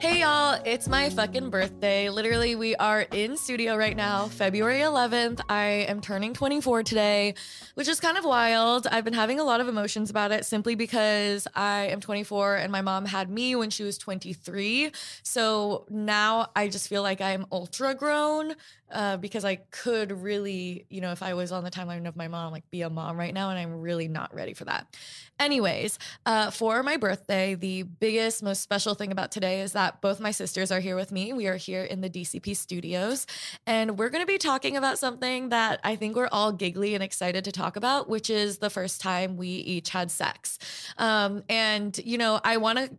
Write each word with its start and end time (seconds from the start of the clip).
Hey 0.00 0.20
y'all, 0.20 0.58
it's 0.64 0.88
my 0.88 1.10
fucking 1.10 1.50
birthday. 1.50 2.08
Literally, 2.08 2.56
we 2.56 2.74
are 2.74 3.02
in 3.02 3.36
studio 3.36 3.76
right 3.76 3.94
now, 3.94 4.28
February 4.28 4.78
11th. 4.80 5.42
I 5.46 5.84
am 5.88 6.00
turning 6.00 6.32
24 6.32 6.84
today, 6.84 7.34
which 7.74 7.86
is 7.86 8.00
kind 8.00 8.16
of 8.16 8.24
wild. 8.24 8.86
I've 8.86 9.04
been 9.04 9.12
having 9.12 9.40
a 9.40 9.44
lot 9.44 9.60
of 9.60 9.68
emotions 9.68 10.08
about 10.08 10.32
it 10.32 10.46
simply 10.46 10.74
because 10.74 11.46
I 11.54 11.88
am 11.88 12.00
24 12.00 12.56
and 12.56 12.72
my 12.72 12.80
mom 12.80 13.04
had 13.04 13.28
me 13.28 13.54
when 13.54 13.68
she 13.68 13.82
was 13.82 13.98
23. 13.98 14.90
So 15.22 15.84
now 15.90 16.48
I 16.56 16.68
just 16.68 16.88
feel 16.88 17.02
like 17.02 17.20
I'm 17.20 17.44
ultra 17.52 17.94
grown 17.94 18.54
uh, 18.92 19.16
because 19.16 19.44
I 19.44 19.56
could 19.56 20.12
really, 20.12 20.86
you 20.88 21.00
know, 21.00 21.12
if 21.12 21.22
I 21.22 21.34
was 21.34 21.52
on 21.52 21.64
the 21.64 21.70
timeline 21.70 22.06
of 22.06 22.16
my 22.16 22.28
mom, 22.28 22.52
like 22.52 22.70
be 22.70 22.82
a 22.82 22.90
mom 22.90 23.16
right 23.16 23.32
now, 23.32 23.50
and 23.50 23.58
I'm 23.58 23.80
really 23.80 24.08
not 24.08 24.34
ready 24.34 24.54
for 24.54 24.64
that. 24.64 24.96
Anyways, 25.38 25.98
uh, 26.26 26.50
for 26.50 26.82
my 26.82 26.96
birthday, 26.96 27.54
the 27.54 27.82
biggest, 27.84 28.42
most 28.42 28.62
special 28.62 28.94
thing 28.94 29.10
about 29.10 29.32
today 29.32 29.62
is 29.62 29.72
that 29.72 30.00
both 30.00 30.20
my 30.20 30.30
sisters 30.30 30.70
are 30.70 30.80
here 30.80 30.96
with 30.96 31.12
me. 31.12 31.32
We 31.32 31.46
are 31.46 31.56
here 31.56 31.82
in 31.82 32.02
the 32.02 32.10
DCP 32.10 32.54
studios, 32.56 33.26
and 33.66 33.98
we're 33.98 34.10
going 34.10 34.22
to 34.22 34.26
be 34.26 34.38
talking 34.38 34.76
about 34.76 34.98
something 34.98 35.48
that 35.48 35.80
I 35.82 35.96
think 35.96 36.16
we're 36.16 36.28
all 36.30 36.52
giggly 36.52 36.94
and 36.94 37.02
excited 37.02 37.44
to 37.44 37.52
talk 37.52 37.76
about, 37.76 38.08
which 38.08 38.28
is 38.28 38.58
the 38.58 38.70
first 38.70 39.00
time 39.00 39.36
we 39.36 39.48
each 39.48 39.90
had 39.90 40.10
sex. 40.10 40.58
Um, 40.98 41.42
and, 41.48 41.98
you 42.04 42.18
know, 42.18 42.40
I 42.44 42.58
want 42.58 42.78
to 42.78 42.90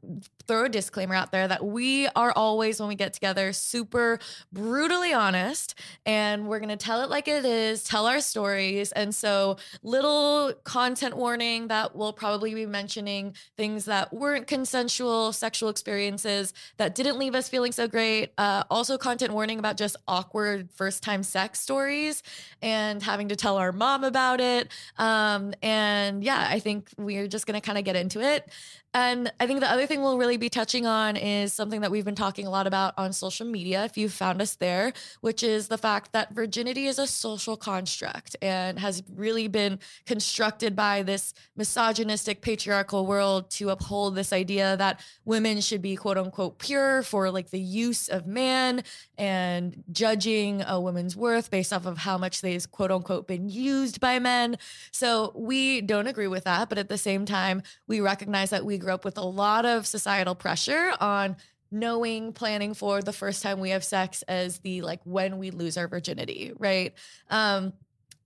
throw 0.42 0.66
a 0.66 0.70
disclaimer 0.70 1.16
out 1.16 1.32
there 1.32 1.48
that 1.48 1.66
we 1.66 2.08
are 2.16 2.34
always, 2.36 2.80
when 2.80 2.90
we 2.90 2.96
get 2.96 3.14
together, 3.14 3.54
super 3.54 4.20
brutally 4.52 5.14
honest 5.14 5.76
and 6.06 6.48
we're 6.48 6.60
going 6.60 6.70
to 6.70 6.78
tell 6.78 7.02
it 7.02 7.10
like 7.10 7.28
it 7.28 7.46
is, 7.46 7.84
tell 7.84 8.06
our 8.08 8.20
stories. 8.20 8.92
And 8.92 9.14
so, 9.14 9.58
little 9.84 10.54
content 10.64 11.16
warning 11.16 11.68
that 11.68 11.96
we'll 11.96 12.14
probably 12.14 12.54
be 12.54 12.66
mentioning 12.66 13.36
things 13.58 13.86
that 13.86 14.14
weren't 14.14 14.48
consensual 14.48 15.34
sexual 15.34 15.70
experiences 15.70 16.54
that 16.78 16.96
didn't 16.96 17.18
leave 17.18 17.36
us 17.36 17.50
feeling 17.50 17.72
so 17.72 17.88
great. 17.88 18.32
Uh, 18.38 18.64
also, 18.70 18.98
content 18.98 19.34
warning 19.34 19.60
about 19.60 19.78
just 19.78 19.96
awkward 20.08 20.70
first 20.72 21.04
time 21.04 21.24
sex 21.24 21.60
stories 21.60 22.24
and 22.62 23.02
having 23.02 23.30
to 23.30 23.36
tell 23.36 23.58
our 23.58 23.72
mom 23.72 24.04
about 24.04 24.40
it. 24.42 24.70
Um, 24.98 25.54
and 25.62 26.24
yeah, 26.24 26.48
I 26.50 26.60
think 26.60 26.90
we're 26.98 27.28
just 27.28 27.46
going 27.46 27.60
to 27.60 27.66
kind 27.66 27.78
of 27.78 27.84
get 27.84 27.96
into 27.96 28.22
it. 28.22 28.50
And 28.94 29.32
I 29.40 29.48
think 29.48 29.62
the 29.62 29.72
other 29.72 29.86
thing 29.86 30.02
we'll 30.02 30.18
really 30.18 30.36
be 30.36 30.50
touching 30.50 30.86
on 30.86 31.16
is 31.16 31.54
something 31.54 31.80
that 31.80 31.92
we've 31.92 32.04
been 32.04 32.14
talking 32.14 32.46
a 32.46 32.50
lot 32.50 32.68
about 32.68 32.94
on 32.98 33.14
social 33.14 33.46
media, 33.48 33.86
if 33.86 33.98
you've 33.98 34.12
found 34.12 34.42
us 34.42 34.56
there, 34.56 34.92
which 35.22 35.44
is 35.44 35.70
the 35.70 35.78
fact 35.78 36.12
that 36.12 36.34
virginity 36.34 36.88
is 36.88 37.00
a 37.00 37.08
social 37.08 37.56
construct 37.56 38.36
and 38.42 38.80
has 38.80 39.02
really 39.16 39.48
been 39.48 39.80
constructed 40.06 40.76
by 40.76 41.04
this 41.04 41.34
misogynistic 41.56 42.42
patriarchal 42.42 43.06
world 43.06 43.50
to 43.52 43.70
uphold 43.70 44.16
this 44.16 44.34
idea 44.34 44.76
that 44.76 45.00
women 45.24 45.62
should 45.62 45.82
be 45.82 45.96
quote 45.96 46.18
unquote 46.18 46.60
pure 46.60 47.02
for 47.02 47.32
like 47.32 47.50
the 47.50 47.62
use 47.62 48.10
of 48.10 48.28
man 48.28 48.84
and 49.18 49.84
judging 49.94 50.64
a 50.68 50.82
woman's 50.82 51.16
worth 51.16 51.50
based 51.50 51.72
off 51.72 51.86
of 51.86 52.00
how 52.00 52.18
much 52.18 52.42
they've 52.42 52.70
quote 52.72 52.92
unquote 52.92 53.26
been 53.26 53.48
used 53.48 54.02
by 54.02 54.20
men. 54.20 54.58
So 54.92 55.32
we 55.34 55.80
don't 55.80 56.08
agree 56.08 56.28
with 56.28 56.44
that. 56.44 56.68
But 56.68 56.78
at 56.78 56.90
the 56.90 56.98
same 56.98 57.26
time, 57.26 57.64
we 57.88 58.02
recognize 58.02 58.50
that 58.50 58.66
we 58.66 58.81
grew 58.82 58.94
up 58.94 59.06
with 59.06 59.18
a 59.18 59.26
lot 59.26 59.66
of 59.66 59.88
societal 59.88 60.36
pressure 60.36 60.92
on 61.00 61.38
knowing 61.72 62.34
planning 62.34 62.74
for 62.74 63.02
the 63.02 63.14
first 63.14 63.42
time 63.42 63.60
we 63.60 63.70
have 63.70 63.84
sex 63.84 64.24
as 64.24 64.60
the 64.60 64.82
like 64.82 65.00
when 65.06 65.38
we 65.38 65.52
lose 65.52 65.78
our 65.78 65.88
virginity 65.88 66.52
right 66.58 66.94
um 67.30 67.72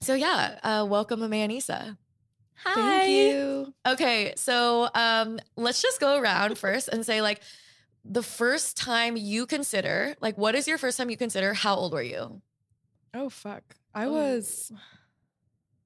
so 0.01 0.15
yeah 0.15 0.57
uh 0.63 0.85
welcome 0.89 1.19
amanisa 1.19 1.95
Hi. 2.63 2.73
thank 2.73 3.09
you 3.11 3.73
okay 3.85 4.33
so 4.35 4.89
um 4.95 5.39
let's 5.55 5.81
just 5.81 5.99
go 5.99 6.17
around 6.19 6.57
first 6.65 6.87
and 6.87 7.05
say 7.05 7.21
like 7.21 7.41
the 8.03 8.23
first 8.23 8.77
time 8.77 9.15
you 9.17 9.45
consider 9.45 10.15
like 10.21 10.37
what 10.37 10.55
is 10.55 10.67
your 10.67 10.77
first 10.79 10.97
time 10.97 11.09
you 11.11 11.17
consider 11.17 11.53
how 11.53 11.75
old 11.75 11.93
were 11.93 12.01
you 12.01 12.41
Oh 13.17 13.29
fuck. 13.29 13.63
I 13.93 14.07
Oh. 14.07 14.11
was 14.11 14.73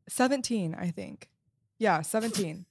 17, 0.08 0.74
I 0.74 0.90
think. 0.90 1.30
Yeah, 1.78 2.02
17. 2.02 2.66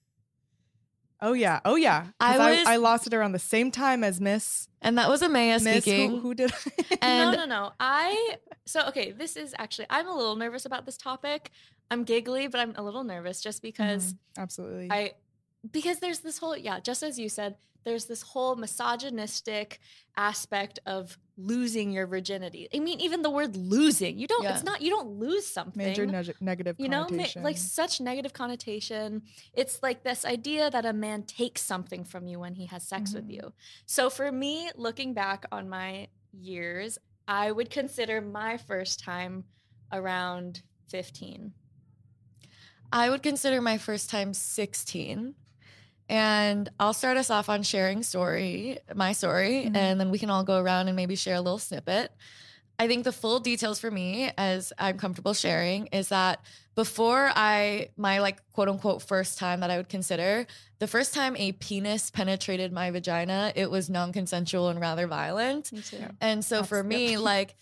Oh 1.21 1.33
yeah. 1.33 1.61
Oh 1.65 1.77
yeah. 1.77 2.07
I 2.21 2.37
I, 2.37 2.51
was- 2.51 2.67
I, 2.67 2.77
lost 2.77 3.07
it 3.07 3.15
around 3.15 3.33
the 3.33 3.39
same 3.39 3.71
time 3.71 4.05
as 4.05 4.21
Miss 4.21 4.69
and 4.81 4.97
that 4.99 5.09
was 5.09 5.23
amaya 5.23 5.63
Miss 5.63 5.85
speaking 5.85 6.11
who, 6.11 6.21
who 6.21 6.35
did 6.35 6.53
and 7.03 7.33
no, 7.33 7.37
no, 7.39 7.47
no. 7.47 7.73
I 7.81 8.37
so 8.67 8.87
okay. 8.89 9.13
This 9.13 9.37
is 9.37 9.55
actually 9.59 9.87
I'm 9.91 10.07
a 10.07 10.15
little 10.15 10.37
nervous 10.37 10.65
about 10.67 10.87
this 10.87 10.97
topic. 10.97 11.51
I'm 11.91 12.05
giggly, 12.05 12.49
but 12.49 12.61
I'm 12.61 12.75
a 12.77 12.83
little 12.83 13.03
nervous 13.05 13.41
just 13.41 13.63
because 13.63 14.13
Mhm, 14.13 14.19
absolutely. 14.39 14.89
I 14.91 15.13
because 15.73 15.99
there's 16.01 16.21
this 16.21 16.39
whole 16.39 16.57
yeah, 16.57 16.81
just 16.81 17.03
as 17.03 17.19
you 17.19 17.29
said, 17.29 17.57
there's 17.85 18.07
this 18.07 18.23
whole 18.23 18.57
misogynistic 18.57 19.79
aspect 20.17 20.79
of 20.85 21.17
losing 21.37 21.91
your 21.93 22.07
virginity. 22.07 22.69
I 22.75 22.81
mean, 22.81 23.01
even 23.01 23.23
the 23.23 23.31
word 23.31 23.57
losing, 23.57 24.19
you 24.19 24.27
don't. 24.27 24.43
Yeah. 24.43 24.55
It's 24.55 24.65
not. 24.65 24.83
You 24.83 24.91
don't 24.91 25.11
lose 25.11 25.47
something 25.47 25.83
Major 25.85 26.05
neg- 26.07 26.35
negative 26.41 26.77
you 26.79 26.89
know 26.89 27.07
ma- 27.11 27.25
like 27.43 27.57
such 27.57 28.01
negative 28.01 28.33
connotation 28.33 29.23
it's 29.55 29.81
like 29.83 30.03
this 30.03 30.25
idea 30.25 30.71
that 30.71 30.85
a 30.85 30.93
man 30.93 31.23
takes 31.23 31.63
something 31.63 32.05
from 32.05 32.27
you 32.27 32.39
when 32.41 32.55
he 32.55 32.67
has 32.67 32.83
sex 32.83 33.15
with 33.15 33.27
Mhm. 33.29 33.35
you 33.35 33.53
so 33.87 34.11
for 34.11 34.31
me 34.33 34.71
looking 34.77 35.15
back 35.15 35.45
on 35.53 35.69
my 35.69 36.09
years 36.33 36.99
i 37.27 37.51
would 37.51 37.71
consider 37.71 38.21
my 38.21 38.57
first 38.57 39.01
time 39.01 39.45
around 39.93 40.63
15 40.89 41.53
I 42.91 43.11
would 43.11 43.23
consider 43.23 43.61
my 43.61 43.77
first 43.77 44.09
time 44.09 44.33
16. 44.33 45.35
And 46.09 46.69
I'll 46.81 46.95
start 46.95 47.17
us 47.17 47.31
off 47.31 47.49
on 47.49 47.63
sharing 47.63 48.03
story, 48.03 48.79
my 48.95 49.13
story, 49.13 49.65
Mhm. 49.67 49.77
and 49.77 50.01
then 50.01 50.11
we 50.11 50.19
can 50.19 50.31
all 50.31 50.45
go 50.45 50.59
around 50.59 50.89
and 50.89 50.97
maybe 50.97 51.17
share 51.17 51.35
a 51.35 51.41
little 51.41 51.59
snippet. 51.59 52.13
I 52.81 52.87
think 52.87 53.03
the 53.05 53.13
full 53.13 53.41
details 53.41 53.81
for 53.81 53.91
me, 53.91 54.31
as 54.39 54.73
I'm 54.79 54.99
comfortable 54.99 55.35
sharing, 55.35 55.89
is 55.89 56.09
that 56.11 56.41
before 56.77 57.31
I, 57.35 57.91
my 57.97 58.21
like 58.21 58.39
quote 58.53 58.69
unquote 58.69 59.03
first 59.03 59.37
time 59.37 59.61
that 59.61 59.71
I 59.71 59.77
would 59.77 59.89
consider, 59.89 60.47
the 60.79 60.87
first 60.87 61.13
time 61.13 61.37
a 61.37 61.53
penis 61.53 62.09
penetrated 62.11 62.73
my 62.73 62.91
vagina, 62.93 63.53
it 63.57 63.69
was 63.69 63.91
non 63.91 64.13
consensual 64.13 64.69
and 64.69 64.81
rather 64.81 65.09
violent. 65.09 65.73
me 65.73 65.83
too 65.83 66.07
And 66.21 66.45
so 66.45 66.63
for 66.63 66.85
me, 66.85 67.13
yep. 67.13 67.21
like, 67.33 67.57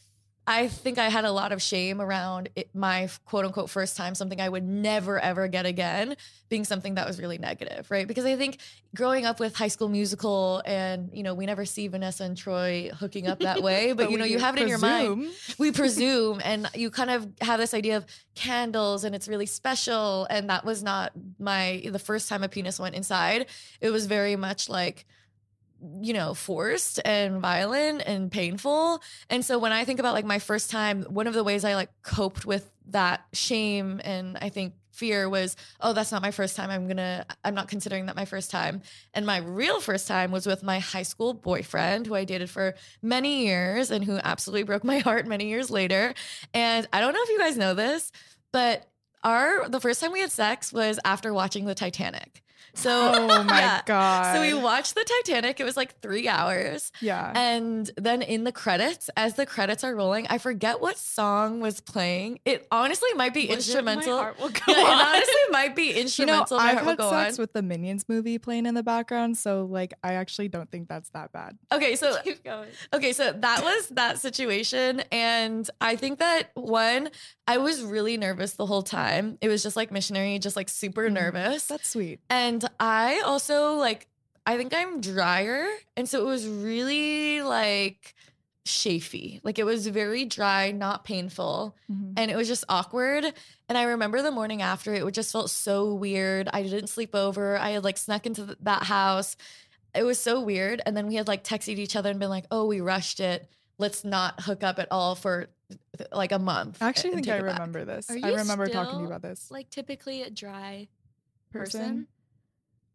I 0.49 0.69
think 0.69 0.99
I 0.99 1.09
had 1.09 1.25
a 1.25 1.33
lot 1.33 1.51
of 1.51 1.61
shame 1.61 2.01
around 2.01 2.51
it, 2.55 2.71
my 2.73 3.09
quote 3.25 3.45
unquote 3.45 3.69
first 3.69 3.97
time, 3.97 4.15
something 4.15 4.41
I 4.41 4.49
would 4.49 4.63
never 4.63 5.19
ever 5.19 5.49
get 5.49 5.67
again, 5.67 6.17
being 6.49 6.65
something 6.65 6.95
that 6.95 7.07
was 7.07 7.19
really 7.19 7.39
negative, 7.39 7.91
right? 7.91 8.07
Because 8.07 8.25
I 8.25 8.37
think 8.37 8.59
growing 8.95 9.27
up 9.27 9.41
with 9.41 9.57
High 9.57 9.69
School 9.69 9.89
Musical, 9.89 10.63
and 10.65 11.11
you 11.13 11.25
know, 11.25 11.35
we 11.35 11.47
never 11.47 11.65
see 11.65 11.89
Vanessa 11.89 12.23
and 12.23 12.37
Troy 12.37 12.91
hooking 12.95 13.27
up 13.27 13.41
that 13.41 13.61
way, 13.61 13.93
but, 13.97 14.13
you 14.13 14.19
know, 14.19 14.25
you 14.25 14.39
have 14.39 14.57
it 14.57 14.63
in 14.63 14.69
your 14.69 14.79
mind. 14.79 15.31
We 15.59 15.73
presume, 15.73 16.41
and 16.45 16.71
you 16.75 16.91
kind 16.91 17.11
of 17.11 17.29
have 17.41 17.59
this 17.59 17.75
idea 17.75 17.97
of 17.97 18.07
candles, 18.37 19.03
and 19.03 19.17
it's 19.17 19.27
really 19.27 19.47
special. 19.47 20.29
And 20.31 20.49
that 20.49 20.65
was 20.65 20.81
not 20.83 21.11
my 21.41 21.83
the 21.91 21.99
first 21.99 22.29
time 22.29 22.45
a 22.45 22.49
penis 22.49 22.79
went 22.79 22.95
inside. 22.95 23.47
It 23.81 23.91
was 23.91 24.07
very 24.07 24.37
much 24.37 24.69
like 24.69 25.07
you 26.01 26.13
know, 26.13 26.35
forced 26.35 27.01
and 27.05 27.41
violent 27.41 28.03
and 28.07 28.31
painful. 28.31 29.03
And 29.29 29.45
so 29.45 29.59
when 29.59 29.73
I 29.73 29.85
think 29.85 30.01
about 30.01 30.15
like 30.15 30.25
my 30.25 30.39
first 30.39 30.71
time, 30.71 31.03
one 31.05 31.27
of 31.27 31.35
the 31.35 31.45
ways 31.45 31.65
I 31.65 31.75
like 31.75 31.91
coped 32.03 32.47
with 32.47 32.71
that 32.89 33.25
shame 33.33 34.01
and 34.05 34.39
I 34.41 34.49
think 34.49 34.75
fear 34.93 35.29
was, 35.29 35.57
oh, 35.81 35.93
that's 35.93 36.11
not 36.11 36.23
my 36.23 36.31
first 36.31 36.57
time. 36.57 36.71
I'm 36.71 36.89
gonna, 36.89 37.27
I'm 37.45 37.55
not 37.55 37.69
considering 37.69 38.07
that 38.07 38.17
my 38.17 38.25
first 38.25 38.51
time. 38.51 38.81
And 39.13 39.27
my 39.27 39.39
real 39.39 39.81
first 39.81 40.09
time 40.09 40.31
was 40.31 40.47
with 40.47 40.63
my 40.63 40.79
high 40.79 41.03
school 41.03 41.35
boyfriend 41.35 42.07
who 42.07 42.15
I 42.15 42.25
dated 42.25 42.49
for 42.49 42.75
many 43.03 43.47
years 43.47 43.91
and 43.91 44.03
who 44.05 44.19
absolutely 44.23 44.63
broke 44.63 44.85
my 44.85 44.99
heart 45.01 45.27
many 45.27 45.49
years 45.49 45.71
later. 45.71 46.15
And 46.55 46.89
I 46.93 47.01
don't 47.01 47.13
know 47.13 47.23
if 47.23 47.29
you 47.29 47.39
guys 47.39 47.59
know 47.59 47.75
this, 47.75 48.11
but 48.53 48.89
our 49.23 49.69
the 49.69 49.81
first 49.81 50.01
time 50.01 50.13
we 50.13 50.21
had 50.21 50.33
sex 50.33 50.73
was 50.73 50.99
after 51.05 51.35
watching 51.35 51.67
the 51.67 51.75
Titanic. 51.75 52.43
So 52.79 52.91
Oh 53.15 53.43
my 53.45 53.59
yeah. 53.61 53.81
god. 53.87 54.35
So 54.35 54.41
we 54.43 54.53
watched 54.55 54.95
the 54.95 55.05
Titanic. 55.25 55.59
It 55.61 55.65
was 55.65 55.77
like 55.77 55.99
three 56.01 56.29
hours. 56.29 56.93
yeah. 57.01 57.33
And 57.35 57.91
then 57.97 58.21
in 58.23 58.45
the 58.45 58.53
credits, 58.53 59.09
as 59.17 59.35
the 59.35 59.47
credits 59.47 59.83
are 59.83 59.95
rolling, 59.95 60.27
I 60.29 60.37
forget 60.39 60.81
what 60.81 60.99
song 60.99 61.61
was 61.61 61.81
playing. 61.81 62.41
It 62.45 62.67
honestly 62.71 63.09
might 63.15 63.33
be 63.33 63.47
Was 63.49 63.69
it 63.69 63.83
My 63.83 63.93
instrumental. 63.93 64.19
Heart 64.19 64.39
Will 64.39 64.51
Go 64.51 64.61
Yeah, 64.69 64.75
it 64.81 64.87
honestly 65.17 65.43
might 65.51 65.75
be 65.75 65.83
you 65.87 65.95
know, 65.95 66.01
instrumental. 66.03 66.59
I've 66.59 66.79
had 66.81 67.01
sex 67.01 67.39
On. 67.39 67.43
with 67.43 67.53
the 67.55 67.63
Minions 67.63 68.05
movie 68.09 68.39
playing 68.39 68.67
in 68.67 68.75
the 68.75 68.83
background, 68.83 69.39
so 69.39 69.65
like 69.65 69.95
I 70.05 70.13
actually 70.15 70.49
don't 70.49 70.71
think 70.71 70.89
that's 70.89 71.09
that 71.11 71.33
bad. 71.33 71.57
Okay, 71.73 71.97
so 71.97 72.17
Keep 72.25 72.45
going. 72.45 72.69
Okay, 72.93 73.13
so 73.15 73.33
that 73.33 73.65
was 73.65 73.89
that 73.91 74.19
situation. 74.19 75.03
And 75.11 75.69
I 75.81 75.97
think 75.97 76.19
that 76.19 76.51
one, 76.55 77.09
I 77.49 77.57
was 77.59 77.83
really 77.83 78.17
nervous 78.19 78.53
the 78.55 78.67
whole 78.67 78.83
time. 78.83 79.39
It 79.41 79.49
was 79.49 79.63
just 79.63 79.77
like 79.77 79.91
missionary, 79.91 80.39
just 80.39 80.57
like 80.57 80.69
super 80.69 81.09
Mhm. 81.09 81.13
nervous. 81.15 81.65
That's 81.67 81.89
sweet. 81.89 82.21
And 82.29 82.66
I 82.81 83.23
also 83.25 83.75
like, 83.75 84.07
I 84.47 84.57
think 84.57 84.73
I'm 84.75 85.01
drier. 85.01 85.67
And 85.97 86.09
so 86.09 86.21
it 86.21 86.27
was 86.27 86.47
really 86.47 87.43
like 87.43 88.15
chafy. 88.65 89.41
Like 89.45 89.59
it 89.59 89.65
was 89.65 89.87
very 89.87 90.25
dry, 90.25 90.73
not 90.73 91.05
painful. 91.05 91.77
Mhm. 91.91 92.15
And 92.17 92.31
it 92.31 92.37
was 92.37 92.49
just 92.49 92.65
awkward. 92.69 93.25
And 93.69 93.79
I 93.79 93.85
remember 93.85 94.23
the 94.23 94.31
morning 94.31 94.63
after, 94.63 94.95
it 94.95 95.11
just 95.13 95.33
felt 95.33 95.51
so 95.51 95.95
weird. 95.95 96.49
I 96.53 96.63
didn't 96.63 96.89
sleep 96.89 97.15
over. 97.15 97.57
I 97.57 97.71
had 97.71 97.85
like 97.85 97.97
snuck 97.99 98.27
into 98.27 98.47
th- 98.47 98.59
that 98.63 98.85
house. 98.85 99.37
It 99.95 100.03
was 100.03 100.19
so 100.19 100.41
weird. 100.41 100.83
And 100.85 100.97
then 100.97 101.07
we 101.07 101.15
had 101.15 101.29
like 101.29 101.43
texted 101.45 101.79
each 101.79 101.97
other 101.97 102.11
and 102.11 102.19
been 102.21 102.31
like, 102.31 102.47
oh, 102.51 102.67
we 102.67 102.81
rushed 102.81 103.21
it. 103.21 103.49
Let's 103.79 104.05
not 104.05 104.41
hook 104.43 104.63
up 104.63 104.79
at 104.79 104.89
all 104.91 105.15
for 105.15 105.49
th- 105.97 106.11
like 106.13 106.33
a 106.33 106.39
month. 106.39 106.83
I 106.83 106.89
actually 106.89 107.13
and 107.15 107.25
think 107.25 107.35
I 107.35 107.39
it 107.39 107.43
back." 107.47 107.55
remember 107.55 107.85
this. 107.85 108.11
Are 108.11 108.15
I 108.15 108.31
you 108.31 108.37
remember 108.37 108.67
talking 108.69 108.95
to 108.95 109.01
you 109.01 109.07
about 109.07 109.23
this. 109.23 109.51
Like 109.51 109.71
typically 109.71 110.23
a 110.23 110.31
dry 110.31 110.89
person. 111.53 111.81
person. 111.81 112.07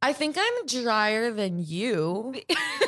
I 0.02 0.14
think 0.14 0.36
I'm 0.40 0.66
drier 0.66 1.32
than 1.32 1.64
you. 1.64 2.36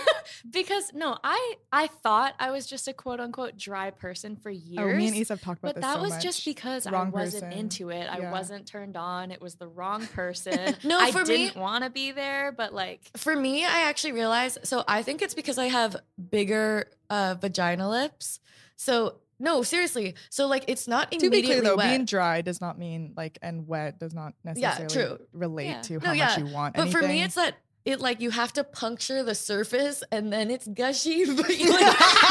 because 0.50 0.92
no, 0.94 1.18
I 1.24 1.56
I 1.72 1.88
thought 1.88 2.34
I 2.40 2.52
was 2.52 2.66
just 2.66 2.88
a 2.88 2.94
quote 2.94 3.20
unquote 3.20 3.58
dry 3.58 3.92
person 3.92 4.36
for 4.36 4.50
years. 4.50 4.94
Oh, 4.94 4.98
me 4.98 5.08
and 5.08 5.18
Issa 5.18 5.34
have 5.34 5.42
talked 5.42 5.60
about 5.60 5.76
but 5.76 5.82
this 5.82 5.84
that 5.84 5.96
so 5.96 6.02
was 6.02 6.12
much. 6.12 6.24
just 6.24 6.46
because 6.46 6.88
I 6.88 7.04
wasn't 7.04 7.44
person. 7.44 7.60
into 7.60 7.90
it. 7.90 8.08
I 8.10 8.32
wasn't 8.32 8.66
turned 8.66 8.98
on. 8.98 9.32
It 9.32 9.42
was 9.42 9.56
the 9.56 9.68
wrong 9.68 10.08
person. 10.14 10.76
No, 10.84 11.00
I 11.00 11.12
for 11.12 11.24
didn't 11.24 11.56
want 11.56 11.84
to 11.84 11.90
be 11.90 12.12
there, 12.12 12.52
but 12.52 12.74
like 12.74 13.12
For 13.16 13.36
me, 13.36 13.64
I 13.64 13.82
actually 13.82 14.14
realized. 14.14 14.60
So 14.64 14.84
I 14.88 15.04
think 15.04 15.22
it's 15.22 15.36
because 15.36 15.58
I 15.58 15.66
have 15.66 15.96
bigger 16.30 16.88
uh, 17.10 17.36
vagina 17.40 17.90
lips. 17.90 18.40
So 18.76 19.20
no, 19.44 19.62
seriously. 19.62 20.16
So 20.30 20.48
like, 20.48 20.64
it's 20.70 20.88
not 20.88 21.12
to 21.12 21.30
be 21.30 21.42
clear 21.44 21.62
though, 21.62 21.76
wet. 21.76 21.90
being 21.90 22.06
dry 22.06 22.42
does 22.42 22.62
not 22.62 22.80
mean 22.80 23.14
like 23.18 23.38
and 23.42 23.68
wet 23.68 24.00
does 24.00 24.14
not 24.14 24.34
necessarily 24.44 24.88
true. 24.88 25.20
relate 25.34 25.68
Yeah. 25.68 25.82
to 25.82 25.94
No, 26.00 26.00
how 26.00 26.14
much 26.16 26.38
you 26.38 26.46
want. 26.46 26.76
But 26.76 26.90
for 26.90 27.02
me, 27.02 27.22
it's 27.24 27.36
that 27.36 27.56
it 27.84 28.00
like 28.00 28.22
you 28.22 28.30
have 28.30 28.54
to 28.54 28.64
puncture 28.64 29.22
the 29.24 29.36
surface 29.36 30.02
and 30.14 30.32
then 30.32 30.50
it's 30.50 30.66
gushy. 30.66 31.26
But 31.36 31.50
you, 31.60 31.70
like, 31.72 31.82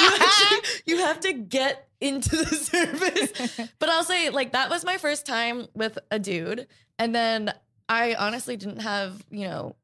you, 0.00 0.10
actually, 0.20 0.58
you 0.86 0.98
have 0.98 1.20
to 1.20 1.34
get 1.34 1.86
into 2.00 2.34
the 2.36 2.56
surface. 2.56 3.68
But 3.78 3.90
I'll 3.90 4.04
say 4.04 4.30
like 4.30 4.52
that 4.52 4.70
was 4.70 4.82
my 4.82 4.96
first 4.96 5.26
time 5.26 5.68
with 5.74 5.98
a 6.10 6.18
dude, 6.18 6.66
and 6.98 7.14
then 7.14 7.52
I 7.90 8.14
honestly 8.14 8.56
didn't 8.56 8.80
have 8.80 9.22
you 9.30 9.46
know 9.48 9.76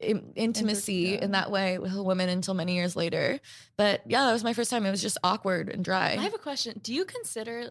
intimacy 0.00 0.94
yeah. 0.94 1.24
in 1.24 1.32
that 1.32 1.50
way 1.50 1.78
with 1.78 1.94
a 1.94 2.02
woman 2.02 2.28
until 2.28 2.54
many 2.54 2.74
years 2.74 2.96
later. 2.96 3.38
But 3.76 4.02
yeah, 4.06 4.24
that 4.24 4.32
was 4.32 4.44
my 4.44 4.52
first 4.52 4.70
time. 4.70 4.86
It 4.86 4.90
was 4.90 5.02
just 5.02 5.18
awkward 5.22 5.68
and 5.68 5.84
dry. 5.84 6.12
I 6.12 6.22
have 6.22 6.34
a 6.34 6.38
question. 6.38 6.80
Do 6.82 6.94
you 6.94 7.04
consider 7.04 7.70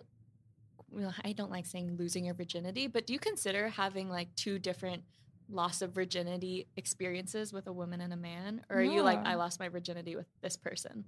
well, 0.92 1.14
I 1.24 1.34
don't 1.34 1.52
like 1.52 1.66
saying 1.66 1.98
losing 1.98 2.26
your 2.26 2.34
virginity, 2.34 2.88
but 2.88 3.06
do 3.06 3.14
you 3.14 3.20
consider 3.20 3.70
having 3.70 4.10
like 4.10 4.34
two 4.36 4.60
different 4.60 5.04
loss 5.50 5.82
of 5.82 5.92
virginity 5.92 6.68
experiences 6.78 7.52
with 7.52 7.68
a 7.68 7.74
woman 7.74 8.02
and 8.02 8.14
a 8.14 8.18
man? 8.18 8.62
Or 8.70 8.78
are 8.78 8.84
you 8.84 9.02
like, 9.02 9.20
I 9.26 9.36
lost 9.36 9.60
my 9.60 9.70
virginity 9.70 10.16
with 10.16 10.28
this 10.42 10.58
person? 10.58 11.06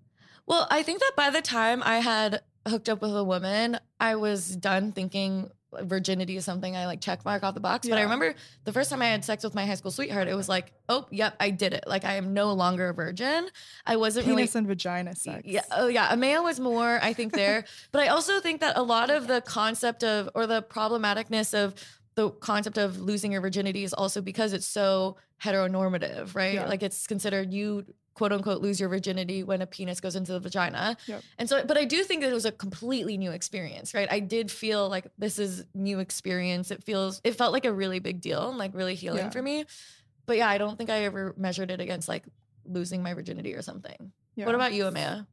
Well, 0.47 0.67
I 0.71 0.83
think 0.83 0.99
that 0.99 1.13
by 1.15 1.29
the 1.29 1.41
time 1.41 1.83
I 1.83 1.99
had 1.99 2.41
hooked 2.67 2.89
up 2.89 3.01
with 3.01 3.15
a 3.15 3.23
woman, 3.23 3.79
I 3.99 4.15
was 4.15 4.55
done 4.55 4.91
thinking 4.91 5.51
virginity 5.81 6.35
is 6.35 6.45
something 6.45 6.75
I 6.75 6.85
like 6.85 7.01
check 7.01 7.23
mark 7.25 7.43
off 7.43 7.53
the 7.53 7.59
box. 7.59 7.87
But 7.87 7.97
I 7.97 8.03
remember 8.03 8.35
the 8.65 8.73
first 8.73 8.89
time 8.89 9.01
I 9.01 9.07
had 9.07 9.23
sex 9.23 9.43
with 9.43 9.55
my 9.55 9.65
high 9.65 9.75
school 9.75 9.91
sweetheart, 9.91 10.27
it 10.27 10.35
was 10.35 10.49
like, 10.49 10.73
oh, 10.89 11.07
yep, 11.11 11.35
I 11.39 11.49
did 11.49 11.73
it. 11.73 11.85
Like 11.87 12.05
I 12.05 12.15
am 12.15 12.33
no 12.33 12.53
longer 12.53 12.89
a 12.89 12.93
virgin. 12.93 13.47
I 13.85 13.95
wasn't 13.95 14.27
really 14.27 14.43
penis 14.43 14.55
and 14.55 14.67
vagina 14.67 15.15
sex. 15.15 15.43
yeah, 15.45 15.61
oh 15.71 15.87
yeah. 15.87 16.13
Amaya 16.13 16.43
was 16.43 16.59
more, 16.59 16.99
I 17.01 17.13
think, 17.13 17.33
there. 17.33 17.65
but 17.91 18.01
I 18.01 18.07
also 18.07 18.39
think 18.39 18.61
that 18.61 18.77
a 18.77 18.83
lot 18.83 19.09
of 19.09 19.27
the 19.27 19.41
concept 19.41 20.03
of 20.03 20.29
or 20.35 20.47
the 20.47 20.61
problematicness 20.61 21.53
of 21.53 21.75
the 22.15 22.29
concept 22.29 22.77
of 22.77 22.99
losing 22.99 23.31
your 23.31 23.41
virginity 23.41 23.83
is 23.83 23.93
also 23.93 24.21
because 24.21 24.53
it's 24.53 24.67
so 24.67 25.17
heteronormative, 25.41 26.35
right? 26.35 26.55
Yeah. 26.55 26.67
Like 26.67 26.83
it's 26.83 27.07
considered 27.07 27.51
you 27.53 27.85
quote 28.13 28.31
unquote 28.33 28.61
lose 28.61 28.79
your 28.79 28.89
virginity 28.89 29.43
when 29.43 29.61
a 29.61 29.65
penis 29.67 29.99
goes 29.99 30.15
into 30.15 30.33
the 30.33 30.39
vagina. 30.39 30.97
Yep. 31.07 31.23
And 31.39 31.49
so 31.49 31.63
but 31.65 31.77
I 31.77 31.85
do 31.85 32.03
think 32.03 32.21
that 32.21 32.29
it 32.29 32.33
was 32.33 32.45
a 32.45 32.51
completely 32.51 33.17
new 33.17 33.31
experience, 33.31 33.93
right? 33.93 34.07
I 34.11 34.19
did 34.19 34.51
feel 34.51 34.89
like 34.89 35.07
this 35.17 35.39
is 35.39 35.63
new 35.73 35.99
experience. 35.99 36.71
It 36.71 36.83
feels 36.83 37.21
it 37.23 37.35
felt 37.35 37.53
like 37.53 37.65
a 37.65 37.73
really 37.73 37.99
big 37.99 38.21
deal 38.21 38.49
and 38.49 38.57
like 38.57 38.73
really 38.73 38.95
healing 38.95 39.25
Yeah. 39.25 39.29
for 39.29 39.41
me. 39.41 39.65
But 40.25 40.37
yeah, 40.37 40.49
I 40.49 40.57
don't 40.57 40.77
think 40.77 40.89
I 40.89 41.03
ever 41.03 41.33
measured 41.37 41.71
it 41.71 41.79
against 41.81 42.07
like 42.07 42.23
losing 42.65 43.01
my 43.01 43.13
virginity 43.13 43.53
or 43.55 43.61
something. 43.61 44.11
Yeah. 44.35 44.45
What 44.45 44.55
about 44.55 44.73
you, 44.73 44.83
Amaya? 44.85 45.25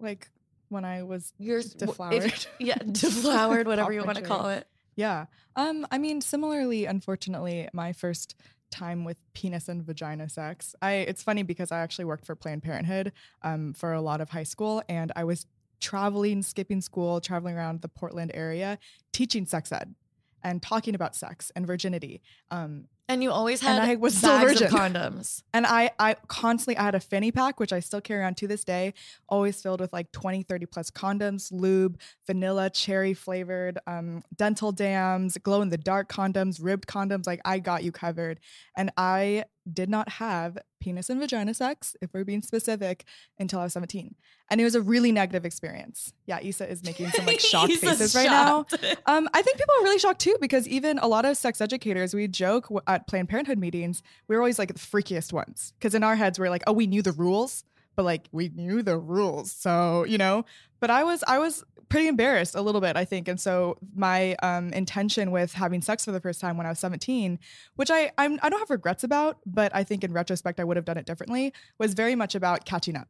like 0.00 0.28
when 0.68 0.84
I 0.84 1.02
was 1.04 1.32
You're 1.38 1.62
deflowered? 1.62 2.46
yeah, 2.58 2.78
deflowered, 2.90 3.66
whatever 3.66 3.92
you 3.92 4.02
want 4.04 4.18
to 4.18 4.24
call 4.24 4.48
it. 4.48 4.66
Yeah. 4.96 5.26
Um, 5.56 5.86
I 5.90 5.98
mean, 5.98 6.20
similarly, 6.20 6.84
unfortunately, 6.84 7.68
my 7.72 7.92
first 7.92 8.34
time 8.74 9.04
with 9.04 9.16
penis 9.32 9.68
and 9.68 9.82
vagina 9.82 10.28
sex. 10.28 10.74
I 10.82 10.92
it's 11.10 11.22
funny 11.22 11.42
because 11.42 11.70
I 11.72 11.78
actually 11.78 12.06
worked 12.06 12.26
for 12.26 12.34
Planned 12.34 12.62
Parenthood 12.62 13.12
um, 13.42 13.72
for 13.72 13.92
a 13.92 14.00
lot 14.00 14.20
of 14.20 14.30
high 14.30 14.42
school 14.42 14.82
and 14.88 15.12
I 15.16 15.24
was 15.24 15.46
traveling, 15.80 16.42
skipping 16.42 16.80
school, 16.80 17.20
traveling 17.20 17.56
around 17.56 17.82
the 17.82 17.88
Portland 17.88 18.32
area, 18.34 18.78
teaching 19.12 19.46
sex 19.46 19.70
ed 19.70 19.94
and 20.42 20.62
talking 20.62 20.94
about 20.94 21.14
sex 21.14 21.52
and 21.56 21.66
virginity. 21.66 22.20
Um, 22.50 22.84
And 23.08 23.22
you 23.22 23.30
always 23.30 23.62
And 23.62 23.78
had 23.78 23.88
I 23.90 23.96
was 23.96 24.16
still 24.16 24.38
bags 24.38 24.60
of 24.60 24.68
virgin. 24.68 24.68
condoms. 24.70 25.42
and 25.52 25.66
I, 25.66 25.90
I 25.98 26.16
constantly, 26.26 26.78
I 26.78 26.84
had 26.84 26.94
a 26.94 27.00
fanny 27.00 27.30
pack, 27.32 27.60
which 27.60 27.72
I 27.72 27.80
still 27.80 28.00
carry 28.00 28.24
on 28.24 28.34
to 28.36 28.48
this 28.48 28.64
day, 28.64 28.94
always 29.28 29.60
filled 29.60 29.80
with 29.80 29.92
like 29.92 30.10
20, 30.12 30.42
30 30.42 30.66
plus 30.66 30.90
condoms, 30.90 31.52
lube, 31.52 32.00
vanilla, 32.26 32.70
cherry 32.70 33.12
flavored, 33.12 33.78
um, 33.86 34.22
dental 34.34 34.72
dams, 34.72 35.36
glow 35.36 35.60
in 35.60 35.68
the 35.68 35.76
dark 35.76 36.08
condoms, 36.08 36.58
ribbed 36.62 36.86
condoms. 36.86 37.26
Like 37.26 37.40
I 37.44 37.58
got 37.58 37.84
you 37.84 37.92
covered. 37.92 38.40
And 38.76 38.90
I 38.96 39.44
did 39.70 39.88
not 39.88 40.08
have 40.08 40.58
penis 40.80 41.08
and 41.08 41.18
vagina 41.20 41.54
sex, 41.54 41.96
if 42.02 42.12
we're 42.12 42.24
being 42.24 42.42
specific, 42.42 43.04
until 43.38 43.60
I 43.60 43.64
was 43.64 43.72
17. 43.72 44.14
And 44.50 44.60
it 44.60 44.64
was 44.64 44.74
a 44.74 44.82
really 44.82 45.12
negative 45.12 45.44
experience. 45.46 46.12
Yeah, 46.26 46.38
Issa 46.42 46.70
is 46.70 46.84
making 46.84 47.08
some 47.10 47.26
like 47.26 47.40
shocked 47.40 47.72
faces 47.72 48.14
right 48.14 48.28
now. 48.28 48.66
Um, 49.06 49.28
I 49.32 49.42
think 49.42 49.56
people 49.56 49.74
are 49.80 49.84
really 49.84 49.98
shocked 49.98 50.20
too 50.20 50.36
because 50.40 50.68
even 50.68 50.98
a 50.98 51.06
lot 51.06 51.24
of 51.24 51.36
sex 51.36 51.60
educators, 51.60 52.14
we 52.14 52.28
joke 52.28 52.68
at 52.86 53.06
Planned 53.06 53.28
Parenthood 53.28 53.58
meetings, 53.58 54.02
We're 54.28 54.38
always 54.38 54.58
like 54.58 54.72
the 54.72 54.78
freakiest 54.78 55.32
ones 55.32 55.72
because 55.78 55.94
in 55.94 56.02
our 56.02 56.16
heads 56.16 56.38
we're 56.38 56.50
like, 56.50 56.64
oh, 56.66 56.72
we 56.72 56.86
knew 56.86 57.02
the 57.02 57.12
rules, 57.12 57.64
but 57.96 58.04
like 58.04 58.28
we 58.32 58.48
knew 58.48 58.82
the 58.82 58.98
rules, 58.98 59.52
so 59.52 60.04
you 60.04 60.18
know. 60.18 60.44
But 60.80 60.90
I 60.90 61.04
was 61.04 61.24
I 61.26 61.38
was 61.38 61.64
pretty 61.88 62.08
embarrassed 62.08 62.54
a 62.54 62.62
little 62.62 62.80
bit, 62.80 62.96
I 62.96 63.04
think, 63.04 63.28
and 63.28 63.40
so 63.40 63.76
my 63.94 64.34
um, 64.42 64.72
intention 64.72 65.30
with 65.30 65.52
having 65.52 65.82
sex 65.82 66.04
for 66.04 66.12
the 66.12 66.20
first 66.20 66.40
time 66.40 66.56
when 66.56 66.66
I 66.66 66.70
was 66.70 66.78
17, 66.78 67.38
which 67.76 67.90
I 67.90 68.10
I'm, 68.18 68.38
I 68.42 68.48
don't 68.48 68.60
have 68.60 68.70
regrets 68.70 69.04
about, 69.04 69.38
but 69.46 69.74
I 69.74 69.84
think 69.84 70.04
in 70.04 70.12
retrospect 70.12 70.60
I 70.60 70.64
would 70.64 70.76
have 70.76 70.84
done 70.84 70.96
it 70.98 71.06
differently, 71.06 71.52
was 71.78 71.94
very 71.94 72.14
much 72.14 72.34
about 72.34 72.64
catching 72.64 72.96
up. 72.96 73.08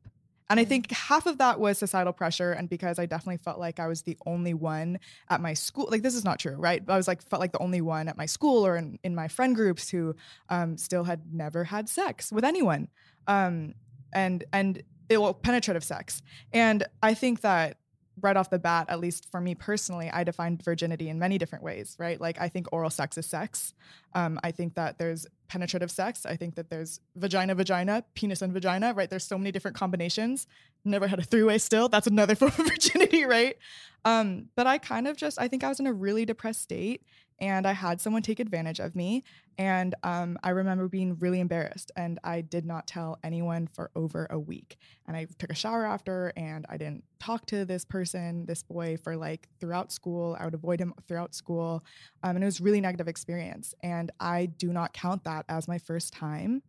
And 0.51 0.61
I 0.61 0.65
Mm. 0.65 0.69
think 0.69 0.91
half 0.93 1.25
of 1.27 1.39
that 1.39 1.59
was 1.59 1.79
societal 1.79 2.13
pressure, 2.13 2.53
and 2.53 2.69
because 2.69 2.99
I 2.99 3.07
definitely 3.07 3.39
felt 3.39 3.59
like 3.59 3.81
I 3.81 3.87
was 3.87 4.03
the 4.03 4.19
only 4.27 4.53
one 4.53 4.99
at 5.31 5.41
my 5.41 5.55
school. 5.55 5.89
Like 5.91 6.03
this 6.03 6.15
is 6.15 6.25
not 6.25 6.39
true, 6.39 6.57
right? 6.57 6.83
I 6.87 6.97
was 6.97 7.09
like 7.09 7.23
felt 7.23 7.41
like 7.41 7.53
the 7.53 7.63
only 7.63 7.81
one 7.81 8.09
at 8.09 8.17
my 8.19 8.27
school 8.27 8.67
or 8.67 8.77
in, 8.77 8.99
in 9.03 9.15
my 9.15 9.27
friend 9.29 9.55
groups 9.57 9.89
who 9.89 10.15
um, 10.51 10.77
still 10.77 11.05
had 11.05 11.33
never 11.33 11.65
had 11.65 11.89
sex 11.89 12.31
with 12.31 12.45
anyone, 12.45 12.89
um, 13.27 13.75
and 14.13 14.45
and 14.53 14.83
it 15.09 15.19
well, 15.21 15.33
penetrative 15.35 15.85
sex. 15.85 16.21
And 16.53 16.85
I 17.03 17.15
think 17.15 17.41
that 17.41 17.79
right 18.21 18.37
off 18.37 18.51
the 18.51 18.59
bat, 18.59 18.87
at 18.89 19.01
least 19.01 19.31
for 19.31 19.41
me 19.41 19.55
personally, 19.55 20.11
I 20.11 20.25
defined 20.25 20.63
virginity 20.63 21.09
in 21.09 21.19
many 21.19 21.39
different 21.39 21.65
ways, 21.65 21.97
right? 21.99 22.21
Like 22.21 22.41
I 22.41 22.49
think 22.49 22.73
oral 22.73 22.91
sex 22.91 23.19
is 23.19 23.27
sex. 23.27 23.75
Um, 24.15 24.39
I 24.45 24.53
think 24.53 24.75
that 24.75 24.99
there's 24.99 25.27
penetrative 25.49 25.91
sex. 25.91 26.25
I 26.25 26.37
think 26.37 26.55
that 26.55 26.71
there's 26.71 27.01
vagina, 27.17 27.55
vagina, 27.55 28.05
penis 28.15 28.43
and 28.43 28.53
vagina, 28.53 28.95
right? 28.95 29.11
There's 29.11 29.25
so 29.25 29.39
many 29.39 29.53
different 29.53 29.77
combinations. 29.77 30.47
Never 30.85 31.07
had 31.07 31.19
a 31.19 31.23
three 31.23 31.43
way 31.43 31.59
still. 31.59 31.89
That's 31.89 32.07
another 32.07 32.35
form 32.37 32.53
of 32.59 32.67
virginity, 32.67 33.25
right? 33.25 33.57
Um, 34.05 34.49
but 34.55 34.67
I 34.67 34.79
kind 34.79 35.09
of 35.09 35.17
just, 35.17 35.41
I 35.41 35.49
think 35.49 35.65
I 35.65 35.69
was 35.69 35.81
in 35.81 35.87
a 35.87 35.93
really 35.93 36.25
depressed 36.25 36.63
state 36.63 37.03
and 37.39 37.67
I 37.67 37.73
had 37.73 38.01
someone 38.01 38.23
take 38.23 38.41
advantage 38.41 38.79
of 38.81 38.95
me. 38.95 39.25
And 39.59 39.95
um, 40.03 40.39
I 40.43 40.51
remember 40.51 40.89
being 40.89 41.17
really 41.19 41.41
embarrassed 41.41 41.93
and 41.97 42.19
I 42.25 42.41
did 42.41 42.65
not 42.65 42.87
tell 42.87 43.19
anyone 43.23 43.69
for 43.69 43.91
over 43.95 44.27
a 44.31 44.39
week. 44.39 44.77
And 45.07 45.17
I 45.17 45.27
took 45.39 45.51
a 45.51 45.55
shower 45.55 45.85
after 45.85 46.33
and 46.37 46.67
I 46.69 46.77
didn't 46.77 47.05
talk 47.21 47.47
to 47.47 47.65
this 47.65 47.85
person, 47.85 48.47
this 48.47 48.63
boy, 48.63 48.97
for 48.97 49.17
like 49.17 49.49
throughout 49.61 49.93
school. 49.93 50.37
I 50.39 50.45
would 50.45 50.55
avoid 50.55 50.81
him 50.81 50.95
throughout 51.07 51.35
school. 51.35 51.85
Um, 52.23 52.37
and 52.37 52.43
it 52.45 52.47
was 52.47 52.61
really 52.61 52.81
negative 52.81 53.09
experience. 53.09 53.75
And 53.83 54.11
I 54.21 54.47
do 54.47 54.73
not 54.73 54.93
count 54.93 55.25
that 55.25 55.45
as 55.49 55.69
my 55.69 55.79
first 55.79 56.13
time. 56.13 56.63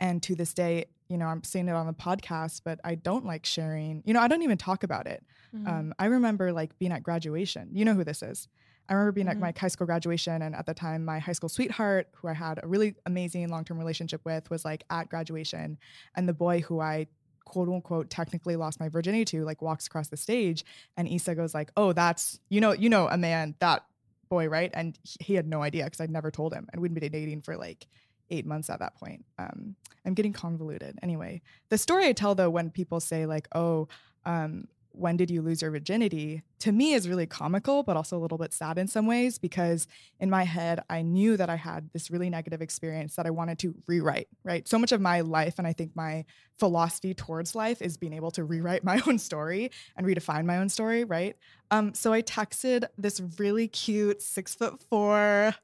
And 0.00 0.22
to 0.24 0.34
this 0.34 0.52
day, 0.52 0.86
you 1.08 1.18
know, 1.18 1.26
I'm 1.26 1.44
saying 1.44 1.68
it 1.68 1.74
on 1.74 1.86
the 1.86 1.92
podcast, 1.92 2.62
but 2.64 2.80
I 2.84 2.94
don't 2.94 3.26
like 3.26 3.44
sharing. 3.44 4.02
You 4.04 4.14
know, 4.14 4.20
I 4.20 4.28
don't 4.28 4.42
even 4.42 4.58
talk 4.58 4.82
about 4.82 5.06
it. 5.06 5.22
Mhm. 5.54 5.68
Um, 5.68 5.94
I 5.98 6.06
remember 6.06 6.52
like 6.52 6.78
being 6.78 6.92
at 6.92 7.02
graduation. 7.02 7.68
You 7.72 7.84
know 7.84 7.94
who 7.94 8.04
this 8.04 8.22
is. 8.22 8.48
I 8.92 8.94
remember 8.94 9.12
being 9.12 9.26
Mhm. 9.26 9.30
at 9.30 9.38
my 9.38 9.54
high 9.56 9.68
school 9.68 9.86
graduation, 9.86 10.42
and 10.42 10.54
at 10.54 10.66
the 10.66 10.74
time, 10.74 11.04
my 11.04 11.18
high 11.18 11.32
school 11.32 11.48
sweetheart, 11.48 12.08
who 12.16 12.28
I 12.28 12.34
had 12.34 12.60
a 12.62 12.66
really 12.68 12.94
amazing 13.06 13.48
long 13.48 13.64
term 13.64 13.78
relationship 13.78 14.22
with, 14.24 14.50
was 14.50 14.64
like 14.66 14.84
at 14.90 15.08
graduation. 15.08 15.78
And 16.14 16.28
the 16.28 16.34
boy 16.34 16.60
who 16.60 16.80
I 16.80 17.06
quote 17.46 17.68
unquote 17.68 18.10
technically 18.10 18.54
lost 18.56 18.78
my 18.78 18.88
virginity 18.88 19.24
to 19.24 19.44
like 19.44 19.60
walks 19.62 19.86
across 19.86 20.08
the 20.08 20.16
stage 20.16 20.64
and 20.96 21.08
Issa 21.08 21.34
goes 21.34 21.52
like 21.52 21.72
oh 21.76 21.92
that's 21.92 22.38
you 22.48 22.60
know 22.60 22.70
you 22.70 22.88
know 22.88 23.08
a 23.08 23.18
man 23.18 23.56
that 23.58 23.84
boy 24.28 24.48
right 24.48 24.70
and 24.74 24.96
he, 25.02 25.16
he 25.24 25.34
had 25.34 25.46
no 25.48 25.60
idea 25.60 25.84
because 25.84 26.00
I'd 26.00 26.08
never 26.08 26.30
told 26.30 26.54
him 26.54 26.68
and 26.72 26.80
we'd 26.80 26.94
been 26.94 27.10
dating 27.10 27.42
for 27.42 27.56
like 27.56 27.88
eight 28.30 28.46
months 28.46 28.70
at 28.70 28.78
that 28.78 28.94
point 28.94 29.24
um 29.38 29.74
I'm 30.06 30.14
getting 30.14 30.32
convoluted 30.32 31.00
anyway 31.02 31.42
the 31.68 31.78
story 31.78 32.06
I 32.06 32.12
tell 32.12 32.36
though 32.36 32.48
when 32.48 32.70
people 32.70 33.00
say 33.00 33.26
like 33.26 33.48
oh 33.56 33.88
um 34.24 34.68
when 34.94 35.16
did 35.16 35.30
you 35.30 35.42
lose 35.42 35.62
your 35.62 35.70
virginity 35.70 36.42
to 36.58 36.72
me 36.72 36.92
is 36.92 37.08
really 37.08 37.26
comical 37.26 37.82
but 37.82 37.96
also 37.96 38.16
a 38.16 38.20
little 38.20 38.38
bit 38.38 38.52
sad 38.52 38.78
in 38.78 38.86
some 38.86 39.06
ways 39.06 39.38
because 39.38 39.86
in 40.20 40.30
my 40.30 40.44
head 40.44 40.80
i 40.88 41.02
knew 41.02 41.36
that 41.36 41.50
i 41.50 41.56
had 41.56 41.90
this 41.92 42.10
really 42.10 42.30
negative 42.30 42.62
experience 42.62 43.16
that 43.16 43.26
i 43.26 43.30
wanted 43.30 43.58
to 43.58 43.74
rewrite 43.86 44.28
right? 44.44 44.66
So 44.68 44.78
much 44.78 44.92
of 44.92 45.00
my 45.00 45.20
life 45.20 45.54
and 45.58 45.66
i 45.66 45.72
think 45.72 45.94
my 45.94 46.24
philosophy 46.58 47.14
towards 47.14 47.54
life 47.54 47.82
is 47.82 47.96
being 47.96 48.12
able 48.12 48.30
to 48.32 48.44
rewrite 48.44 48.84
my 48.92 49.00
own 49.06 49.18
story 49.18 49.70
and 49.96 50.06
redefine 50.06 50.44
my 50.44 50.58
own 50.58 50.68
story 50.68 51.04
right? 51.04 51.36
Um 51.70 51.94
so 51.94 52.12
i 52.12 52.22
texted 52.22 52.84
this 52.98 53.20
really 53.38 53.68
cute 53.68 54.22
six 54.22 54.54
foot 54.54 54.80
four 54.90 55.54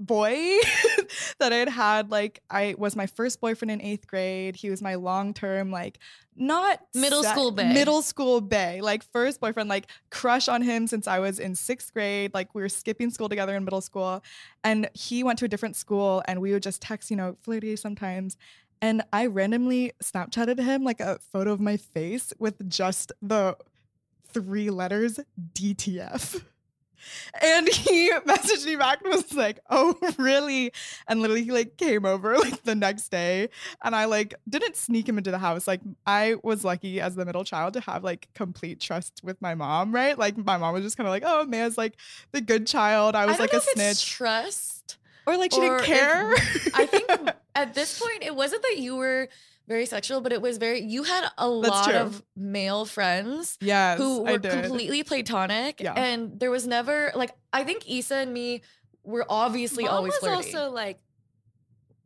boy 0.00 0.34
that 1.38 1.52
I 1.52 1.56
had 1.56 1.68
had 1.68 2.10
like 2.10 2.42
I 2.50 2.74
was 2.76 2.96
my 2.96 3.06
first 3.06 3.40
boyfriend 3.40 3.70
in 3.70 3.80
eighth 3.80 4.06
grade. 4.06 4.56
He 4.56 4.70
was 4.70 4.82
my 4.82 4.96
long 4.96 5.34
term 5.34 5.70
like 5.70 5.98
not 6.34 6.80
Middle 6.94 7.22
se- 7.22 7.30
school 7.30 7.50
bae. 7.50 7.72
middle 7.72 8.02
school 8.02 8.40
bae 8.40 8.80
like 8.80 9.02
first 9.02 9.40
boyfriend 9.40 9.68
like 9.68 9.86
crush 10.10 10.48
on 10.48 10.62
him 10.62 10.86
since 10.86 11.06
I 11.06 11.18
was 11.18 11.38
in 11.38 11.54
sixth 11.54 11.92
grade. 11.92 12.32
Like 12.34 12.54
we 12.54 12.62
were 12.62 12.68
skipping 12.68 13.10
school 13.10 13.28
together 13.28 13.54
in 13.54 13.64
middle 13.64 13.80
school, 13.80 14.22
and 14.64 14.88
he 14.94 15.22
went 15.22 15.38
to 15.40 15.44
a 15.44 15.48
different 15.48 15.76
school, 15.76 16.22
and 16.26 16.40
we 16.40 16.52
would 16.52 16.62
just 16.62 16.82
text 16.82 17.10
you 17.10 17.16
know 17.16 17.36
flirty 17.42 17.76
sometimes. 17.76 18.36
And 18.80 19.04
I 19.12 19.26
randomly 19.26 19.92
Snapchatted 20.02 20.58
him 20.58 20.82
like 20.82 20.98
a 20.98 21.20
photo 21.32 21.52
of 21.52 21.60
my 21.60 21.76
face 21.76 22.32
with 22.40 22.68
just 22.68 23.12
the 23.22 23.56
three 24.32 24.70
letters 24.70 25.20
DTF. 25.54 26.42
And 27.40 27.68
he 27.72 28.10
messaged 28.26 28.66
me 28.66 28.76
back 28.76 29.00
and 29.02 29.12
was 29.12 29.32
like, 29.34 29.60
"Oh, 29.70 29.96
really?" 30.18 30.72
And 31.08 31.20
literally, 31.20 31.44
he 31.44 31.52
like 31.52 31.76
came 31.76 32.04
over 32.04 32.36
like 32.38 32.62
the 32.62 32.74
next 32.74 33.08
day, 33.10 33.48
and 33.82 33.94
I 33.94 34.04
like 34.06 34.34
didn't 34.48 34.76
sneak 34.76 35.08
him 35.08 35.18
into 35.18 35.30
the 35.30 35.38
house. 35.38 35.66
Like 35.66 35.80
I 36.06 36.36
was 36.42 36.64
lucky 36.64 37.00
as 37.00 37.14
the 37.14 37.24
middle 37.24 37.44
child 37.44 37.74
to 37.74 37.80
have 37.80 38.04
like 38.04 38.28
complete 38.34 38.80
trust 38.80 39.20
with 39.22 39.40
my 39.40 39.54
mom, 39.54 39.94
right? 39.94 40.18
Like 40.18 40.36
my 40.36 40.56
mom 40.56 40.72
was 40.74 40.82
just 40.84 40.96
kind 40.96 41.06
of 41.06 41.12
like, 41.12 41.22
"Oh, 41.26 41.44
Maya's 41.46 41.78
like 41.78 41.94
the 42.32 42.40
good 42.40 42.66
child." 42.66 43.14
I 43.14 43.26
was 43.26 43.36
I 43.36 43.40
like 43.40 43.52
a 43.52 43.60
snitch, 43.60 44.10
trust. 44.10 44.96
or 45.26 45.36
like 45.36 45.52
she 45.52 45.58
or 45.60 45.78
didn't 45.78 45.80
if- 45.80 45.86
care. 45.86 46.32
I 46.74 46.86
think 46.86 47.08
at 47.54 47.74
this 47.74 48.00
point, 48.00 48.22
it 48.22 48.34
wasn't 48.34 48.62
that 48.62 48.78
you 48.78 48.96
were 48.96 49.28
very 49.68 49.86
sexual, 49.86 50.20
but 50.20 50.32
it 50.32 50.42
was 50.42 50.58
very. 50.58 50.80
You 50.82 51.04
had 51.04 51.24
a 51.24 51.48
That's 51.60 51.68
lot 51.70 51.84
true. 51.88 51.94
of 51.98 52.22
male 52.36 52.84
friends 52.84 53.56
yes, 53.60 53.98
who 53.98 54.26
I 54.26 54.32
were 54.32 54.38
did. 54.38 54.52
completely 54.64 55.02
platonic, 55.04 55.80
Yeah. 55.80 55.94
and 55.94 56.38
there 56.38 56.50
was 56.50 56.66
never 56.66 57.12
like. 57.14 57.30
I 57.52 57.64
think 57.64 57.88
Issa 57.88 58.16
and 58.16 58.32
me 58.34 58.62
were 59.04 59.24
obviously 59.28 59.84
Mom 59.84 59.94
always 59.94 60.12
was 60.12 60.18
flirty. 60.20 60.54
also 60.56 60.70
like 60.70 60.98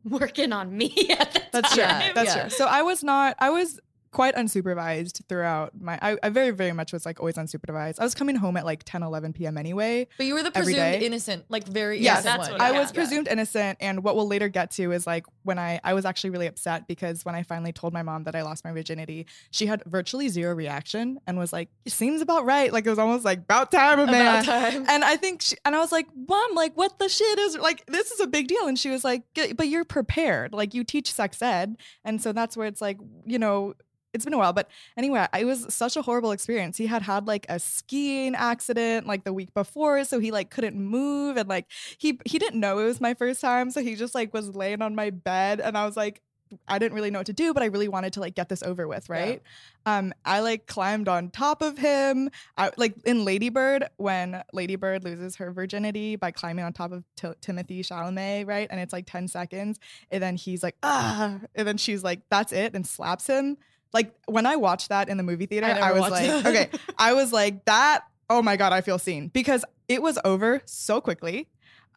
working 0.05 0.53
on 0.53 0.77
me 0.77 0.95
at 1.19 1.33
the 1.33 1.43
That's 1.53 1.75
true. 1.75 1.83
time. 1.83 2.13
That's 2.15 2.35
Yeah. 2.35 2.41
true. 2.43 2.51
So 2.51 2.67
I 2.67 2.83
was 2.83 3.03
not. 3.03 3.37
I 3.39 3.51
was 3.51 3.81
quite 4.17 4.35
unsupervised 4.35 5.21
throughout 5.29 5.71
my. 5.79 5.99
I, 6.01 6.17
I 6.23 6.29
very 6.31 6.51
very 6.51 6.73
much 6.73 6.93
was 6.93 7.05
like 7.05 7.21
always 7.21 7.37
unsupervised. 7.37 7.97
I 8.01 8.05
was 8.05 8.15
coming 8.15 8.37
home 8.37 8.57
at 8.57 8.65
like 8.65 8.83
10, 8.85 9.03
11 9.03 9.33
p.m. 9.35 9.59
anyway. 9.59 10.07
but 10.17 10.27
you 10.27 10.35
were 10.35 10.43
the 10.43 10.51
presumed 10.51 11.03
innocent, 11.03 11.45
like 11.49 11.67
very 11.69 11.99
Yes, 12.01 12.25
innocent 12.25 12.25
that's 12.41 12.51
one. 12.51 12.53
what 12.53 12.61
I 12.63 12.73
Yeah. 12.73 12.81
was 12.81 12.93
presumed 12.93 13.29
innocent, 13.29 13.79
and 13.81 14.03
what 14.03 14.17
we'll 14.17 14.27
later 14.27 14.49
get 14.49 14.71
to 14.73 14.93
is 14.93 15.07
like 15.07 15.27
when 15.43 15.59
I 15.59 15.81
I 15.85 15.93
was 15.95 16.05
actually 16.05 16.31
really 16.31 16.47
upset 16.47 16.89
because 16.89 17.25
when 17.25 17.35
I 17.35 17.43
finally 17.43 17.73
told 17.73 17.93
my 17.93 18.03
mom 18.03 18.25
that 18.25 18.35
I 18.35 18.43
lost 18.43 18.65
my 18.65 18.73
virginity, 18.73 19.27
she 19.51 19.67
had 19.67 19.83
virtually 19.87 20.29
zero 20.31 20.55
reaction 20.55 21.19
and 21.27 21.39
was 21.39 21.53
like, 21.53 21.69
"Seems 21.87 22.21
about 22.23 22.47
right." 22.47 22.73
Like 22.73 22.87
it 22.87 22.91
was 22.91 22.99
almost 22.99 23.25
like 23.25 23.41
about 23.41 23.71
time, 23.71 23.99
About 24.01 24.13
man. 24.13 24.45
time. 24.45 24.87
And 24.89 25.05
I 25.05 25.17
think, 25.17 25.43
she, 25.43 25.57
and 25.67 25.77
I 25.77 25.81
was 25.81 25.93
like, 25.93 26.07
"Mom, 26.29 26.55
like 26.55 26.75
what 26.77 26.99
the 26.99 27.09
shit 27.09 27.39
is 27.39 27.59
like? 27.59 27.85
This 27.87 28.11
is 28.13 28.21
a 28.21 28.27
big 28.27 28.49
deal." 28.49 28.67
And 28.67 28.79
she 28.79 28.89
was 28.89 29.05
like, 29.05 29.23
"But 29.57 29.69
you're 29.69 29.85
prepared. 29.85 30.55
Like 30.55 30.73
you 30.75 30.85
teach 30.85 31.13
sex 31.13 31.43
ed, 31.43 31.77
and 32.05 32.23
so 32.23 32.33
that's 32.33 32.57
where 32.57 32.67
it's 32.67 32.81
like, 32.81 32.97
you 33.27 33.39
know." 33.39 33.75
It's 34.17 34.25
been 34.25 34.35
a 34.35 34.39
while, 34.39 34.53
but 34.53 34.69
anyway, 34.97 35.27
it 35.39 35.45
was 35.45 35.67
such 35.73 35.97
a 35.97 36.03
horrible 36.03 36.33
experience. 36.33 36.77
He 36.77 36.87
had 36.87 37.03
had 37.03 37.27
like 37.27 37.47
a 37.49 37.59
skiing 37.59 38.35
accident 38.35 39.07
like 39.07 39.25
the 39.25 39.33
week 39.33 39.55
before, 39.55 40.05
so 40.05 40.19
he 40.19 40.31
like 40.33 40.51
couldn't 40.51 40.77
move 40.77 41.37
and 41.37 41.49
like 41.49 41.67
he 41.99 42.19
he 42.25 42.39
didn't 42.39 42.61
know 42.61 42.79
it 42.79 42.85
was 42.85 43.01
my 43.01 43.15
first 43.15 43.41
time, 43.41 43.71
so 43.71 43.81
he 43.81 43.95
just 43.95 44.15
like 44.15 44.35
was 44.35 44.55
laying 44.55 44.83
on 44.83 44.95
my 44.95 45.11
bed 45.11 45.61
and 45.61 45.79
I 45.79 45.87
was 45.87 45.97
like 45.97 46.23
I 46.69 46.79
didn't 46.79 46.95
really 46.95 47.11
know 47.11 47.19
what 47.19 47.27
to 47.27 47.33
do, 47.33 47.53
but 47.53 47.63
I 47.63 47.67
really 47.67 47.89
wanted 47.89 48.13
to 48.15 48.21
like 48.21 48.37
get 48.37 48.49
this 48.49 48.63
over 48.63 48.87
with, 48.87 49.09
right? 49.09 49.43
Um 49.85 50.13
I 50.25 50.41
like 50.41 50.67
climbed 50.67 51.09
on 51.09 51.31
top 51.31 51.61
of 51.63 51.77
him. 51.79 52.31
I 52.57 52.71
like 52.77 52.95
in 53.05 53.25
Ladybird 53.25 53.89
when 53.97 54.43
Ladybird 54.53 55.05
loses 55.05 55.37
her 55.37 55.51
virginity 55.53 56.17
by 56.17 56.31
climbing 56.31 56.65
on 56.65 56.73
top 56.73 56.93
of 56.93 57.05
Ti- 57.17 57.35
Timothy 57.41 57.83
Chalamet, 57.83 58.47
right? 58.47 58.69
And 58.71 58.81
it's 58.81 58.93
like 58.93 59.07
10 59.07 59.29
seconds 59.29 59.79
and 60.11 60.23
then 60.23 60.37
he's 60.37 60.63
like 60.63 60.77
ah 60.83 61.41
and 61.55 61.67
then 61.67 61.79
she's 61.79 62.05
like 62.05 62.21
that's 62.31 62.53
it 62.53 62.75
and 62.75 62.87
slaps 62.87 63.27
him. 63.27 63.57
Like 63.97 64.13
when 64.27 64.45
I 64.45 64.57
watched 64.57 64.91
that 64.91 65.09
in 65.09 65.17
the 65.17 65.23
movie 65.23 65.47
theater, 65.47 65.67
I 65.67 65.89
I, 65.89 65.93
was 65.93 66.11
like, 66.11 66.27
that. 66.27 66.47
okay, 66.47 66.69
I 66.99 67.15
was 67.15 67.33
like, 67.33 67.65
that, 67.65 68.05
oh 68.29 68.43
my 68.43 68.57
God, 68.57 68.73
I 68.73 68.83
feel 68.83 68.99
seen 68.99 69.29
because 69.29 69.65
it 69.89 70.03
was 70.03 70.19
over 70.25 70.61
so 70.67 71.01
quickly. 71.01 71.49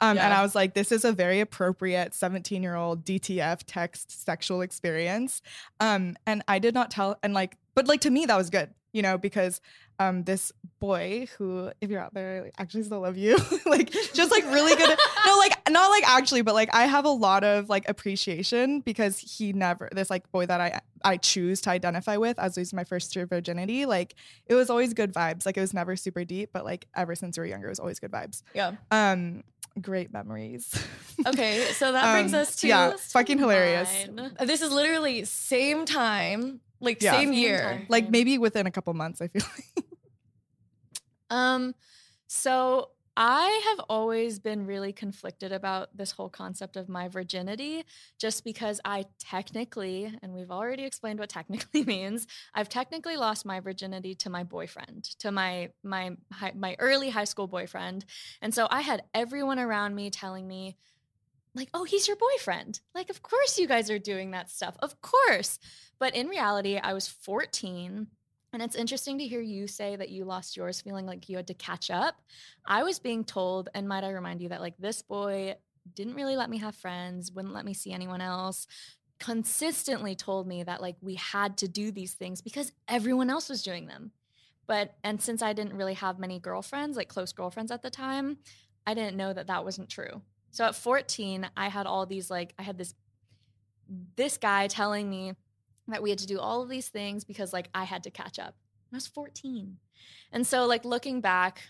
Um, 0.02 0.16
And 0.16 0.32
I 0.32 0.40
was 0.42 0.54
like, 0.54 0.72
this 0.72 0.92
is 0.92 1.04
a 1.04 1.12
very 1.12 1.40
appropriate 1.40 2.14
17 2.14 2.62
year 2.62 2.74
old 2.74 3.04
DTF 3.04 3.58
text 3.66 4.24
sexual 4.24 4.62
experience. 4.62 5.42
Um, 5.78 6.16
and 6.26 6.42
I 6.48 6.58
did 6.58 6.72
not 6.72 6.90
tell, 6.90 7.18
and 7.22 7.34
like, 7.34 7.58
but 7.74 7.86
like 7.86 8.00
to 8.00 8.10
me, 8.10 8.24
that 8.24 8.36
was 8.36 8.48
good, 8.48 8.70
you 8.92 9.02
know, 9.02 9.18
because 9.18 9.60
um, 10.00 10.24
this 10.24 10.50
boy 10.80 11.28
who, 11.36 11.70
if 11.80 11.90
you're 11.90 12.00
out 12.00 12.14
there, 12.14 12.42
like, 12.42 12.54
actually 12.58 12.82
still 12.82 13.00
love 13.00 13.16
you, 13.18 13.36
like, 13.66 13.90
just 14.14 14.30
like 14.30 14.44
really 14.46 14.74
good. 14.74 14.98
no, 15.26 15.36
like, 15.38 15.52
not 15.70 15.90
like 15.90 16.08
actually, 16.08 16.40
but 16.42 16.54
like, 16.54 16.74
I 16.74 16.86
have 16.86 17.04
a 17.04 17.10
lot 17.10 17.44
of 17.44 17.68
like 17.68 17.86
appreciation 17.88 18.80
because 18.80 19.18
he 19.18 19.52
never, 19.52 19.88
this 19.92 20.08
like 20.10 20.30
boy 20.32 20.46
that 20.46 20.60
I, 20.60 20.80
I 21.04 21.16
choose 21.18 21.60
to 21.62 21.70
identify 21.70 22.16
with 22.16 22.38
as 22.38 22.56
was 22.56 22.72
my 22.72 22.84
first 22.84 23.14
year 23.14 23.24
of 23.24 23.28
virginity, 23.30 23.84
like, 23.86 24.14
it 24.46 24.54
was 24.54 24.70
always 24.70 24.94
good 24.94 25.12
vibes. 25.12 25.44
Like, 25.46 25.56
it 25.56 25.60
was 25.60 25.74
never 25.74 25.94
super 25.96 26.24
deep, 26.24 26.50
but 26.52 26.64
like, 26.64 26.86
ever 26.96 27.14
since 27.14 27.36
we 27.38 27.42
were 27.42 27.46
younger, 27.46 27.66
it 27.66 27.70
was 27.70 27.80
always 27.80 28.00
good 28.00 28.10
vibes. 28.10 28.42
yeah. 28.54 28.72
Um, 28.90 29.44
great 29.80 30.12
memories. 30.12 30.74
Okay, 31.26 31.66
so 31.74 31.92
that 31.92 32.12
brings 32.14 32.32
Um, 32.32 32.40
us 32.40 32.56
to 32.56 32.66
yeah, 32.68 32.94
fucking 32.96 33.36
hilarious. 33.36 34.06
Mine. 34.10 34.32
this 34.40 34.62
is 34.62 34.72
literally 34.72 35.26
same 35.26 35.84
time, 35.84 36.60
like 36.80 37.02
Yeah. 37.02 37.12
same 37.12 37.24
Same 37.28 37.32
year. 37.34 37.60
time. 37.62 37.86
like 37.90 38.08
maybe 38.08 38.38
within 38.38 38.66
a 38.66 38.70
couple 38.70 38.94
months, 38.94 39.20
I 39.20 39.28
feel 39.28 39.42
like. 39.76 39.84
Um, 41.30 41.74
so 42.26 42.90
I 43.16 43.62
have 43.68 43.84
always 43.88 44.38
been 44.38 44.66
really 44.66 44.92
conflicted 44.92 45.52
about 45.52 45.94
this 45.96 46.12
whole 46.12 46.28
concept 46.28 46.76
of 46.76 46.88
my 46.88 47.08
virginity, 47.08 47.84
just 48.18 48.44
because 48.44 48.80
I 48.84 49.06
technically, 49.18 50.12
and 50.22 50.32
we've 50.32 50.50
already 50.50 50.84
explained 50.84 51.18
what 51.18 51.28
technically 51.28 51.84
means, 51.86 52.26
I've 52.54 52.68
technically 52.68 53.16
lost 53.16 53.44
my 53.44 53.60
virginity 53.60 54.14
to 54.16 54.30
my 54.30 54.44
boyfriend, 54.44 55.04
to 55.18 55.32
my 55.32 55.70
my 55.82 56.12
my 56.54 56.76
early 56.78 57.10
high 57.10 57.24
school 57.24 57.46
boyfriend, 57.46 58.04
and 58.40 58.54
so 58.54 58.68
I 58.70 58.80
had 58.80 59.02
everyone 59.12 59.58
around 59.58 59.94
me 59.94 60.10
telling 60.10 60.46
me, 60.46 60.76
like, 61.54 61.68
oh, 61.74 61.84
he's 61.84 62.06
your 62.06 62.16
boyfriend. 62.16 62.80
Like, 62.94 63.10
of 63.10 63.22
course 63.22 63.58
you 63.58 63.66
guys 63.66 63.90
are 63.90 63.98
doing 63.98 64.30
that 64.30 64.50
stuff, 64.50 64.76
of 64.80 65.00
course. 65.00 65.58
But 65.98 66.14
in 66.14 66.28
reality, 66.28 66.78
I 66.78 66.94
was 66.94 67.08
14 67.08 68.06
and 68.52 68.62
it's 68.62 68.76
interesting 68.76 69.18
to 69.18 69.26
hear 69.26 69.40
you 69.40 69.66
say 69.66 69.96
that 69.96 70.08
you 70.10 70.24
lost 70.24 70.56
yours 70.56 70.80
feeling 70.80 71.06
like 71.06 71.28
you 71.28 71.36
had 71.36 71.46
to 71.48 71.54
catch 71.54 71.90
up. 71.90 72.16
I 72.66 72.82
was 72.82 72.98
being 72.98 73.24
told, 73.24 73.68
and 73.74 73.88
might 73.88 74.04
I 74.04 74.10
remind 74.10 74.40
you 74.40 74.48
that 74.48 74.60
like 74.60 74.74
this 74.78 75.02
boy 75.02 75.56
didn't 75.94 76.14
really 76.14 76.36
let 76.36 76.50
me 76.50 76.58
have 76.58 76.74
friends, 76.74 77.32
wouldn't 77.32 77.54
let 77.54 77.64
me 77.64 77.74
see 77.74 77.92
anyone 77.92 78.20
else, 78.20 78.66
consistently 79.18 80.14
told 80.14 80.48
me 80.48 80.62
that 80.62 80.80
like 80.80 80.96
we 81.00 81.14
had 81.14 81.56
to 81.58 81.68
do 81.68 81.92
these 81.92 82.14
things 82.14 82.40
because 82.40 82.72
everyone 82.88 83.30
else 83.30 83.48
was 83.48 83.62
doing 83.62 83.86
them. 83.86 84.10
But, 84.66 84.94
and 85.04 85.20
since 85.20 85.42
I 85.42 85.52
didn't 85.52 85.74
really 85.74 85.94
have 85.94 86.18
many 86.18 86.38
girlfriends, 86.38 86.96
like 86.96 87.08
close 87.08 87.32
girlfriends 87.32 87.72
at 87.72 87.82
the 87.82 87.90
time, 87.90 88.38
I 88.86 88.94
didn't 88.94 89.16
know 89.16 89.32
that 89.32 89.48
that 89.48 89.64
wasn't 89.64 89.88
true. 89.88 90.22
So 90.52 90.64
at 90.64 90.74
14, 90.74 91.48
I 91.56 91.68
had 91.68 91.86
all 91.86 92.06
these 92.06 92.30
like, 92.30 92.54
I 92.58 92.62
had 92.62 92.78
this, 92.78 92.94
this 94.16 94.36
guy 94.36 94.66
telling 94.68 95.08
me, 95.10 95.34
that 95.90 96.02
we 96.02 96.10
had 96.10 96.18
to 96.20 96.26
do 96.26 96.38
all 96.38 96.62
of 96.62 96.68
these 96.68 96.88
things 96.88 97.24
because 97.24 97.52
like 97.52 97.68
I 97.74 97.84
had 97.84 98.04
to 98.04 98.10
catch 98.10 98.38
up. 98.38 98.54
I 98.92 98.96
was 98.96 99.06
14. 99.06 99.76
And 100.32 100.46
so 100.46 100.66
like 100.66 100.84
looking 100.84 101.20
back, 101.20 101.62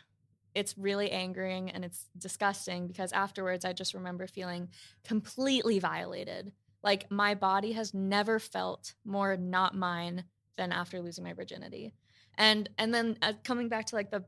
it's 0.54 0.76
really 0.76 1.10
angering 1.10 1.70
and 1.70 1.84
it's 1.84 2.06
disgusting 2.18 2.86
because 2.86 3.12
afterwards 3.12 3.64
I 3.64 3.72
just 3.72 3.94
remember 3.94 4.26
feeling 4.26 4.68
completely 5.04 5.78
violated. 5.78 6.52
Like 6.82 7.10
my 7.10 7.34
body 7.34 7.72
has 7.72 7.94
never 7.94 8.38
felt 8.38 8.94
more 9.04 9.36
not 9.36 9.76
mine 9.76 10.24
than 10.56 10.72
after 10.72 11.00
losing 11.00 11.24
my 11.24 11.34
virginity. 11.34 11.94
And 12.36 12.68
and 12.78 12.92
then 12.94 13.18
uh, 13.22 13.34
coming 13.44 13.68
back 13.68 13.86
to 13.86 13.96
like 13.96 14.10
the 14.10 14.24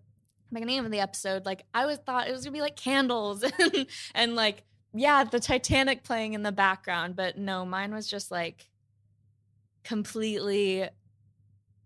beginning 0.52 0.80
of 0.80 0.90
the 0.90 1.00
episode, 1.00 1.46
like 1.46 1.64
I 1.72 1.86
was 1.86 1.98
thought 1.98 2.28
it 2.28 2.32
was 2.32 2.44
gonna 2.44 2.52
be 2.52 2.60
like 2.60 2.76
candles 2.76 3.42
and, 3.58 3.86
and 4.14 4.34
like 4.36 4.64
yeah, 4.94 5.24
the 5.24 5.40
Titanic 5.40 6.04
playing 6.04 6.34
in 6.34 6.42
the 6.42 6.52
background, 6.52 7.16
but 7.16 7.38
no, 7.38 7.64
mine 7.64 7.94
was 7.94 8.06
just 8.06 8.30
like 8.30 8.66
completely 9.84 10.88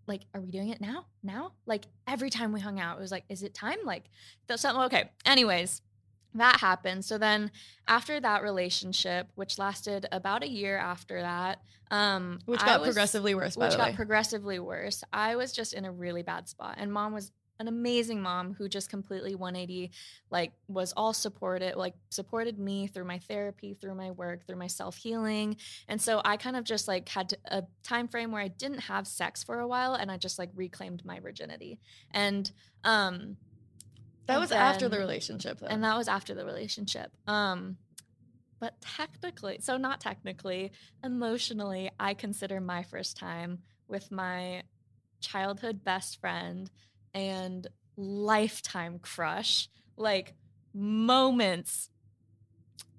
like, 0.07 0.21
are 0.33 0.39
we 0.41 0.51
doing 0.51 0.69
it 0.69 0.79
now? 0.79 1.05
Now? 1.21 1.51
Like 1.65 1.85
every 2.07 2.29
time 2.29 2.53
we 2.53 2.59
hung 2.61 2.79
out, 2.79 2.97
it 2.97 3.01
was 3.01 3.11
like, 3.11 3.25
is 3.29 3.43
it 3.43 3.53
time? 3.53 3.79
Like 3.83 4.05
that's 4.47 4.61
something 4.61 4.83
okay. 4.85 5.09
Anyways, 5.25 5.81
that 6.35 6.59
happened. 6.59 7.03
So 7.03 7.17
then 7.17 7.51
after 7.87 8.19
that 8.19 8.41
relationship, 8.43 9.27
which 9.35 9.57
lasted 9.59 10.05
about 10.11 10.43
a 10.43 10.49
year 10.49 10.77
after 10.77 11.21
that, 11.21 11.61
um 11.91 12.39
Which 12.45 12.59
got 12.59 12.79
was, 12.81 12.87
progressively 12.87 13.33
worse, 13.35 13.55
which 13.57 13.77
got 13.77 13.89
way. 13.89 13.95
progressively 13.95 14.59
worse. 14.59 15.03
I 15.11 15.35
was 15.35 15.51
just 15.51 15.73
in 15.73 15.85
a 15.85 15.91
really 15.91 16.21
bad 16.21 16.47
spot. 16.47 16.75
And 16.77 16.91
mom 16.91 17.13
was 17.13 17.31
an 17.59 17.67
amazing 17.67 18.21
mom 18.21 18.53
who 18.53 18.69
just 18.69 18.89
completely 18.89 19.35
180 19.35 19.91
like 20.29 20.51
was 20.67 20.93
all 20.95 21.13
supported 21.13 21.75
like 21.75 21.93
supported 22.09 22.59
me 22.59 22.87
through 22.87 23.05
my 23.05 23.19
therapy 23.19 23.73
through 23.73 23.95
my 23.95 24.11
work 24.11 24.45
through 24.45 24.57
my 24.57 24.67
self-healing. 24.67 25.57
And 25.87 26.01
so 26.01 26.21
i 26.23 26.37
kind 26.37 26.55
of 26.55 26.63
just 26.63 26.87
like 26.87 27.07
had 27.09 27.29
to, 27.29 27.37
a 27.45 27.63
time 27.83 28.07
frame 28.07 28.31
where 28.31 28.41
i 28.41 28.47
didn't 28.47 28.79
have 28.79 29.07
sex 29.07 29.43
for 29.43 29.59
a 29.59 29.67
while 29.67 29.95
and 29.95 30.11
i 30.11 30.17
just 30.17 30.37
like 30.39 30.49
reclaimed 30.55 31.03
my 31.05 31.19
virginity. 31.19 31.79
And 32.11 32.51
um 32.83 33.37
that 34.27 34.39
was 34.39 34.49
then, 34.49 34.61
after 34.61 34.89
the 34.89 34.99
relationship 34.99 35.59
though. 35.59 35.67
and 35.67 35.83
that 35.83 35.97
was 35.97 36.07
after 36.07 36.33
the 36.33 36.45
relationship. 36.45 37.11
Um 37.27 37.77
but 38.59 38.79
technically 38.81 39.59
so 39.61 39.77
not 39.77 40.01
technically 40.01 40.71
emotionally 41.03 41.91
i 41.99 42.13
consider 42.13 42.59
my 42.59 42.81
first 42.81 43.15
time 43.15 43.59
with 43.87 44.11
my 44.11 44.63
childhood 45.21 45.83
best 45.83 46.19
friend 46.19 46.71
and 47.17 47.67
lifetime 47.95 48.99
crush, 48.99 49.69
like 49.97 50.33
moments 50.73 51.89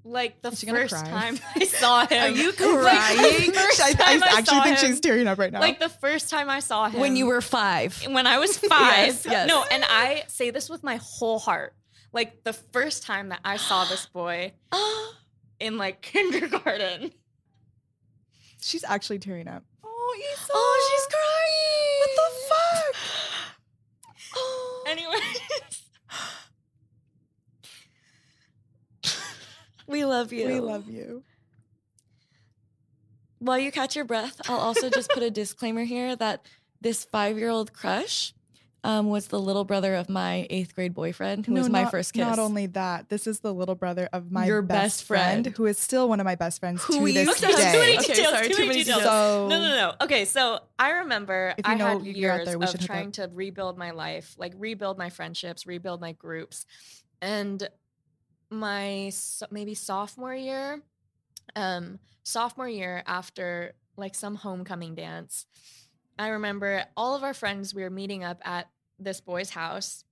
like 0.05 0.41
the 0.43 0.53
first 0.53 0.95
time 0.95 1.39
I 1.55 1.65
saw 1.65 2.07
him. 2.07 2.23
Are 2.23 2.29
you 2.37 2.53
crying? 2.53 3.53
Like 3.53 3.81
I, 3.81 3.95
I, 3.99 4.21
I, 4.23 4.39
actually 4.39 4.61
think 4.61 4.79
him, 4.79 4.87
she's 4.87 5.01
tearing 5.01 5.27
up 5.27 5.39
right 5.39 5.53
now. 5.53 5.61
Like 5.61 5.81
the 5.81 5.89
first 5.89 6.31
time 6.31 6.49
I 6.49 6.61
saw 6.61 6.89
him. 6.89 7.01
When 7.01 7.15
you 7.15 7.27
were 7.27 7.41
five. 7.41 8.03
When 8.09 8.27
I 8.27 8.39
was 8.39 8.57
five. 8.69 9.07
yes, 9.07 9.27
yes. 9.27 9.49
No, 9.49 9.65
and 9.71 9.85
I 9.87 10.25
say 10.29 10.51
this 10.51 10.71
with 10.71 10.83
my 10.83 10.99
whole 11.03 11.39
heart. 11.39 11.75
Like 12.13 12.43
the 12.45 12.55
first 12.55 13.03
time 13.03 13.29
that 13.29 13.41
I 13.45 13.59
saw 13.59 13.85
this 13.85 14.07
boy 14.13 14.53
in 15.61 15.77
like 15.77 16.01
kindergarten. 16.01 17.13
She's 18.61 18.85
actually 18.85 19.19
tearing 19.19 19.47
up. 19.47 19.63
Oh, 19.85 20.21
Issa. 20.33 20.53
Oh, 20.55 20.91
she's 20.91 21.07
crying. 21.15 22.01
What 22.01 22.11
the 22.17 22.33
fuck? 22.49 23.19
Anyways. 24.99 25.83
we 29.87 30.05
love 30.05 30.33
you. 30.33 30.47
We 30.49 30.61
love 30.61 30.89
you. 30.89 31.23
While 33.39 33.59
you 33.59 33.71
catch 33.71 33.95
your 33.95 34.05
breath, 34.05 34.41
I'll 34.49 34.59
also 34.59 34.91
just 34.91 35.11
put 35.11 35.23
a 35.23 35.31
disclaimer 35.43 35.85
here 35.85 36.17
that 36.17 36.45
this 36.81 37.05
five 37.05 37.39
year 37.39 37.51
old 37.51 37.73
crush 37.73 38.35
um, 38.85 39.09
was 39.09 39.27
the 39.29 39.41
little 39.41 39.65
brother 39.65 39.95
of 39.95 40.09
my 40.09 40.47
eighth 40.51 40.75
grade 40.75 40.95
boyfriend, 40.95 41.47
who 41.47 41.55
no, 41.55 41.61
was 41.61 41.71
my 41.71 41.83
not, 41.83 41.91
first 41.91 42.13
kiss. 42.13 42.21
Not 42.21 42.39
only 42.39 42.67
that, 42.67 43.09
this 43.09 43.27
is 43.27 43.41
the 43.41 43.53
little 43.53 43.75
brother 43.75 44.09
of 44.13 44.31
my 44.31 44.47
Your 44.47 44.63
best, 44.63 44.79
best 44.79 45.05
friend, 45.05 45.45
friend, 45.45 45.57
who 45.57 45.67
is 45.67 45.79
still 45.79 46.09
one 46.09 46.21
of 46.21 46.25
my 46.25 46.37
best 46.37 46.61
friends 46.61 46.83
who 46.85 47.07
to 47.07 47.13
this 47.13 47.29
okay, 47.43 47.53
day. 47.53 47.73
Too 47.73 47.79
many 47.79 47.97
details. 47.99 48.19
Okay, 48.19 48.25
sorry, 48.25 48.49
too, 48.49 48.67
many 48.67 48.85
details. 48.85 49.03
So, 49.03 49.49
no, 49.49 49.61
no, 49.61 49.69
no. 49.69 49.95
Okay, 50.03 50.25
so 50.25 50.61
I 50.79 50.91
remember 50.91 51.55
I 51.65 51.75
had 51.75 52.03
years 52.07 52.47
there, 52.47 52.57
of 52.57 52.81
trying 52.81 53.13
to 53.13 53.29
rebuild 53.33 53.79
my 53.79 53.91
life, 53.91 54.35
like 54.39 54.55
rebuild 54.57 54.97
my 54.97 55.11
friendships, 55.11 55.67
rebuild 55.67 56.01
my 56.01 56.13
groups, 56.13 56.65
and 57.21 57.69
my 58.51 59.11
maybe 59.51 59.75
sophomore 59.75 60.35
year, 60.35 60.81
um, 61.57 61.99
sophomore 62.23 62.69
year 62.69 63.03
after 63.07 63.75
like 63.97 64.15
some 64.15 64.37
homecoming 64.37 64.95
dance. 64.95 65.47
I 66.19 66.29
remember 66.29 66.85
all 66.97 67.15
of 67.15 67.23
our 67.23 67.35
friends, 67.35 67.75
we 67.75 67.83
were 67.83 67.91
meeting 67.91 68.25
up 68.25 68.41
at 68.45 68.69
this 68.99 69.21
boy's 69.21 69.51
house. 69.51 70.05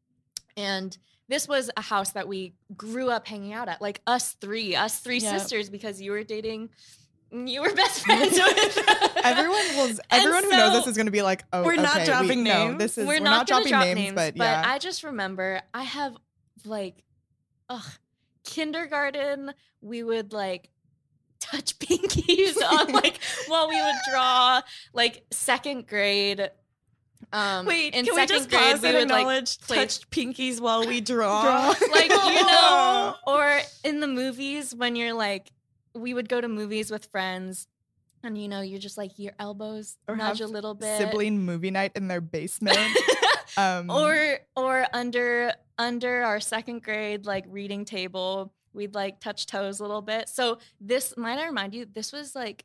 And 0.56 0.96
this 1.28 1.48
was 1.48 1.70
a 1.76 1.82
house 1.82 2.12
that 2.12 2.28
we 2.28 2.54
grew 2.76 3.10
up 3.10 3.26
hanging 3.26 3.52
out 3.52 3.68
at, 3.68 3.82
like 3.82 4.00
us 4.06 4.32
three, 4.40 4.76
us 4.76 5.00
three 5.00 5.18
yep. 5.18 5.38
sisters, 5.38 5.68
because 5.68 6.00
you 6.00 6.12
were 6.12 6.22
dating 6.22 6.70
you 7.32 7.60
were 7.60 7.72
best 7.74 8.04
friends 8.04 8.32
with. 8.38 9.16
everyone 9.24 9.64
was 9.76 10.00
everyone 10.10 10.44
so, 10.44 10.50
who 10.50 10.56
knows 10.56 10.72
this 10.74 10.86
is 10.86 10.96
going 10.96 11.06
to 11.06 11.12
be 11.12 11.22
like, 11.22 11.44
oh, 11.52 11.64
we're 11.64 11.76
not 11.76 12.04
dropping 12.04 12.38
we, 12.38 12.44
names. 12.44 12.72
No, 12.72 12.78
this 12.78 12.98
is 12.98 13.06
we're, 13.06 13.14
we're 13.14 13.20
not, 13.20 13.30
not 13.30 13.46
dropping 13.46 13.68
drop 13.68 13.84
names, 13.84 13.98
names, 13.98 14.14
but 14.14 14.36
yeah. 14.36 14.62
But 14.62 14.68
I 14.68 14.78
just 14.78 15.02
remember 15.02 15.60
I 15.74 15.82
have 15.82 16.16
like, 16.64 17.02
ugh, 17.68 17.84
kindergarten. 18.44 19.52
We 19.80 20.02
would 20.02 20.32
like 20.32 20.70
touch 21.40 21.78
pinkies 21.78 22.56
on 22.62 22.92
like 22.92 23.18
while 23.48 23.68
we 23.68 23.80
would 23.80 23.94
draw. 24.10 24.60
Like 24.92 25.24
second 25.30 25.86
grade, 25.86 26.50
um, 27.32 27.66
Wait, 27.66 27.94
in 27.94 28.04
can 28.04 28.14
we 28.14 28.26
just 28.26 28.48
grade, 28.48 28.62
pause 28.72 28.82
we 28.82 28.88
and 28.88 28.96
acknowledge 28.98 29.58
like, 29.68 29.78
touched 29.80 30.10
pinkies 30.10 30.60
while 30.60 30.86
we 30.86 31.00
draw? 31.12 31.42
draw. 31.42 31.88
like 31.90 32.10
you 32.10 32.46
know, 32.46 33.14
or 33.26 33.60
in 33.84 34.00
the 34.00 34.06
movies 34.06 34.74
when 34.74 34.96
you're 34.96 35.14
like, 35.14 35.50
we 35.94 36.14
would 36.14 36.28
go 36.28 36.40
to 36.40 36.48
movies 36.48 36.90
with 36.90 37.06
friends, 37.06 37.66
and 38.22 38.40
you 38.40 38.48
know, 38.48 38.60
you're 38.60 38.78
just 38.78 38.96
like 38.96 39.18
your 39.18 39.32
elbows 39.38 39.96
or 40.06 40.16
nudge 40.16 40.40
a 40.40 40.46
little 40.46 40.74
bit. 40.74 40.98
Sibling 40.98 41.40
movie 41.44 41.70
night 41.70 41.92
in 41.96 42.06
their 42.08 42.20
basement, 42.20 42.78
um, 43.56 43.90
or 43.90 44.38
or 44.54 44.86
under 44.92 45.52
under 45.78 46.22
our 46.22 46.40
second 46.40 46.82
grade 46.82 47.26
like 47.26 47.44
reading 47.48 47.84
table, 47.84 48.52
we'd 48.76 48.94
like 48.94 49.18
touch 49.18 49.46
toes 49.46 49.80
a 49.80 49.82
little 49.82 50.02
bit. 50.02 50.28
So 50.28 50.58
this 50.80 51.16
might 51.16 51.38
I 51.38 51.46
remind 51.46 51.74
you, 51.74 51.86
this 51.86 52.12
was 52.12 52.34
like 52.34 52.64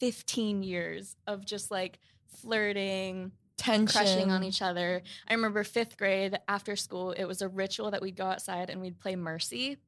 15 0.00 0.62
years 0.62 1.16
of 1.26 1.46
just 1.46 1.70
like 1.70 1.98
flirting, 2.42 3.32
tension, 3.56 3.86
crushing 3.86 4.30
on 4.30 4.44
each 4.44 4.60
other. 4.60 5.02
I 5.26 5.32
remember 5.32 5.64
fifth 5.64 5.96
grade 5.96 6.38
after 6.48 6.76
school, 6.76 7.12
it 7.12 7.24
was 7.24 7.40
a 7.40 7.48
ritual 7.48 7.90
that 7.92 8.02
we'd 8.02 8.16
go 8.16 8.26
outside 8.26 8.68
and 8.68 8.80
we'd 8.80 9.00
play 9.00 9.16
Mercy, 9.16 9.78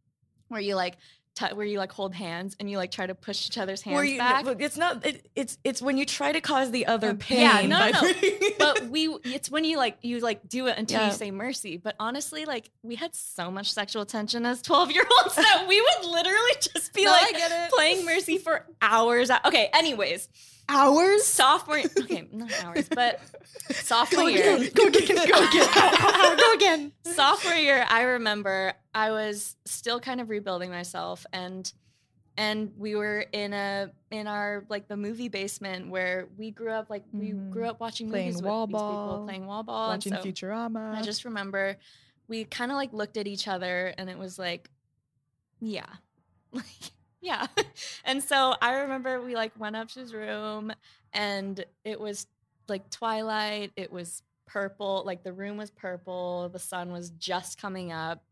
where 0.49 0.61
you 0.61 0.77
like 0.77 0.97
T- 1.39 1.55
where 1.55 1.65
you 1.65 1.79
like 1.79 1.93
hold 1.93 2.17
hands 2.17 2.57
and 2.59 2.69
you 2.69 2.79
like 2.79 2.91
try 2.91 3.07
to 3.07 3.15
push 3.15 3.47
each 3.47 3.59
other's 3.59 3.81
hands 3.81 4.11
you, 4.11 4.19
back. 4.19 4.45
It's 4.59 4.77
not. 4.77 5.07
It, 5.07 5.29
it's 5.37 5.57
it's 5.63 5.81
when 5.81 5.97
you 5.97 6.05
try 6.05 6.33
to 6.33 6.41
cause 6.41 6.73
the 6.73 6.87
other 6.87 7.15
pain. 7.15 7.41
Yeah, 7.41 7.65
no, 7.65 7.91
no. 7.91 8.13
but 8.59 8.87
we. 8.91 9.07
It's 9.23 9.49
when 9.49 9.63
you 9.65 9.77
like 9.77 9.99
you 10.03 10.19
like 10.19 10.49
do 10.49 10.67
it 10.67 10.77
until 10.77 11.01
yeah. 11.01 11.07
you 11.07 11.13
say 11.13 11.31
mercy. 11.31 11.77
But 11.77 11.95
honestly, 12.01 12.45
like 12.45 12.71
we 12.83 12.97
had 12.97 13.15
so 13.15 13.53
much 13.53 13.73
sexual 13.73 14.05
tension 14.05 14.45
as 14.47 14.63
twelve 14.63 14.91
year 14.91 15.05
olds 15.23 15.37
that 15.37 15.67
we 15.69 15.81
would 15.81 16.11
literally 16.11 16.55
just 16.61 16.93
be 16.93 17.05
no, 17.05 17.13
like 17.13 17.37
playing 17.71 18.05
mercy 18.05 18.39
for 18.39 18.67
hours. 18.83 19.31
Okay. 19.31 19.71
Anyways, 19.73 20.29
Hours? 20.69 21.25
sophomore 21.25 21.79
okay 22.01 22.29
not 22.33 22.53
hours 22.63 22.89
but 22.95 23.21
sophomore 23.71 24.25
Go 24.25 24.29
year 24.29 24.57
again. 24.57 24.71
Go 24.75 24.87
again. 24.89 25.17
Go 25.29 25.49
again. 25.49 25.69
Go 26.37 26.53
again. 26.55 26.93
sophomore 27.05 27.55
year 27.55 27.87
i 27.89 28.03
remember 28.03 28.73
i 28.95 29.11
was 29.11 29.57
still 29.65 29.99
kind 30.01 30.21
of 30.21 30.29
rebuilding 30.29 30.71
myself 30.71 31.25
and 31.33 31.73
and 32.37 32.71
we 32.79 32.95
were 32.95 33.25
in 33.33 33.53
a 33.53 33.91
in 34.11 34.27
our 34.27 34.65
like 34.69 34.87
the 34.89 34.97
movie 34.97 35.29
basement 35.29 35.89
where 35.91 36.29
we 36.37 36.51
grew 36.51 36.71
up 36.71 36.89
like 36.91 37.03
we 37.13 37.31
Mhm. 37.33 37.51
grew 37.51 37.65
up 37.67 37.81
watching 37.81 38.11
Playing 38.11 38.29
movies 38.29 38.43
wall 38.43 38.67
with 38.67 38.71
these 38.73 38.81
people 38.81 39.23
playing 39.27 39.47
wall 39.47 39.63
ball 39.65 39.89
Watching 39.89 40.13
so 40.13 40.21
Futurama. 40.23 40.95
i 40.95 41.03
just 41.03 41.25
remember 41.25 41.77
we 42.29 42.45
kind 42.45 42.71
of 42.71 42.77
like 42.77 42.93
looked 42.93 43.17
at 43.17 43.27
each 43.27 43.49
other 43.49 43.93
and 43.99 44.09
it 44.11 44.19
was 44.19 44.39
like 44.39 44.71
yeah 45.61 45.87
like 46.53 46.65
yeah 47.21 47.47
and 48.05 48.23
so 48.23 48.55
i 48.63 48.81
remember 48.81 49.21
we 49.21 49.35
like 49.35 49.53
went 49.59 49.75
up 49.77 49.89
to 49.89 50.01
his 50.01 50.15
room 50.15 50.73
and 51.13 51.65
it 51.85 51.99
was 52.01 52.27
like 52.69 52.89
twilight 52.91 53.73
it 53.77 53.93
was 53.93 54.23
purple 54.47 55.03
like 55.05 55.23
the 55.25 55.33
room 55.33 55.57
was 55.57 55.71
purple 55.71 56.49
the 56.53 56.59
sun 56.59 56.91
was 56.93 57.11
just 57.11 57.61
coming 57.61 57.93
up 57.93 58.23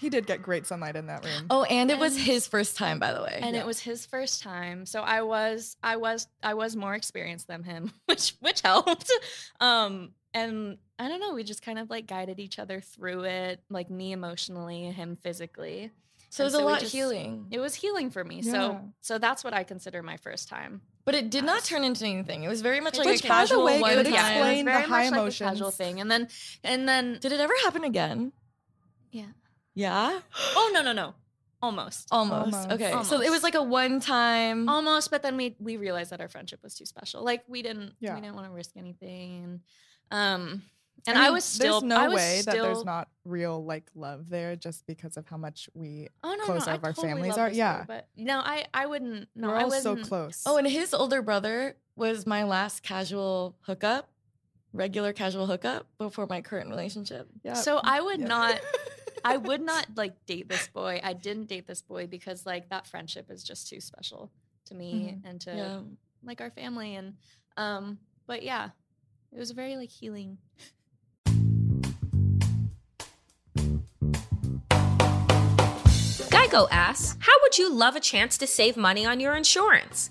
he 0.00 0.08
did 0.08 0.26
get 0.26 0.40
great 0.40 0.66
sunlight 0.66 0.96
in 0.96 1.06
that 1.08 1.22
room. 1.24 1.46
Oh, 1.50 1.64
and 1.64 1.90
it 1.90 1.98
was 1.98 2.16
his 2.16 2.46
first 2.46 2.76
time, 2.78 2.98
by 3.00 3.12
the 3.12 3.20
way. 3.22 3.38
and 3.42 3.54
Yeah. 3.54 3.60
it 3.62 3.66
was 3.66 3.80
his 3.80 4.06
first 4.06 4.42
time 4.42 4.86
so 4.86 5.02
i 5.02 5.20
was 5.20 5.76
i 5.82 5.96
was 5.96 6.26
i 6.42 6.54
was 6.54 6.74
more 6.76 6.94
experienced 6.94 7.48
than 7.48 7.62
him 7.64 7.92
which 8.06 8.34
which 8.40 8.60
helped 8.62 9.10
um 9.60 10.12
and 10.32 10.78
i 10.98 11.08
don't 11.08 11.20
know 11.20 11.34
we 11.34 11.42
just 11.44 11.60
kind 11.62 11.78
of 11.78 11.90
like 11.90 12.06
guided 12.06 12.38
each 12.40 12.58
other 12.58 12.80
through 12.80 13.24
it 13.24 13.60
like 13.68 13.90
me 13.90 14.12
emotionally 14.12 14.84
him 14.84 15.16
physically 15.16 15.90
so 16.30 16.42
it 16.42 16.46
was 16.46 16.54
a 16.54 16.60
lot 16.64 16.80
just- 16.80 16.92
healing. 16.92 17.46
it 17.50 17.58
was 17.60 17.74
healing 17.74 18.10
for 18.10 18.24
me 18.24 18.40
Yeah. 18.40 18.52
so 18.52 18.80
so 19.02 19.18
that's 19.18 19.44
what 19.44 19.52
i 19.52 19.62
consider 19.64 20.02
my 20.02 20.16
first 20.16 20.48
time 20.48 20.80
But 21.04 21.14
it 21.14 21.30
did 21.30 21.44
not 21.44 21.64
turn 21.64 21.82
into 21.82 22.04
anything. 22.06 22.44
It 22.44 22.48
was 22.48 22.60
very 22.62 22.80
much 22.80 22.96
like 22.98 23.08
a 23.08 23.18
casual 23.18 23.64
way, 23.64 23.80
one 23.80 23.90
time. 23.90 24.06
it 24.06 24.10
was 24.12 24.14
explain 24.14 24.64
the 24.64 24.70
very 24.70 24.84
high 24.84 25.10
much 25.10 25.40
like 25.40 25.48
a 25.48 25.50
casual 25.50 25.70
thing 25.72 25.98
and 26.00 26.08
then 26.12 26.28
and 26.62 26.86
then 26.88 27.18
Did 27.20 27.32
it 27.32 27.40
ever 27.40 27.54
happen 27.64 27.84
again? 27.84 28.32
yeah 29.10 29.32
Yeah. 29.74 30.20
oh 30.60 30.70
no 30.74 30.82
no 30.82 30.92
no 30.92 31.14
almost 31.62 32.08
Almost. 32.10 32.54
Almost. 32.56 32.70
Okay. 32.74 32.92
So 33.04 33.20
it 33.20 33.30
was 33.30 33.42
like 33.42 33.54
a 33.54 33.62
one 33.62 34.00
time. 34.00 34.68
almost 34.68 35.10
but 35.10 35.20
then 35.22 35.36
we 35.36 35.56
we 35.58 35.76
realized 35.86 36.10
that 36.12 36.20
our 36.20 36.28
friendship 36.28 36.60
was 36.62 36.74
too 36.78 36.86
special 36.86 37.24
like 37.24 37.42
we 37.48 37.60
didn't 37.62 37.94
Yeah. 38.00 38.14
we 38.14 38.20
didn't 38.20 38.36
want 38.36 38.46
to 38.46 38.52
risk 38.52 38.72
anything 38.76 39.60
um 40.10 40.62
and 41.06 41.18
I 41.18 41.26
I, 41.26 41.30
was 41.30 41.44
still 41.44 41.80
There's 41.80 41.88
no 41.88 41.96
I 41.96 42.08
was 42.08 42.16
way 42.16 42.42
that 42.44 42.52
there's 42.54 42.84
not 42.84 43.08
real 43.24 43.64
like 43.64 43.90
love 43.94 44.28
there, 44.28 44.56
just 44.56 44.86
because 44.86 45.16
of 45.16 45.26
how 45.26 45.36
much 45.36 45.68
we. 45.74 46.08
oh 46.24 46.34
no 46.38 46.44
close 46.44 46.66
no, 46.66 46.72
I 46.72 46.74
of 46.76 46.84
our 46.84 46.92
totally 46.92 47.12
families 47.12 47.36
are- 47.38 47.50
yeah. 47.50 47.78
boy, 47.78 47.84
but 47.88 48.08
no 48.16 48.38
I 48.38 48.66
I 48.74 48.86
wouldn't 48.86 49.28
no 49.34 49.48
we're 49.48 49.56
I 49.56 49.62
all 49.64 49.70
so 49.70 49.96
close. 49.96 50.42
Oh, 50.46 50.56
and 50.56 50.66
his 50.66 50.92
older 50.94 51.22
brother 51.22 51.76
was 51.96 52.26
my 52.26 52.44
last 52.44 52.82
casual 52.82 53.56
hookup, 53.62 54.08
regular 54.72 55.12
casual 55.12 55.46
hookup 55.46 55.86
before 55.98 56.26
my 56.26 56.40
current 56.40 56.70
relationship. 56.70 57.28
yeah. 57.42 57.54
so 57.54 57.80
I 57.82 58.00
would 58.00 58.20
Yeah. 58.20 58.26
not 58.28 58.60
I 59.24 59.36
would 59.36 59.60
not 59.72 59.86
like 59.96 60.24
date 60.26 60.48
this 60.48 60.68
boy. 60.68 61.00
I 61.02 61.12
didn't 61.12 61.46
date 61.48 61.66
this 61.66 61.82
boy 61.82 62.06
because 62.06 62.46
like 62.46 62.68
that 62.70 62.86
friendship 62.86 63.30
is 63.30 63.42
just 63.44 63.68
too 63.68 63.80
special 63.80 64.30
to 64.66 64.74
me 64.74 65.14
Mm-hmm. 65.16 65.26
and 65.28 65.40
to 65.42 65.50
Yeah. 65.54 65.80
like 66.22 66.40
our 66.40 66.50
family 66.50 66.94
and 66.94 67.14
um 67.56 67.98
but 68.26 68.42
yeah, 68.44 68.70
it 69.32 69.38
was 69.38 69.50
very 69.50 69.76
like 69.76 69.90
healing. 69.90 70.38
Geico 76.50 76.66
asks, 76.70 77.16
How 77.20 77.32
would 77.42 77.58
you 77.58 77.72
love 77.72 77.94
a 77.94 78.00
chance 78.00 78.36
to 78.38 78.46
save 78.46 78.76
money 78.76 79.06
on 79.06 79.20
your 79.20 79.36
insurance? 79.36 80.10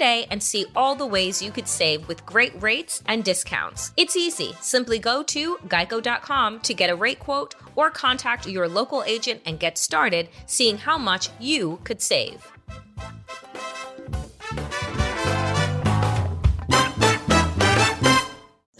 today 0.00 0.26
and 0.30 0.42
see 0.42 0.64
all 0.74 0.94
the 0.94 1.06
ways 1.06 1.42
you 1.42 1.50
could 1.50 1.68
save 1.68 2.08
with 2.08 2.24
great 2.24 2.54
rates 2.62 3.02
and 3.04 3.22
discounts. 3.22 3.92
It's 3.98 4.16
easy. 4.16 4.54
Simply 4.62 4.98
go 4.98 5.22
to 5.24 5.56
geico.com 5.68 6.60
to 6.60 6.72
get 6.72 6.88
a 6.88 6.96
rate 6.96 7.18
quote 7.18 7.54
or 7.76 7.90
contact 7.90 8.48
your 8.48 8.66
local 8.66 9.02
agent 9.04 9.42
and 9.44 9.60
get 9.60 9.76
started 9.76 10.30
seeing 10.46 10.78
how 10.78 10.96
much 10.96 11.28
you 11.38 11.80
could 11.84 12.00
save. 12.00 12.59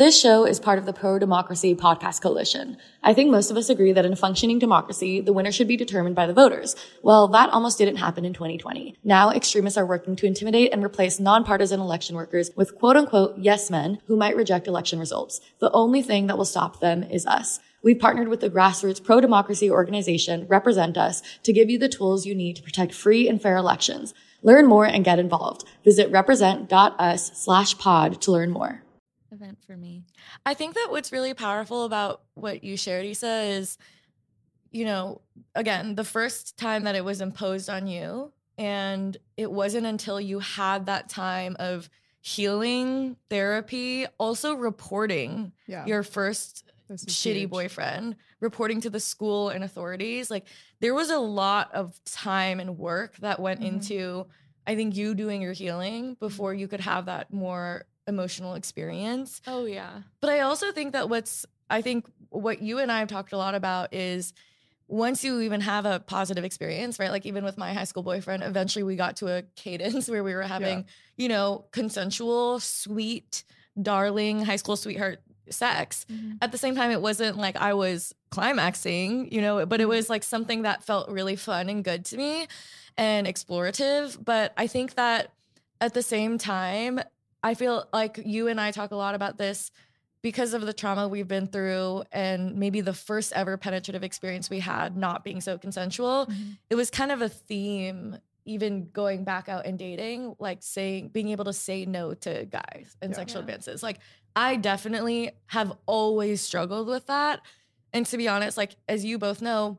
This 0.01 0.19
show 0.19 0.47
is 0.47 0.59
part 0.59 0.79
of 0.79 0.87
the 0.87 0.95
Pro 0.95 1.19
Democracy 1.19 1.75
Podcast 1.75 2.23
Coalition. 2.23 2.79
I 3.03 3.13
think 3.13 3.31
most 3.31 3.51
of 3.51 3.59
us 3.59 3.69
agree 3.69 3.93
that 3.93 4.07
in 4.07 4.15
a 4.15 4.17
functioning 4.17 4.59
democracy, 4.59 5.21
the 5.21 5.35
winner 5.35 5.53
should 5.53 5.69
be 5.69 5.77
determined 5.77 6.17
by 6.17 6.27
the 6.27 6.33
voters. 6.33 6.75
Well, 7.03 7.29
that 7.29 7.51
almost 7.51 7.77
didn't 7.77 7.97
happen 7.97 8.25
in 8.25 8.33
2020. 8.33 8.97
Now, 9.05 9.29
extremists 9.31 9.77
are 9.77 9.85
working 9.85 10.17
to 10.17 10.25
intimidate 10.25 10.73
and 10.73 10.83
replace 10.83 11.21
nonpartisan 11.21 11.81
election 11.81 12.17
workers 12.17 12.51
with 12.57 12.77
quote 12.77 12.97
unquote 12.97 13.35
yes 13.37 13.71
men 13.71 13.99
who 14.07 14.17
might 14.17 14.37
reject 14.37 14.67
election 14.67 14.99
results. 14.99 15.43
The 15.59 15.71
only 15.73 16.01
thing 16.01 16.29
that 16.29 16.39
will 16.39 16.47
stop 16.47 16.81
them 16.81 17.03
is 17.03 17.27
us. 17.27 17.61
We've 17.83 18.01
partnered 18.01 18.29
with 18.29 18.41
the 18.41 18.49
grassroots 18.49 19.05
pro-democracy 19.05 19.71
organization 19.71 20.47
Represent 20.49 20.97
Us 20.97 21.21
to 21.43 21.53
give 21.53 21.69
you 21.69 21.79
the 21.79 21.91
tools 21.91 22.25
you 22.25 22.35
need 22.35 22.57
to 22.57 22.63
protect 22.63 22.95
free 22.95 23.29
and 23.29 23.39
fair 23.39 23.59
elections. 23.59 24.15
Learn 24.43 24.67
more 24.67 24.87
and 24.87 25.05
get 25.05 25.19
involved. 25.19 25.65
Visit 25.85 26.11
represent.us 26.11 27.33
slash 27.39 27.77
pod 27.77 28.23
to 28.23 28.33
learn 28.33 28.51
more. 28.51 28.83
Event 29.41 29.59
for 29.67 29.77
me. 29.77 30.05
I 30.45 30.55
think 30.55 30.75
that 30.75 30.89
what's 30.91 31.13
really 31.13 31.33
powerful 31.35 31.85
about 31.85 32.23
what 32.35 32.63
you 32.63 32.77
shared, 32.77 33.07
Issa, 33.07 33.43
is, 33.45 33.79
you 34.71 34.85
know, 34.85 35.23
again, 35.55 35.95
the 35.95 36.05
first 36.05 36.59
time 36.59 36.85
that 36.85 36.95
it 36.95 37.05
was 37.05 37.21
imposed 37.21 37.71
on 37.71 37.87
you, 37.87 38.33
and 38.59 39.17
it 39.39 39.51
wasn't 39.51 39.87
until 39.87 40.21
you 40.21 40.41
had 40.41 40.87
that 40.87 41.09
time 41.09 41.57
of 41.59 41.89
healing, 42.21 43.17
therapy, 43.31 44.07
also 44.19 44.55
reporting 44.55 45.53
yeah. 45.67 45.87
your 45.87 46.03
first 46.03 46.65
shitty 46.91 47.35
huge. 47.37 47.51
boyfriend, 47.51 48.17
reporting 48.41 48.81
to 48.83 48.91
the 48.91 49.01
school 49.01 49.49
and 49.49 49.65
authorities. 49.65 50.31
Like 50.31 50.47
there 50.81 50.93
was 50.93 51.09
a 51.09 51.19
lot 51.19 51.73
of 51.73 51.99
time 52.05 52.61
and 52.61 52.77
work 52.77 53.17
that 53.19 53.41
went 53.41 53.61
Mhm. 53.61 53.67
into, 53.67 54.27
I 54.67 54.75
think, 54.75 54.97
you 54.97 55.15
doing 55.15 55.41
your 55.41 55.53
healing 55.55 56.15
before 56.21 56.53
you 56.53 56.69
could 56.69 56.81
have 56.81 57.07
that 57.07 57.33
more 57.33 57.87
emotional 58.07 58.55
experience. 58.55 59.41
Oh 59.47 59.65
yeah. 59.65 60.03
But 60.21 60.31
I 60.31 60.41
also 60.41 60.73
think 60.73 60.93
that 60.93 61.09
what's, 61.09 61.47
I 61.69 61.83
think 61.83 62.07
what 62.31 62.63
you 62.63 62.79
and 62.79 62.91
I 62.91 63.01
have 63.01 63.09
talked 63.09 63.33
a 63.33 63.37
lot 63.37 63.55
about 63.55 63.95
is 63.95 64.33
once 64.89 65.23
you 65.23 65.41
even 65.41 65.61
have 65.61 65.87
a 65.87 66.01
positive 66.01 66.45
experience, 66.45 66.99
right? 66.99 67.11
Like 67.11 67.25
even 67.25 67.45
with 67.45 67.57
my 67.57 67.73
high 67.73 67.85
school 67.85 68.03
boyfriend, 68.03 68.43
eventually 68.43 68.83
we 68.83 68.97
got 68.97 69.17
to 69.17 69.29
a 69.29 69.43
cadence 69.55 70.09
where 70.11 70.25
we 70.25 70.35
were 70.35 70.43
having, 70.43 70.87
you 71.17 71.29
know, 71.29 71.67
consensual, 71.71 72.59
sweet, 72.61 73.45
darling 73.81 74.45
high 74.45 74.57
school 74.57 74.77
sweetheart 74.77 75.21
sex. 75.49 76.07
Mm-hmm. 76.11 76.37
At 76.43 76.53
the 76.53 76.59
same 76.59 76.75
time, 76.75 76.91
it 76.91 77.01
wasn't 77.01 77.37
like 77.37 77.57
I 77.57 77.75
was 77.75 78.15
climaxing, 78.31 79.33
you 79.33 79.41
know, 79.41 79.65
but 79.67 79.81
it 79.81 79.85
mm-hmm. 79.85 79.91
was 79.91 80.11
like 80.11 80.23
something 80.23 80.63
that 80.63 80.83
felt 80.85 81.09
really 81.11 81.37
fun 81.37 81.69
and 81.69 81.85
good 81.85 82.05
to 82.07 82.17
me 82.17 82.47
and 82.97 83.27
explorative. 83.27 84.23
But 84.23 84.53
I 84.57 84.67
think 84.67 84.95
that 84.95 85.33
at 85.81 85.95
the 85.95 86.03
same 86.03 86.39
time, 86.39 87.01
I 87.43 87.55
feel 87.55 87.87
like 87.93 88.21
you 88.25 88.49
and 88.49 88.61
I 88.61 88.71
talk 88.71 88.91
a 88.91 88.97
lot 88.97 89.15
about 89.15 89.39
this 89.39 89.71
because 90.23 90.53
of 90.53 90.61
the 90.63 90.73
trauma 90.75 91.09
we've 91.09 91.29
been 91.29 91.47
through 91.47 92.05
and 92.13 92.57
maybe 92.57 92.83
the 92.83 92.93
first 92.93 93.33
ever 93.33 93.57
penetrative 93.57 94.03
experience 94.05 94.51
we 94.51 94.61
had 94.61 94.97
not 94.97 95.25
being 95.25 95.41
so 95.41 95.57
consensual. 95.57 96.27
Mm-hmm. 96.27 96.51
It 96.69 96.75
was 96.75 96.91
kind 96.91 97.11
of 97.11 97.23
a 97.23 97.29
theme 97.29 98.19
even 98.45 98.89
going 98.93 99.25
back 99.25 99.49
out 99.49 99.65
and 99.65 99.79
dating, 99.79 100.35
like 100.39 100.59
saying 100.63 101.09
being 101.09 101.29
able 101.29 101.45
to 101.47 101.53
say 101.53 101.87
no 101.87 102.13
to 102.15 102.45
guys 102.47 102.97
and 103.01 103.13
Yeah. 103.13 103.17
sexual 103.17 103.39
Yeah. 103.41 103.45
advances. 103.45 103.83
Like 103.83 104.01
I 104.37 104.57
definitely 104.57 105.31
have 105.47 105.73
always 105.87 106.41
struggled 106.43 106.87
with 106.89 107.07
that. 107.07 107.41
And 107.93 108.05
to 108.07 108.17
be 108.19 108.29
honest, 108.29 108.57
like 108.59 108.77
as 108.89 109.05
you 109.05 109.19
both 109.19 109.41
know, 109.41 109.79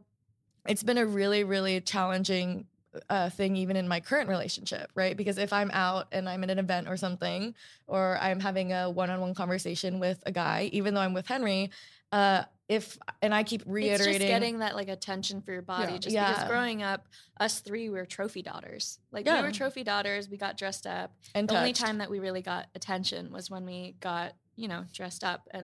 it's 0.68 0.84
been 0.84 0.98
a 0.98 1.06
really, 1.06 1.44
really 1.44 1.82
challenging 1.82 2.66
uh, 3.10 3.30
thing 3.30 3.56
even 3.56 3.76
in 3.76 3.88
my 3.88 4.00
current 4.00 4.30
relationship, 4.30 4.92
right? 4.96 5.16
Because 5.16 5.38
if 5.38 5.54
I'm 5.54 5.72
out 5.72 6.08
and 6.12 6.28
I'm 6.28 6.44
at 6.44 6.50
an 6.50 6.60
event 6.60 6.88
or 6.88 6.98
something, 6.98 7.56
or 7.88 8.18
I'm 8.22 8.40
having 8.40 8.74
a 8.74 8.90
one-on-one 8.90 9.34
conversation 9.34 10.00
with 10.00 10.22
a 10.26 10.32
guy, 10.32 10.70
even 10.74 10.94
though 10.94 11.02
I'm 11.02 11.14
with 11.14 11.28
Henry, 11.28 11.72
uh, 12.12 12.44
if 12.68 12.98
and 13.22 13.34
I 13.34 13.44
keep 13.44 13.64
reiterating 13.66 14.14
It's 14.14 14.20
just 14.20 14.28
getting 14.28 14.60
that 14.60 14.76
like 14.76 14.88
attention 14.88 15.42
for 15.42 15.52
your 15.52 15.62
body. 15.62 15.94
Yeah. 15.94 15.98
Just 16.00 16.14
Yeah. 16.14 16.32
because 16.34 16.48
growing 16.50 16.84
up, 16.84 17.06
us 17.38 17.60
three 17.60 17.90
we 17.90 17.98
were 17.98 18.06
trophy 18.06 18.42
daughters. 18.42 19.00
Like 19.12 19.26
we 19.26 19.42
were 19.42 19.52
trophy 19.52 19.84
daughters. 19.84 20.30
We 20.30 20.38
got 20.38 20.58
dressed 20.58 20.88
up. 20.88 21.14
and 21.36 21.48
the 21.48 21.58
only 21.58 21.74
time 21.74 21.98
that 21.98 22.10
we 22.10 22.20
really 22.20 22.42
got 22.42 22.68
attention 22.76 23.32
was 23.32 23.50
when 23.50 23.66
we 23.66 23.96
got 24.00 24.34
you 24.56 24.68
know 24.68 24.86
dressed 24.94 25.24
up 25.24 25.48
and 25.52 25.64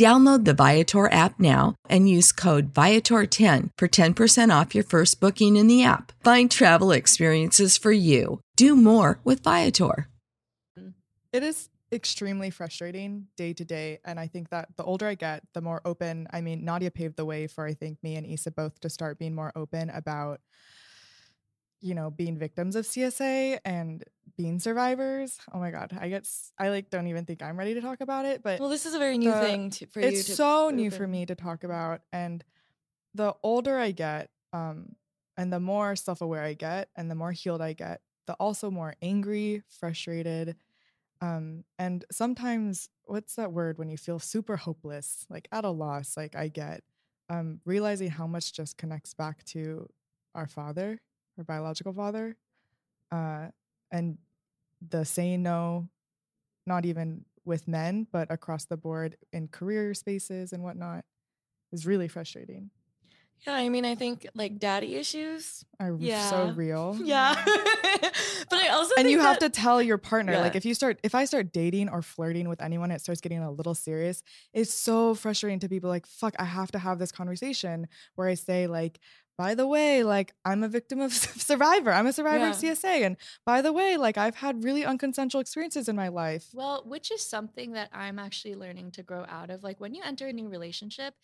Download 0.00 0.46
the 0.46 0.54
Viator 0.54 1.12
app 1.12 1.38
now 1.38 1.74
and 1.90 2.08
use 2.08 2.32
code 2.32 2.72
Viator10 2.72 3.68
for 3.76 3.86
10% 3.86 4.60
off 4.60 4.74
your 4.74 4.82
first 4.82 5.20
booking 5.20 5.56
in 5.56 5.66
the 5.66 5.84
app. 5.84 6.12
Find 6.24 6.50
travel 6.50 6.90
experiences 6.90 7.76
for 7.76 7.92
you. 7.92 8.40
Do 8.56 8.74
more 8.74 9.20
with 9.24 9.42
Viator. 9.42 10.08
It 11.34 11.42
is 11.42 11.68
extremely 11.92 12.48
frustrating 12.48 13.26
day 13.36 13.52
to 13.52 13.62
day. 13.62 13.98
And 14.02 14.18
I 14.18 14.26
think 14.26 14.48
that 14.48 14.70
the 14.78 14.84
older 14.84 15.06
I 15.06 15.16
get, 15.16 15.42
the 15.52 15.60
more 15.60 15.82
open. 15.84 16.28
I 16.32 16.40
mean, 16.40 16.64
Nadia 16.64 16.90
paved 16.90 17.16
the 17.16 17.26
way 17.26 17.46
for, 17.46 17.66
I 17.66 17.74
think, 17.74 17.98
me 18.02 18.16
and 18.16 18.26
Issa 18.26 18.52
both 18.52 18.80
to 18.80 18.88
start 18.88 19.18
being 19.18 19.34
more 19.34 19.52
open 19.54 19.90
about, 19.90 20.40
you 21.80 21.94
know, 21.94 22.10
being 22.10 22.36
victims 22.38 22.76
of 22.76 22.84
CSA 22.86 23.58
and 23.64 24.04
being 24.36 24.58
survivors. 24.58 25.38
Oh 25.52 25.58
my 25.58 25.70
God. 25.70 25.96
I 25.98 26.08
get, 26.08 26.28
I 26.58 26.68
like 26.68 26.90
don't 26.90 27.06
even 27.06 27.24
think 27.24 27.42
I'm 27.42 27.58
ready 27.58 27.74
to 27.74 27.80
talk 27.80 28.00
about 28.00 28.24
it. 28.26 28.42
But 28.42 28.60
Well, 28.60 28.68
this 28.68 28.86
is 28.86 28.94
a 28.94 28.98
very 28.98 29.18
new 29.18 29.32
the- 29.32 29.40
thing 29.40 29.70
to, 29.70 29.86
for 29.86 30.00
you. 30.00 30.08
it's 30.08 30.34
so 30.34 30.70
new 30.70 30.90
for 30.90 31.06
me 31.06 31.26
to 31.26 31.34
talk 31.34 31.64
about 31.64 32.02
and 32.12 32.44
the 33.14 33.34
older 33.42 33.76
i 33.76 33.90
get 33.90 34.30
um 34.52 34.94
and 35.36 35.52
the 35.52 35.58
more 35.58 35.96
self-aware 35.96 36.44
i 36.44 36.54
get 36.54 36.88
and 36.96 37.10
the 37.10 37.14
more 37.16 37.32
healed 37.32 37.60
i 37.60 37.72
get 37.72 38.00
the 38.28 38.34
also 38.34 38.70
more 38.70 38.94
angry 39.02 39.62
frustrated 39.68 40.54
um 41.20 41.64
and 41.76 42.04
sometimes 42.12 42.88
what's 43.06 43.34
that 43.34 43.52
word 43.52 43.78
when 43.78 43.88
you 43.88 43.96
feel 43.96 44.20
super 44.20 44.56
hopeless 44.56 45.26
like 45.28 45.48
at 45.50 45.64
a 45.64 45.70
loss 45.70 46.16
like 46.16 46.36
i 46.36 46.46
get 46.46 46.82
um 47.28 47.60
realizing 47.64 48.10
how 48.10 48.28
much 48.28 48.52
just 48.52 48.76
connects 48.78 49.12
back 49.12 49.42
to 49.44 49.88
our 50.36 50.46
father 50.46 51.00
our 51.40 51.44
biological 51.44 51.92
father 51.92 52.36
uh 53.10 53.48
and 53.90 54.18
the 54.88 55.04
saying 55.04 55.42
no 55.42 55.88
not 56.66 56.86
even 56.86 57.24
with 57.44 57.66
men, 57.66 58.06
but 58.12 58.30
across 58.30 58.66
the 58.66 58.76
board 58.76 59.16
in 59.32 59.48
career 59.48 59.94
spaces 59.94 60.52
and 60.52 60.62
whatnot 60.62 61.04
is 61.72 61.86
really 61.86 62.08
frustrating. 62.08 62.70
Yeah, 63.46 63.54
I 63.54 63.70
mean, 63.70 63.86
I 63.86 63.94
think 63.94 64.26
like 64.34 64.58
daddy 64.58 64.96
issues. 64.96 65.64
Are 65.80 65.96
so 66.28 66.52
real. 66.54 66.98
Yeah, 67.02 67.34
but 67.44 68.58
I 68.58 68.68
also 68.68 68.92
And 68.98 69.06
think 69.06 69.10
you 69.10 69.20
have 69.20 69.38
to 69.38 69.48
tell 69.48 69.80
your 69.80 69.96
partner, 69.96 70.38
like 70.38 70.56
if 70.56 70.66
you 70.66 70.74
start, 70.74 71.00
if 71.02 71.14
I 71.14 71.24
start 71.24 71.50
dating 71.50 71.88
or 71.88 72.02
flirting 72.02 72.50
with 72.50 72.60
anyone, 72.60 72.90
it 72.90 73.00
starts 73.00 73.22
getting 73.22 73.38
a 73.38 73.50
little 73.50 73.74
serious. 73.74 74.22
It's 74.52 74.72
so 74.72 75.14
frustrating 75.14 75.58
to 75.60 75.68
people 75.70 75.88
like, 75.88 76.06
fuck, 76.06 76.34
I 76.38 76.44
have 76.44 76.70
to 76.72 76.78
have 76.78 76.98
this 76.98 77.12
conversation 77.12 77.88
where 78.14 78.28
I 78.28 78.34
say, 78.34 78.66
like, 78.66 79.00
by 79.40 79.54
the 79.54 79.66
way, 79.66 80.02
like 80.02 80.34
I'm 80.44 80.62
a 80.62 80.68
victim 80.68 81.00
of 81.00 81.14
survivor. 81.50 81.90
I'm 81.90 82.06
a 82.06 82.12
survivor 82.12 82.48
of 82.48 82.56
CSA. 82.56 83.06
And 83.06 83.16
by 83.46 83.62
the 83.62 83.72
way, 83.72 83.96
like 83.96 84.18
I've 84.18 84.34
had 84.34 84.64
really 84.64 84.82
unconsensual 84.82 85.40
experiences 85.40 85.88
in 85.88 85.96
my 85.96 86.08
life. 86.08 86.48
Well, 86.52 86.84
which 86.86 87.10
is 87.10 87.22
something 87.22 87.72
that 87.72 87.88
I'm 87.90 88.18
actually 88.18 88.54
learning 88.54 88.90
to 88.92 89.02
grow 89.02 89.24
out 89.26 89.48
of. 89.48 89.64
Like 89.64 89.80
when 89.80 89.94
you 89.94 90.02
enter 90.04 90.26
a 90.26 90.32
new 90.34 90.50
relationship, 90.50 91.14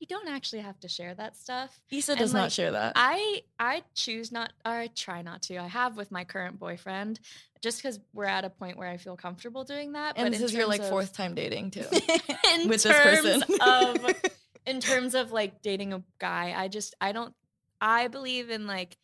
you 0.00 0.06
don't 0.06 0.26
actually 0.26 0.62
have 0.62 0.80
to 0.80 0.88
share 0.88 1.14
that 1.16 1.36
stuff. 1.36 1.78
Issa 1.90 2.12
and, 2.12 2.18
does 2.18 2.32
not 2.32 2.50
share 2.50 2.70
that. 2.70 2.94
I 2.96 3.42
I 3.58 3.82
choose 3.94 4.32
not 4.32 4.54
or 4.64 4.72
I 4.72 4.86
try 4.86 5.20
not 5.20 5.42
to. 5.42 5.58
I 5.58 5.66
have 5.66 5.98
with 5.98 6.10
my 6.10 6.24
current 6.24 6.58
boyfriend 6.58 7.20
just 7.62 7.82
because 7.82 8.00
we're 8.14 8.24
at 8.24 8.46
a 8.46 8.50
point 8.50 8.78
where 8.78 8.88
I 8.88 8.96
feel 8.96 9.16
comfortable 9.16 9.64
doing 9.64 9.92
that. 9.92 10.14
and 10.16 10.24
but 10.24 10.32
this 10.32 10.40
is 10.40 10.54
your 10.54 10.66
like 10.66 10.80
of- 10.80 10.88
fourth 10.88 11.12
time 11.12 11.34
dating 11.34 11.72
too. 11.72 11.84
in 12.54 12.68
with 12.68 12.82
this 12.82 12.86
person. 12.86 13.42
of 13.60 14.14
in 14.66 14.80
terms 14.80 15.14
of 15.14 15.30
like 15.30 15.60
dating 15.60 15.92
a 15.92 16.02
guy, 16.18 16.54
I 16.56 16.68
just 16.68 16.94
I 17.02 17.12
don't 17.12 17.34
I 17.80 18.08
believe 18.08 18.50
in 18.50 18.66
like 18.66 18.96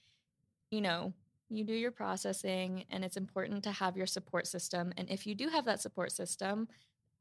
you 0.71 0.81
know, 0.81 1.13
you 1.51 1.65
do 1.65 1.75
your 1.75 1.91
processing 1.91 2.85
and 2.91 3.05
it's 3.05 3.17
important 3.19 3.63
to 3.65 3.73
have 3.73 3.97
your 3.97 4.07
support 4.07 4.47
system 4.47 4.93
and 4.97 5.11
if 5.11 5.27
you 5.27 5.35
do 5.35 5.49
have 5.49 5.67
that 5.67 5.81
support 5.83 6.11
system, 6.13 6.67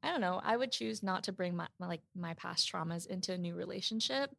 I 0.04 0.10
don't 0.10 0.22
know, 0.22 0.40
I 0.44 0.56
would 0.58 0.72
choose 0.72 1.04
not 1.04 1.24
to 1.26 1.32
bring 1.34 1.56
my, 1.56 1.68
my 1.80 1.88
like 1.88 2.02
my 2.16 2.34
past 2.36 2.72
traumas 2.72 3.06
into 3.08 3.34
a 3.34 3.38
new 3.38 3.54
relationship. 3.56 4.32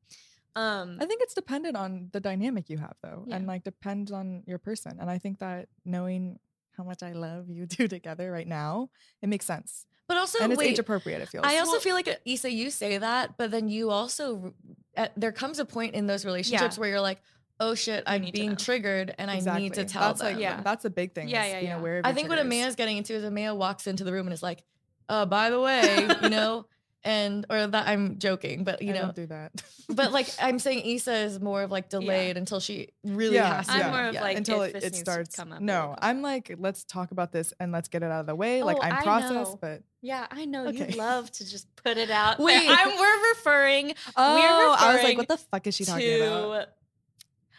Um, 0.57 0.99
I 1.01 1.07
think 1.07 1.23
it's 1.23 1.35
dependent 1.35 1.77
on 1.77 2.09
the 2.13 2.21
dynamic 2.21 2.69
you 2.69 2.79
have 2.79 2.97
though, 3.03 3.25
Yeah. 3.27 3.37
and 3.37 3.47
like 3.47 3.65
depends 3.65 4.13
on 4.13 4.43
your 4.47 4.59
person. 4.59 4.99
And 5.01 5.11
I 5.11 5.19
think 5.19 5.39
that 5.39 5.69
knowing 5.85 6.39
how 6.77 6.85
much 6.85 7.03
I 7.03 7.13
love 7.13 7.49
you 7.51 7.67
two 7.77 7.89
together 7.89 8.31
right 8.31 8.47
now, 8.49 8.91
it 9.23 9.29
makes 9.29 9.47
sense. 9.47 9.87
But 10.09 10.17
also, 10.19 10.41
and 10.43 10.53
it's 10.53 10.59
wait, 10.59 10.71
age 10.73 10.79
appropriate. 10.79 11.23
It 11.23 11.29
feels. 11.29 11.45
I 11.47 11.59
also 11.59 11.73
Well- 11.73 11.81
feel 11.81 11.95
like 11.95 12.09
uh, 12.09 12.17
Issa, 12.27 12.51
you 12.51 12.71
say 12.71 12.99
that, 12.99 13.37
but 13.39 13.51
then 13.51 13.69
you 13.69 13.91
also 13.91 14.53
uh, 14.97 15.09
there 15.17 15.33
comes 15.33 15.59
a 15.59 15.65
point 15.65 15.95
in 15.95 16.07
those 16.07 16.25
relationships 16.25 16.79
where 16.79 16.89
you're 16.89 17.01
like, 17.01 17.21
oh 17.61 17.75
shit, 17.75 18.03
I'm 18.07 18.29
being 18.33 18.57
triggered 18.57 19.15
and 19.19 19.31
I 19.31 19.39
need 19.59 19.75
to 19.75 19.85
tell 19.85 20.03
that's 20.09 20.21
them. 20.21 20.33
Like, 20.35 20.41
Yeah. 20.43 20.61
that's 20.63 20.85
a 20.85 20.91
big 20.91 21.15
thing. 21.15 21.29
Yeah, 21.29 21.61
yeah, 21.61 21.79
yeah. 21.81 22.01
I 22.05 22.13
think 22.13 22.29
what 22.29 22.37
triggers. 22.39 22.53
Amaya's 22.53 22.77
getting 22.77 22.97
into 22.97 23.15
is 23.15 23.25
a 23.25 23.29
Amaya 23.29 23.57
walks 23.57 23.87
into 23.87 24.05
the 24.05 24.13
room 24.13 24.27
and 24.27 24.35
is 24.35 24.43
like, 24.43 24.65
uh, 25.09 25.27
by 25.27 25.51
the 25.51 25.61
way, 25.61 26.09
you 26.23 26.29
know, 26.31 26.67
and 27.05 27.45
or 27.51 27.67
that 27.67 27.89
I'm 27.89 28.19
joking, 28.19 28.65
but 28.65 28.81
you 28.83 28.91
I 28.91 28.95
know, 28.95 29.01
don't 29.03 29.17
do 29.17 29.27
that. 29.27 29.53
but 29.89 30.13
like 30.13 30.29
I'm 30.41 30.59
saying 30.59 30.85
Issa 30.87 31.13
is 31.15 31.41
more 31.41 31.63
of 31.63 31.71
like 31.71 31.89
delayed 31.89 32.37
until 32.37 32.61
she 32.61 32.89
really 33.05 33.35
Yeah, 33.37 33.57
has 33.57 33.67
to. 33.67 33.73
I'm 33.73 33.79
yeah. 33.81 33.91
more 33.91 34.05
of 34.05 34.15
like 34.15 34.37
until 34.37 34.63
if 34.63 34.71
it, 34.71 34.73
this 34.75 34.85
it 34.85 34.93
needs 34.93 34.99
to 35.05 35.11
starts. 35.11 35.37
come 35.37 35.53
up, 35.53 35.61
no, 35.61 35.83
it'll- 35.83 35.95
I'm 36.01 36.23
like, 36.23 36.55
let's 36.59 36.85
talk 36.85 37.11
about 37.11 37.33
this 37.33 37.53
and 37.59 37.73
let's 37.73 37.89
get 37.89 38.03
it 38.03 38.11
out 38.11 38.21
of 38.21 38.27
the 38.27 38.35
way. 38.37 38.63
like 38.63 38.77
Oh, 38.79 38.83
I'm 38.83 38.93
I 38.93 39.03
processed, 39.03 39.33
know. 39.53 39.59
but 39.61 39.83
yeah, 40.01 40.27
I 40.31 40.45
know 40.45 40.67
Okay. 40.69 40.91
you 40.91 40.97
love 40.97 41.31
to 41.33 41.49
just 41.49 41.67
put 41.77 41.97
it 41.97 42.11
out. 42.11 42.39
there. 42.39 42.47
Wait. 42.47 42.67
I'm, 42.69 42.99
we're 42.99 43.29
referring. 43.35 43.95
oh, 44.17 44.35
we're 44.35 44.41
I 44.43 44.67
was 44.69 44.79
like, 44.81 44.93
referring 44.97 45.17
what 45.19 45.29
the 45.29 45.37
fuck 45.39 45.67
is 45.67 45.75
she 45.77 45.85
talking 45.85 46.07
to 46.07 46.25
about? 46.27 46.69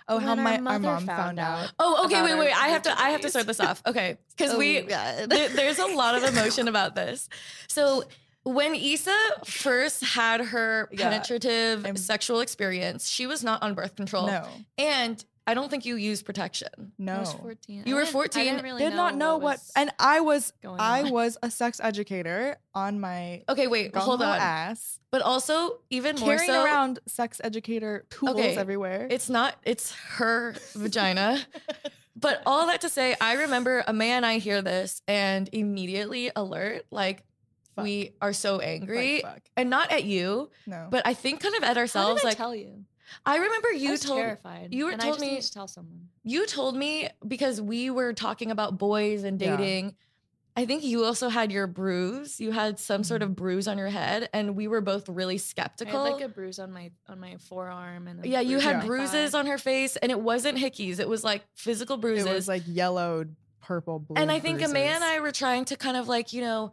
Oh, 0.09 0.19
how 0.19 0.35
when 0.35 0.39
our 0.39 0.43
my 0.43 0.55
our 0.57 0.61
mother 0.61 0.79
mom 0.79 1.05
found 1.05 1.07
found 1.07 1.39
out. 1.39 1.63
out. 1.63 1.71
Oh, 1.79 2.05
okay, 2.05 2.15
about 2.15 2.25
wait, 2.25 2.31
our 2.33 2.39
wait. 2.39 2.51
I 2.61 2.67
have 2.69 2.81
to 2.83 3.01
I 3.01 3.11
have 3.11 3.21
to 3.21 3.29
start 3.29 3.47
this 3.47 3.61
off. 3.61 3.81
Okay. 3.85 4.17
Because 4.35 4.57
we 4.57 4.79
Oh, 4.79 4.85
God. 4.85 5.29
there- 5.29 5.47
there's 5.47 5.79
a 5.79 5.85
lot 5.85 6.15
of 6.15 6.23
emotion 6.25 6.67
about 6.67 6.93
this. 6.95 7.29
So 7.69 8.03
when 8.43 8.75
Issa 8.75 9.17
first 9.45 10.03
had 10.03 10.41
her 10.41 10.89
Yeah. 10.91 11.09
penetrative 11.09 11.85
I'm- 11.85 11.97
sexual 11.97 12.39
experience, 12.41 13.09
she 13.09 13.25
was 13.27 13.43
not 13.43 13.61
on 13.63 13.73
birth 13.73 13.95
control. 13.95 14.27
No, 14.27 14.47
And 14.77 15.23
I 15.45 15.53
don't 15.53 15.69
think 15.69 15.85
you 15.85 15.95
used 15.97 16.25
protection. 16.25 16.93
no. 16.97 17.15
I 17.15 17.19
was 17.19 17.33
14. 17.33 17.83
You 17.85 17.95
I 17.95 17.99
were 17.99 18.01
didn't- 18.03 18.09
I 18.09 18.11
14, 18.13 18.45
didn't 18.45 18.63
really 18.63 18.83
Did 18.83 18.93
not 18.93 19.15
know 19.15 19.33
what, 19.37 19.57
was 19.59 19.71
and 19.75 19.91
I 19.99 20.21
was 20.21 20.53
going 20.61 20.79
I 20.79 21.03
on. 21.03 21.09
was 21.11 21.37
a 21.43 21.51
sex 21.51 21.81
educator 21.83 22.57
on 22.73 22.99
my 23.01 23.43
Okay, 23.49 23.67
wait, 23.67 23.93
hold 23.95 24.21
on. 24.21 24.39
ass, 24.39 24.99
But 25.11 25.21
also 25.21 25.79
even 25.89 26.15
more 26.17 26.29
carrying 26.37 26.47
so 26.49 26.63
around 26.63 26.99
sex 27.07 27.41
educator 27.43 28.05
tools 28.09 28.31
Okay, 28.35 28.55
everywhere. 28.55 29.07
it's 29.09 29.29
not 29.29 29.55
it's 29.63 29.91
her 30.15 30.55
vagina. 30.75 31.39
But 32.15 32.41
all 32.45 32.67
that 32.67 32.79
to 32.81 32.89
say, 32.89 33.15
I 33.19 33.33
remember 33.33 33.83
Amaya 33.87 34.11
and 34.11 34.25
I 34.25 34.37
hear 34.37 34.61
this 34.61 35.01
and 35.09 35.49
immediately 35.51 36.31
alert, 36.35 36.85
like 36.89 37.23
Fuck. 37.75 37.83
we 37.85 38.13
are 38.21 38.33
so 38.33 38.59
angry. 38.59 39.21
Like, 39.23 39.33
fuck. 39.33 39.41
and 39.57 39.69
not 39.69 39.91
at 39.91 40.03
you, 40.03 40.49
No, 40.67 40.87
but 40.89 41.05
I 41.05 41.13
think 41.13 41.39
kind 41.41 41.55
of 41.55 41.63
at 41.63 41.75
How 41.75 41.81
ourselves. 41.81 42.21
did 42.21 42.27
I 42.27 42.29
like 42.31 42.37
tell 42.37 42.55
you? 42.55 42.85
I 43.25 43.35
remember 43.37 43.67
I 43.73 43.77
you 43.77 43.91
was 43.91 43.99
told 44.01 44.19
terrified. 44.19 44.73
you 44.73 44.85
were 44.85 44.91
and 44.91 45.01
told 45.01 45.15
I 45.15 45.19
just 45.19 45.31
me- 45.31 45.41
to 45.41 45.51
tell 45.51 45.67
someone. 45.67 46.07
you 46.23 46.45
told 46.47 46.75
me 46.75 47.09
because 47.27 47.61
we 47.61 47.89
were 47.89 48.13
talking 48.13 48.49
about 48.51 48.77
boys 48.77 49.23
and 49.23 49.39
Yeah. 49.41 49.55
dating. 49.57 49.95
I 50.55 50.67
think 50.67 50.83
you 50.83 51.03
also 51.03 51.29
had 51.29 51.51
your 51.51 51.65
bruise. 51.65 52.39
You 52.39 52.51
had 52.51 52.79
some 52.79 53.03
sort 53.03 53.23
of 53.23 53.29
mm-hmm. 53.29 53.33
bruise 53.41 53.67
on 53.67 53.79
your 53.79 53.87
head, 53.87 54.29
and 54.33 54.55
we 54.55 54.67
were 54.67 54.81
both 54.81 55.09
really 55.09 55.33
I 55.33 55.37
had 55.37 55.41
skeptical. 55.41 55.99
like 56.03 56.21
a 56.21 56.27
bruise 56.29 56.59
on 56.59 56.71
my 56.71 56.91
on 57.07 57.19
my 57.19 57.37
forearm 57.37 58.07
and 58.07 58.23
yeah, 58.23 58.39
you 58.39 58.59
had 58.59 58.85
bruises 58.85 59.31
thigh. 59.31 59.39
on 59.39 59.47
her 59.47 59.57
face, 59.57 59.95
and 59.95 60.11
it 60.11 60.19
wasn't 60.19 60.59
hickeys. 60.59 60.99
It 60.99 61.09
was 61.09 61.23
like 61.23 61.43
physical 61.55 61.97
bruises. 61.97 62.27
it 62.27 62.33
was 62.33 62.47
like 62.47 62.61
yellowed, 62.67 63.35
purple, 63.61 63.97
blue. 63.97 64.15
and 64.15 64.31
I 64.31 64.39
think 64.39 64.59
bruises. 64.59 64.75
Amaya 64.75 64.89
and 64.95 65.03
I 65.03 65.19
were 65.21 65.31
trying 65.31 65.65
to 65.65 65.75
kind 65.75 65.97
of 65.97 66.07
like, 66.07 66.33
you 66.33 66.41
know, 66.41 66.65
l- 66.65 66.71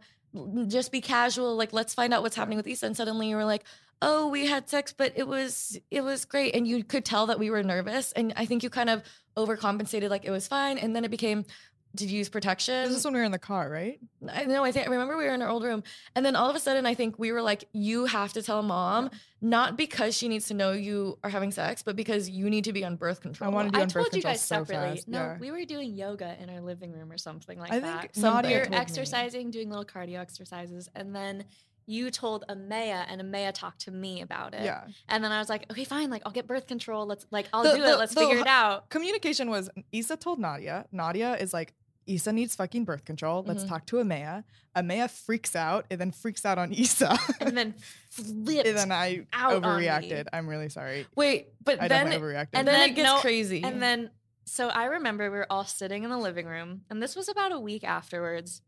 just 0.67 0.91
be 0.91 1.01
casual, 1.01 1.55
like 1.55 1.73
let's 1.73 1.93
find 1.93 2.13
out 2.13 2.21
what's 2.21 2.35
happening 2.35 2.57
with 2.57 2.67
Issa. 2.67 2.85
And 2.85 2.97
suddenly 2.97 3.29
you 3.29 3.35
were 3.35 3.45
like, 3.45 3.63
oh, 4.01 4.29
we 4.29 4.47
had 4.47 4.69
sex, 4.69 4.93
but 4.95 5.13
it 5.15 5.27
was 5.27 5.79
it 5.91 6.01
was 6.01 6.25
great. 6.25 6.55
And 6.55 6.67
you 6.67 6.83
could 6.83 7.05
tell 7.05 7.27
that 7.27 7.39
we 7.39 7.49
were 7.49 7.63
nervous. 7.63 8.11
And 8.13 8.33
I 8.35 8.45
think 8.45 8.63
you 8.63 8.69
kind 8.69 8.89
of 8.89 9.03
overcompensated, 9.37 10.09
like 10.09 10.25
it 10.25 10.31
was 10.31 10.47
fine. 10.47 10.77
And 10.77 10.95
then 10.95 11.05
it 11.05 11.11
became, 11.11 11.45
did 11.95 12.09
you 12.09 12.17
use 12.19 12.29
protection? 12.29 12.87
This 12.87 12.97
is 12.97 13.03
when 13.05 13.13
we 13.13 13.19
were 13.19 13.25
in 13.25 13.31
the 13.31 13.39
car, 13.39 13.69
right? 13.69 13.99
I 14.31 14.45
know. 14.45 14.63
I 14.63 14.71
think 14.71 14.87
I 14.87 14.89
remember 14.91 15.17
we 15.17 15.25
were 15.25 15.33
in 15.33 15.41
our 15.41 15.49
old 15.49 15.63
room, 15.63 15.83
and 16.15 16.25
then 16.25 16.35
all 16.35 16.49
of 16.49 16.55
a 16.55 16.59
sudden, 16.59 16.85
I 16.85 16.93
think 16.93 17.19
we 17.19 17.31
were 17.31 17.41
like, 17.41 17.65
"You 17.73 18.05
have 18.05 18.31
to 18.33 18.41
tell 18.41 18.61
mom, 18.63 19.09
not 19.41 19.75
because 19.77 20.15
she 20.15 20.27
needs 20.27 20.47
to 20.47 20.53
know 20.53 20.71
you 20.71 21.17
are 21.23 21.29
having 21.29 21.51
sex, 21.51 21.83
but 21.83 21.95
because 21.95 22.29
you 22.29 22.49
need 22.49 22.63
to 22.63 22.73
be 22.73 22.85
on 22.85 22.95
birth 22.95 23.21
control." 23.21 23.49
I 23.49 23.53
wanted 23.53 23.73
to 23.73 23.77
be 23.79 23.81
on 23.81 23.87
birth 23.87 23.93
told 23.93 24.05
you 24.07 24.11
control 24.21 24.33
guys 24.33 24.41
so 24.41 24.63
separately. 24.63 24.95
fast, 24.97 25.07
No, 25.07 25.19
yeah. 25.19 25.37
we 25.37 25.51
were 25.51 25.65
doing 25.65 25.95
yoga 25.95 26.37
in 26.41 26.49
our 26.49 26.61
living 26.61 26.91
room 26.93 27.11
or 27.11 27.17
something 27.17 27.59
like 27.59 27.71
I 27.71 27.79
that. 27.79 28.01
think 28.01 28.15
Something. 28.15 28.31
Nadia 28.43 28.49
we 28.49 28.55
were 28.59 28.65
told 28.65 28.71
me. 28.71 28.77
exercising, 28.77 29.51
doing 29.51 29.69
little 29.69 29.85
cardio 29.85 30.19
exercises, 30.19 30.89
and 30.95 31.15
then 31.15 31.43
you 31.87 32.09
told 32.11 32.45
Amaya, 32.47 33.03
and 33.09 33.19
Amaya 33.19 33.51
talked 33.51 33.81
to 33.81 33.91
me 33.91 34.21
about 34.21 34.53
it. 34.53 34.63
Yeah. 34.63 34.83
And 35.09 35.21
then 35.23 35.31
I 35.31 35.39
was 35.39 35.49
like, 35.49 35.65
okay, 35.71 35.83
fine, 35.83 36.09
like 36.11 36.21
I'll 36.25 36.31
get 36.31 36.47
birth 36.47 36.67
control. 36.67 37.05
Let's 37.07 37.25
like 37.31 37.47
I'll 37.51 37.63
The- 37.63 37.73
do 37.75 37.81
the- 37.81 37.93
it. 37.93 37.97
Let's 37.97 38.13
figure 38.13 38.35
h- 38.35 38.41
it 38.41 38.47
out. 38.47 38.89
Communication 38.89 39.49
was 39.49 39.69
Issa 39.91 40.15
told 40.17 40.39
Nadia. 40.39 40.85
Nadia 40.91 41.35
is 41.35 41.53
like, 41.53 41.73
Issa 42.15 42.33
needs 42.33 42.55
fucking 42.55 42.85
birth 42.85 43.05
control. 43.05 43.43
Let's 43.45 43.63
Mhm. 43.63 43.69
talk 43.69 43.85
to 43.87 43.95
Amaya. 43.97 44.43
Amaya 44.75 45.09
freaks 45.09 45.55
out 45.55 45.85
and 45.91 45.99
then 45.99 46.11
freaks 46.11 46.45
out 46.45 46.57
on 46.57 46.71
Issa. 46.73 47.17
And 47.41 47.57
then 47.57 47.73
flipped. 48.09 48.67
and 48.67 48.77
then 48.77 48.91
I 48.91 49.25
out 49.33 49.63
on 49.63 49.77
me. 49.79 49.85
overreacted. 49.87 50.27
I'm 50.33 50.47
really 50.47 50.69
sorry. 50.69 51.07
Wait, 51.15 51.49
but 51.63 51.81
I 51.81 51.87
then 51.87 52.05
definitely 52.05 52.27
overreacted. 52.27 52.47
and 52.53 52.67
then, 52.67 52.79
then 52.79 52.89
it 52.89 52.95
gets 52.95 53.05
no- 53.07 53.19
crazy. 53.19 53.63
And 53.63 53.81
then, 53.81 54.09
so 54.45 54.69
I 54.69 54.85
remember 54.85 55.29
we 55.31 55.37
were 55.37 55.47
all 55.51 55.65
sitting 55.65 56.03
in 56.03 56.09
the 56.09 56.17
living 56.17 56.45
room, 56.47 56.81
and 56.89 57.01
this 57.01 57.15
was 57.15 57.29
about 57.29 57.51
a 57.51 57.59
week 57.59 57.83
afterwards. 57.83 58.61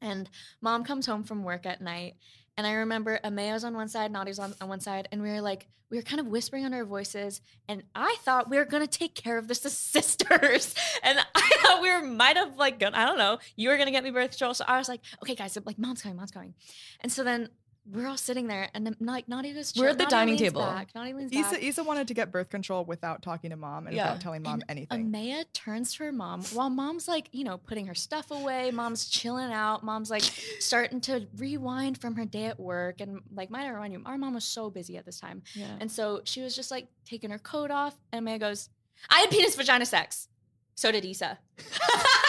And 0.00 0.28
mom 0.60 0.82
comes 0.84 1.06
home 1.06 1.22
from 1.22 1.44
work 1.44 1.64
at 1.64 1.80
night. 1.80 2.16
And 2.56 2.66
I 2.66 2.72
remember 2.72 3.18
Amaya's 3.24 3.64
on 3.64 3.74
one 3.74 3.88
side, 3.88 4.12
Nadia's 4.12 4.38
on, 4.38 4.54
on 4.60 4.68
one 4.68 4.80
side, 4.80 5.08
and 5.10 5.22
we 5.22 5.30
were 5.30 5.40
like, 5.40 5.68
we 5.90 5.98
were 5.98 6.02
kind 6.02 6.20
of 6.20 6.26
whispering 6.26 6.64
under 6.64 6.78
our 6.78 6.84
voices. 6.84 7.42
And 7.68 7.82
I 7.94 8.16
thought 8.20 8.48
we 8.48 8.56
were 8.56 8.64
gonna 8.64 8.86
take 8.86 9.14
care 9.14 9.36
of 9.36 9.46
this 9.46 9.64
as 9.66 9.76
sisters. 9.78 10.74
And 11.02 11.18
I 11.34 11.58
thought 11.62 11.82
we 11.82 11.90
were 11.90 12.02
might 12.02 12.36
have 12.36 12.56
like 12.56 12.78
gone, 12.78 12.94
I 12.94 13.04
don't 13.04 13.18
know, 13.18 13.38
you 13.56 13.68
were 13.68 13.76
gonna 13.76 13.90
get 13.90 14.02
me 14.02 14.10
birth 14.10 14.30
control. 14.30 14.54
So 14.54 14.64
I 14.66 14.78
was 14.78 14.88
like, 14.88 15.00
okay, 15.22 15.34
guys, 15.34 15.56
like 15.64 15.78
mom's 15.78 16.02
coming, 16.02 16.16
mom's 16.16 16.30
coming. 16.30 16.54
And 17.00 17.12
so 17.12 17.24
then 17.24 17.50
we're 17.90 18.06
all 18.06 18.16
sitting 18.16 18.46
there, 18.46 18.68
and 18.74 18.86
then, 18.86 18.96
like 19.00 19.28
Nadia 19.28 19.54
goes, 19.54 19.72
We're 19.76 19.88
at 19.88 19.98
the 19.98 20.04
Nadia 20.04 20.18
dining 20.18 20.36
table. 20.36 20.60
Back, 20.60 20.94
Nadia 20.94 21.16
leans 21.16 21.32
back. 21.32 21.52
Issa, 21.52 21.64
Issa 21.66 21.82
wanted 21.84 22.06
to 22.08 22.14
get 22.14 22.30
birth 22.30 22.48
control 22.48 22.84
without 22.84 23.22
talking 23.22 23.50
to 23.50 23.56
mom 23.56 23.86
and 23.88 23.96
Yeah. 23.96 24.04
without 24.04 24.20
telling 24.20 24.42
mom 24.42 24.54
And 24.54 24.64
anything. 24.68 25.10
Amaya 25.12 25.44
turns 25.52 25.94
to 25.94 26.04
her 26.04 26.12
mom 26.12 26.42
while 26.52 26.70
mom's 26.70 27.08
like, 27.08 27.28
you 27.32 27.42
know, 27.42 27.58
putting 27.58 27.86
her 27.88 27.94
stuff 27.94 28.30
away. 28.30 28.70
Mom's 28.70 29.08
chilling 29.08 29.52
out. 29.52 29.82
Mom's 29.84 30.10
like 30.10 30.22
starting 30.60 31.00
to 31.02 31.26
rewind 31.36 31.98
from 31.98 32.14
her 32.16 32.24
day 32.24 32.44
at 32.46 32.60
work. 32.60 33.00
And 33.00 33.20
like, 33.34 33.50
might 33.50 33.64
I 33.64 33.70
remind 33.70 33.92
you, 33.92 34.02
our 34.06 34.16
mom 34.16 34.34
was 34.34 34.44
so 34.44 34.70
busy 34.70 34.96
at 34.96 35.04
this 35.04 35.18
time. 35.18 35.42
yeah. 35.54 35.76
And 35.80 35.90
so 35.90 36.20
she 36.24 36.40
was 36.40 36.54
just 36.54 36.70
like 36.70 36.86
taking 37.04 37.30
her 37.30 37.38
coat 37.38 37.70
off. 37.72 37.96
And 38.12 38.24
Amaya 38.26 38.38
goes, 38.38 38.68
I 39.10 39.20
had 39.20 39.30
penis 39.30 39.56
vagina 39.56 39.86
sex. 39.86 40.28
So 40.76 40.92
did 40.92 41.04
Issa. 41.04 41.38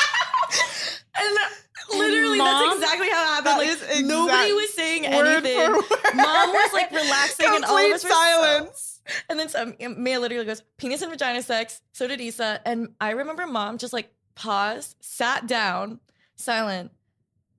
And 1.15 1.37
literally, 1.99 2.37
Mom- 2.37 2.47
that's 2.63 2.75
exactly 2.75 3.09
how 3.09 3.23
it 3.23 3.43
happened. 3.45 3.57
Like, 3.57 3.67
is 3.69 4.01
nobody 4.03 4.53
was 4.53 4.73
saying 4.73 5.03
word 5.03 5.27
anything. 5.27 5.57
for 5.57 5.73
word. 5.77 6.15
Mom 6.15 6.49
was 6.49 6.73
like 6.73 6.91
relaxing, 6.91 7.45
and 7.47 7.65
all 7.65 7.77
of 7.77 7.81
Complete 7.81 7.93
us 7.93 8.03
were 8.03 8.09
so- 8.09 8.15
silence. 8.15 9.01
and 9.29 9.39
then 9.39 9.47
um, 9.57 9.75
some, 9.79 10.03
Maya 10.03 10.19
literally 10.19 10.45
goes, 10.45 10.63
"Penis 10.77 11.01
and 11.01 11.11
vagina 11.11 11.41
sex." 11.43 11.81
So 11.91 12.07
did 12.07 12.19
Issa. 12.21 12.61
And 12.65 12.89
I 13.01 13.11
remember 13.11 13.45
mom 13.45 13.77
just 13.77 13.93
like 13.93 14.11
paused, 14.35 14.95
sat 15.01 15.45
down, 15.45 15.99
silent, 16.35 16.91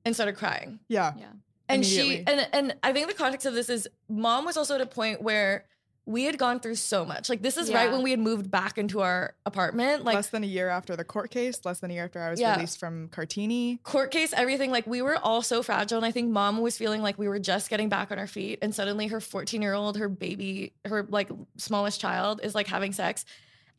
and 0.05 0.15
started 0.15 0.37
crying. 0.37 0.81
Yeah. 0.89 1.13
Yeah. 1.17 1.27
And 1.69 1.85
she 1.85 2.25
and 2.27 2.49
and 2.53 2.75
I 2.83 2.93
think 2.93 3.09
the 3.09 3.15
context 3.15 3.47
of 3.47 3.55
this 3.55 3.69
is 3.69 3.89
mom 4.09 4.45
was 4.45 4.57
also 4.57 4.75
at 4.75 4.81
a 4.81 4.87
point 4.87 5.23
where 5.23 5.65
we 6.07 6.25
had 6.25 6.37
gone 6.37 6.61
through 6.61 6.75
so 6.75 7.05
much. 7.07 7.31
Like 7.31 7.41
this 7.41 7.57
is 7.57 7.73
right 7.73 7.91
when 7.91 8.03
we 8.03 8.11
had 8.11 8.21
moved 8.21 8.51
back 8.51 8.77
into 8.77 9.01
our 9.01 9.35
apartment. 9.47 10.05
Like 10.05 10.15
less 10.17 10.29
than 10.29 10.45
a 10.45 10.47
year 10.47 10.69
after 10.69 10.97
the 10.97 11.05
court 11.05 11.31
case, 11.31 11.65
less 11.65 11.81
than 11.81 11.91
a 11.91 11.95
year 11.95 12.05
after 12.05 12.21
I 12.21 12.31
was 12.31 12.39
Yeah. 12.41 12.55
released 12.57 12.79
from 12.79 13.09
Cartini. 13.09 13.79
court 13.85 14.11
case, 14.11 14.35
everything, 14.35 14.71
like 14.71 14.87
we 14.87 15.01
were 15.01 15.17
all 15.17 15.41
so 15.41 15.63
fragile. 15.63 15.97
And 15.97 16.05
I 16.05 16.11
think 16.11 16.31
mom 16.31 16.61
was 16.61 16.77
feeling 16.77 17.01
like 17.01 17.19
we 17.19 17.27
were 17.27 17.39
just 17.39 17.71
getting 17.71 17.89
back 17.89 18.13
on 18.13 18.19
our 18.19 18.27
feet. 18.27 18.59
And 18.61 18.75
suddenly 18.75 19.07
her 19.07 19.21
14 19.21 19.63
year 19.63 19.73
old, 19.73 19.97
her 19.97 20.11
baby, 20.11 20.75
her 20.85 21.07
like 21.09 21.31
smallest 21.57 22.01
child 22.03 22.41
is 22.43 22.55
like 22.55 22.67
having 22.67 22.93
sex. 22.93 23.25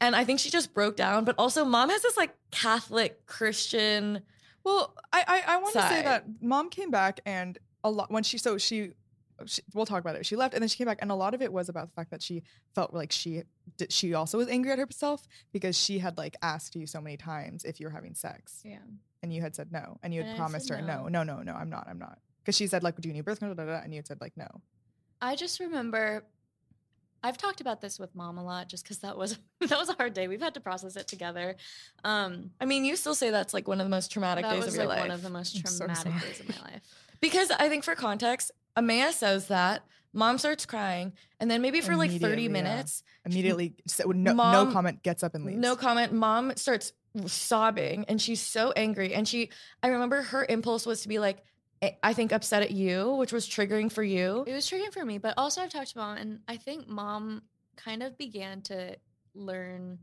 And 0.02 0.16
I 0.16 0.24
think 0.26 0.40
she 0.40 0.50
just 0.50 0.74
broke 0.74 0.96
down. 0.98 1.26
But 1.26 1.36
also, 1.38 1.64
mom 1.64 1.90
has 1.90 2.02
this 2.02 2.18
like 2.18 2.36
Catholic 2.52 3.26
Christian. 3.28 4.22
Well, 4.64 4.94
I 5.14 5.24
I, 5.48 5.54
I 5.54 5.58
want 5.58 5.74
to 5.76 5.82
say 5.88 6.02
that 6.02 6.26
mom 6.42 6.70
came 6.70 6.90
back 6.92 7.22
and 7.26 7.58
a 7.84 7.90
lot 7.92 8.10
when 8.12 8.24
she 8.24 8.38
so 8.40 8.58
she, 8.58 8.94
she 9.45 9.62
we'll 9.74 9.86
talk 9.86 10.00
about 10.00 10.15
it. 10.15 10.26
She 10.26 10.36
left 10.36 10.54
and 10.54 10.62
then 10.62 10.67
she 10.69 10.78
came 10.78 10.88
back 10.88 11.00
and 11.02 11.12
a 11.12 11.15
lot 11.15 11.34
of 11.34 11.41
it 11.41 11.52
was 11.52 11.69
about 11.69 11.88
the 11.89 11.93
fact 11.93 12.12
that 12.12 12.21
she 12.21 12.43
felt 12.74 12.93
like 12.93 13.12
she 13.12 13.43
did, 13.78 13.91
she 13.91 14.13
also 14.13 14.38
was 14.38 14.48
angry 14.48 14.71
at 14.71 14.80
herself 14.80 15.28
because 15.52 15.78
she 15.78 16.00
had 16.00 16.17
like 16.17 16.36
asked 16.41 16.76
you 16.76 16.88
so 16.88 17.02
many 17.02 17.17
times 17.17 17.63
if 17.65 17.80
you 17.80 17.88
were 17.88 17.91
having 17.91 18.13
sex 18.15 18.62
Yeah. 18.63 18.78
and 19.24 19.34
you 19.34 19.41
had 19.41 19.56
said 19.56 19.71
no 19.71 19.98
and 20.04 20.13
you 20.13 20.21
had 20.21 20.30
And 20.30 20.38
promised 20.38 20.69
her 20.69 20.82
no 20.82 21.08
no. 21.08 21.24
no 21.24 21.36
no 21.36 21.41
no 21.43 21.54
I'm 21.54 21.69
not 21.69 21.88
I'm 21.89 22.00
not 22.00 22.19
because 22.43 22.56
she 22.56 22.67
said 22.67 22.84
like 22.84 22.95
do 23.02 23.10
you 23.10 23.13
need 23.13 23.26
birth 23.26 23.39
control 23.39 23.56
da, 23.56 23.65
da, 23.65 23.78
da, 23.80 23.84
and 23.84 23.93
you 23.93 23.98
had 24.00 24.08
said 24.08 24.21
like 24.21 24.34
no 24.38 24.48
I 25.21 25.36
just 25.36 25.60
remember 25.60 26.24
I've 27.24 27.38
talked 27.38 27.60
about 27.60 27.82
this 27.82 27.98
with 27.98 28.13
mom 28.13 28.38
a 28.38 28.43
lot 28.43 28.69
just 28.69 28.84
because 28.84 29.00
that 29.00 29.17
was 29.17 29.39
that 29.62 29.80
was 29.80 29.89
a 29.89 29.93
hard 29.93 30.13
day. 30.13 30.28
We've 30.28 30.41
had 30.41 30.54
to 30.54 30.60
process 30.60 30.95
it 30.95 31.08
together. 31.08 31.56
Um, 32.04 32.52
I 32.62 32.65
mean, 32.65 32.86
you 32.86 32.95
still 32.95 33.15
say 33.15 33.32
that's 33.32 33.52
like 33.52 33.67
one 33.67 33.82
of 33.82 33.86
the 33.86 33.89
most 33.89 34.12
traumatic 34.12 34.45
days 34.45 34.63
was 34.63 34.67
of 34.67 34.76
your 34.76 34.86
like 34.86 35.00
life. 35.00 35.08
one 35.08 35.12
of 35.15 35.24
the 35.24 35.32
most 35.32 35.55
I'm 35.57 35.66
so 35.66 35.86
traumatic 35.88 36.22
days 36.22 36.39
of 36.39 36.49
my 36.49 36.62
life. 36.72 36.82
Because 37.22 37.49
I 37.49 37.68
think 37.68 37.84
for 37.84 37.95
context, 37.95 38.51
Amaya 38.78 39.11
says 39.11 39.47
that, 39.47 39.84
Mom 40.13 40.38
starts 40.38 40.65
crying, 40.65 41.11
and 41.39 41.51
then 41.51 41.61
maybe 41.61 41.82
for 41.82 41.95
like 41.95 42.09
30 42.09 42.15
Immediately, 42.23 42.43
yeah. 42.43 42.49
minutes, 42.49 43.03
Immediately, 43.26 43.76
so 43.86 44.11
no, 44.11 44.34
no 44.34 44.71
comment, 44.71 45.03
gets 45.03 45.23
up 45.23 45.36
and 45.36 45.43
leaves. 45.45 45.59
no 45.59 45.76
comment. 45.76 46.13
Mom 46.13 46.53
starts 46.55 46.93
sobbing 47.26 48.05
and 48.07 48.21
she's 48.21 48.41
so 48.41 48.71
angry. 48.76 49.13
And 49.13 49.28
she, 49.28 49.49
I 49.82 49.88
remember 49.88 50.21
her 50.21 50.45
impulse 50.47 50.86
was 50.86 51.01
to 51.01 51.07
be 51.07 51.19
like, 51.19 51.43
"I- 51.82 51.97
I 52.03 52.13
think 52.13 52.32
upset 52.32 52.61
at 52.61 52.71
you, 52.71 53.15
which 53.15 53.32
was 53.32 53.47
triggering 53.47 53.91
for 53.91 54.03
you. 54.03 54.43
It 54.47 54.53
was 54.53 54.69
triggering 54.69 54.93
for 54.93 55.05
me, 55.05 55.17
but 55.17 55.34
also 55.38 55.61
I've 55.61 55.69
talked 55.69 55.91
to 55.91 55.97
mom, 55.97 56.17
and 56.17 56.39
I 56.47 56.57
think 56.57 56.88
mom 56.88 57.43
kind 57.76 58.03
of 58.03 58.17
began 58.17 58.61
to 58.63 58.97
learn 59.34 59.99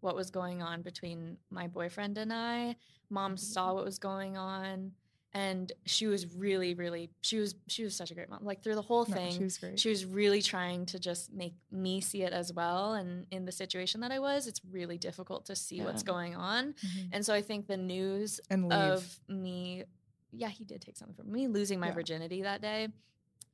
what 0.00 0.16
was 0.16 0.30
going 0.30 0.62
on 0.62 0.82
between 0.82 1.36
my 1.50 1.66
boyfriend 1.66 2.16
and 2.16 2.32
I. 2.32 2.76
Mom 3.10 3.36
saw 3.36 3.68
mm-hmm. 3.68 3.76
what 3.76 3.84
was 3.84 3.98
going 3.98 4.36
on, 4.36 4.92
and 5.32 5.70
she 5.86 6.06
was 6.06 6.34
really, 6.34 6.74
really 6.74 7.10
she 7.20 7.38
was 7.38 7.54
she 7.68 7.84
was 7.84 7.94
such 7.96 8.10
a 8.10 8.14
great 8.14 8.28
mom. 8.28 8.44
Like 8.44 8.62
through 8.62 8.74
the 8.74 8.82
whole 8.82 9.04
No, 9.04 9.14
thing, 9.14 9.36
she 9.36 9.44
was 9.44 9.58
great. 9.58 9.78
she 9.78 9.88
was 9.88 10.04
really 10.04 10.42
trying 10.42 10.86
to 10.86 10.98
just 10.98 11.32
make 11.32 11.54
me 11.70 12.00
see 12.00 12.22
it 12.22 12.32
as 12.32 12.52
well. 12.52 12.94
And 12.94 13.26
in 13.30 13.44
the 13.44 13.52
situation 13.52 14.00
that 14.00 14.10
I 14.12 14.18
was, 14.18 14.46
it's 14.46 14.60
really 14.70 14.98
difficult 14.98 15.46
to 15.46 15.56
see 15.56 15.82
what's 15.82 16.02
going 16.02 16.34
on. 16.36 16.72
Mhm. 16.74 17.08
And 17.12 17.24
so 17.26 17.32
I 17.34 17.42
think 17.42 17.66
the 17.66 17.76
news 17.76 18.40
and 18.50 18.72
of 18.72 19.20
me 19.28 19.84
yeah 20.32 20.48
he 20.48 20.64
did 20.64 20.80
take 20.80 20.96
something 20.96 21.16
from 21.16 21.32
me 21.32 21.48
losing 21.48 21.80
my 21.80 21.88
Yeah. 21.88 21.92
virginity 21.94 22.42
that 22.42 22.60
day 22.62 22.86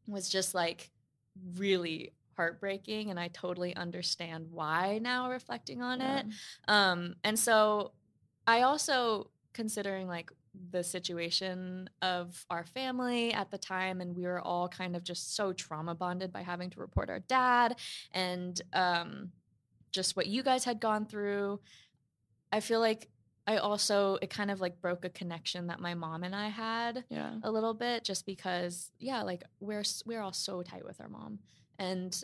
was 0.07 0.29
just 0.29 0.55
like 0.55 0.91
really 1.57 2.12
heartbreaking 2.37 3.09
and 3.11 3.18
i 3.18 3.29
totally 3.29 3.74
understand 3.74 4.47
why 4.51 4.99
now 4.99 5.31
reflecting 5.31 5.81
on 5.81 6.03
it 6.03 6.27
um 6.68 7.14
and 7.24 7.39
so 7.39 7.93
i 8.47 8.61
also 8.61 9.31
considering 9.55 10.07
like 10.07 10.31
the 10.70 10.82
situation 10.82 11.88
of 12.02 12.44
our 12.50 12.64
family 12.64 13.32
at 13.32 13.50
the 13.50 13.59
time 13.59 14.00
and 14.00 14.16
we 14.16 14.24
were 14.24 14.40
all 14.40 14.68
kind 14.68 14.96
of 14.96 15.02
just 15.04 15.34
so 15.36 15.52
trauma 15.52 15.94
bonded 15.94 16.32
by 16.32 16.42
having 16.42 16.70
to 16.70 16.80
report 16.80 17.11
our 17.11 17.20
dad 17.20 17.76
and 18.12 18.61
um 18.72 19.30
just 19.92 20.16
what 20.16 20.26
you 20.26 20.42
guys 20.42 20.64
had 20.64 20.80
gone 20.80 21.07
through 21.07 21.61
i 22.52 22.61
feel 22.61 22.80
like 22.80 23.09
i 23.46 23.57
also 23.57 24.18
it 24.22 24.30
kind 24.30 24.50
of 24.50 24.61
like 24.61 24.80
broke 24.80 25.04
a 25.04 25.11
connection 25.11 25.66
that 25.68 25.80
my 25.80 25.94
mom 25.94 26.22
and 26.24 26.34
i 26.34 26.48
had 26.48 27.04
Yeah. 27.11 27.34
a 27.42 27.50
little 27.50 27.74
bit 27.74 28.04
just 28.04 28.26
because 28.26 28.90
yeah 28.98 29.22
like 29.22 29.42
we're 29.61 29.84
we're 30.04 30.20
all 30.20 30.32
so 30.32 30.62
tight 30.62 30.84
with 30.84 31.00
our 31.00 31.09
mom 31.09 31.38
and 31.78 32.22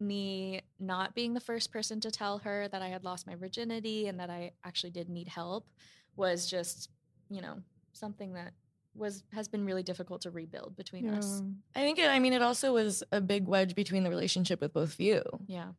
me 0.00 0.60
not 0.80 1.14
being 1.14 1.34
the 1.34 1.40
first 1.40 1.72
person 1.72 2.00
to 2.00 2.10
tell 2.10 2.38
her 2.38 2.66
that 2.68 2.82
I 2.82 2.88
had 2.88 3.04
lost 3.04 3.28
my 3.28 3.36
virginity 3.36 4.08
and 4.08 4.18
that 4.18 4.28
I 4.28 4.50
actually 4.64 4.90
did 4.90 5.08
need 5.08 5.28
help 5.28 5.68
was 6.16 6.50
just 6.50 6.90
you 7.30 7.40
know 7.40 7.58
something 7.96 8.34
that 8.34 8.52
was 8.94 9.24
has 9.32 9.48
been 9.48 9.64
really 9.64 9.82
difficult 9.82 10.20
to 10.22 10.30
rebuild 10.30 10.76
between 10.76 11.08
us 11.08 11.42
I 11.74 11.80
think 11.80 11.98
it, 11.98 12.08
I 12.08 12.18
mean, 12.20 12.32
it 12.32 12.42
also 12.42 12.72
was 12.72 13.02
a 13.10 13.20
big 13.20 13.46
wedge 13.48 13.74
between 13.74 14.04
the 14.04 14.10
relationship 14.10 14.60
with 14.60 14.72
both 14.72 14.92
of 14.94 15.00
you. 15.00 15.22
yeah 15.48 15.70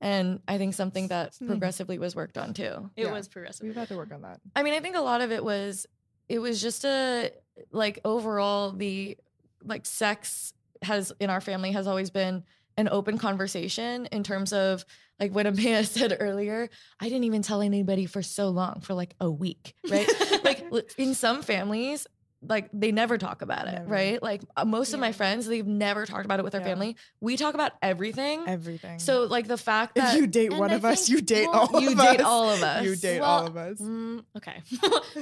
And 0.00 0.40
I 0.48 0.58
think 0.58 0.74
something 0.74 1.08
that 1.08 1.36
progressively 1.46 1.98
was 1.98 2.14
worked 2.16 2.36
on 2.38 2.52
too. 2.54 2.90
it 2.96 3.04
Yeah. 3.04 3.12
was 3.12 3.28
progressive 3.28 3.66
We've 3.66 3.76
had 3.76 3.88
to 3.88 3.96
work 3.96 4.12
on 4.12 4.22
that. 4.22 4.40
I 4.54 4.62
mean, 4.62 4.74
I 4.74 4.80
think 4.80 4.96
a 4.96 5.00
lot 5.00 5.20
of 5.22 5.30
it 5.32 5.42
was 5.44 5.86
it 6.28 6.38
was 6.38 6.60
just 6.62 6.84
a 6.84 7.32
like 7.72 7.98
overall 8.04 8.72
the 8.72 9.16
like 9.64 9.84
sex 9.86 10.52
has 10.82 11.12
in 11.20 11.28
our 11.30 11.40
family 11.40 11.72
has 11.72 11.86
always 11.86 12.10
been 12.10 12.44
an 12.80 12.88
open 12.90 13.18
conversation 13.18 14.06
in 14.06 14.22
terms 14.24 14.52
of 14.52 14.84
like 15.20 15.32
what 15.32 15.46
Amaya 15.46 15.86
said 15.96 16.16
earlier. 16.18 16.68
I 16.98 17.04
didn't 17.08 17.24
even 17.24 17.42
tell 17.42 17.60
anybody 17.62 18.06
for 18.06 18.22
so 18.22 18.48
long 18.48 18.80
for 18.80 18.94
like 18.94 19.14
a 19.20 19.30
week, 19.30 19.74
right? 19.88 20.08
like 20.44 20.64
in 20.98 21.14
some 21.14 21.42
families 21.42 22.06
like 22.42 22.70
they 22.72 22.90
never 22.90 23.18
talk 23.18 23.42
about 23.42 23.68
it, 23.68 23.72
Never. 23.72 23.84
right? 23.92 24.22
Like 24.22 24.40
uh, 24.56 24.64
most 24.64 24.94
of 24.94 25.00
my 25.00 25.12
friends, 25.12 25.44
they've 25.46 25.66
never 25.66 26.06
talked 26.06 26.24
about 26.24 26.38
it 26.40 26.42
with 26.42 26.52
their 26.52 26.62
Yeah. 26.62 26.68
family. 26.68 26.96
We 27.20 27.36
talk 27.36 27.52
about 27.52 27.72
everything. 27.82 28.44
Everything. 28.46 28.98
so 28.98 29.24
like 29.24 29.46
the 29.46 29.58
fact 29.58 29.98
if 29.98 30.04
that 30.04 30.16
you 30.16 30.26
date 30.26 30.54
one 30.54 30.70
I 30.70 30.76
of 30.76 30.86
us, 30.86 31.10
you 31.10 31.20
date 31.20 31.48
well, 31.52 31.68
all 31.70 31.80
you 31.82 31.90
of 31.92 31.98
date 31.98 32.20
us. 32.20 32.24
all 32.26 32.48
of 32.48 32.62
us. 32.72 32.84
You 32.86 32.96
date 32.96 33.20
Well, 33.20 33.28
all 33.30 33.46
of 33.46 33.56
us. 33.58 33.78
Mm, 33.78 34.24
okay 34.38 34.62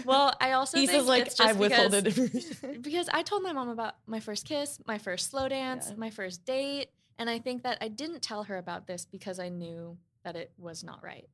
well 0.05 0.33
I 0.41 0.53
also 0.53 0.79
Issa's 0.79 0.91
think 0.91 1.07
like 1.09 1.27
it's 1.27 1.35
just 1.35 1.49
I've 1.51 1.59
withholded 1.59 2.05
because- 2.05 2.55
because 2.83 3.09
I 3.13 3.25
told 3.25 3.43
my 3.43 3.53
mom 3.53 3.69
about 3.71 3.95
my 4.07 4.21
first 4.21 4.47
kiss, 4.47 4.79
my 4.87 4.99
first 4.99 5.29
slow 5.29 5.49
dance, 5.49 5.89
Yeah. 5.91 5.97
my 5.97 6.11
first 6.11 6.45
date, 6.45 6.91
and 7.19 7.29
I 7.29 7.39
think 7.39 7.63
that 7.65 7.79
I 7.81 7.89
didn't 7.89 8.23
tell 8.23 8.45
her 8.45 8.57
about 8.59 8.87
this 8.87 9.05
because 9.05 9.39
I 9.39 9.49
knew 9.49 9.99
that 10.25 10.37
it 10.37 10.53
was 10.59 10.83
not 10.85 11.03
right. 11.03 11.29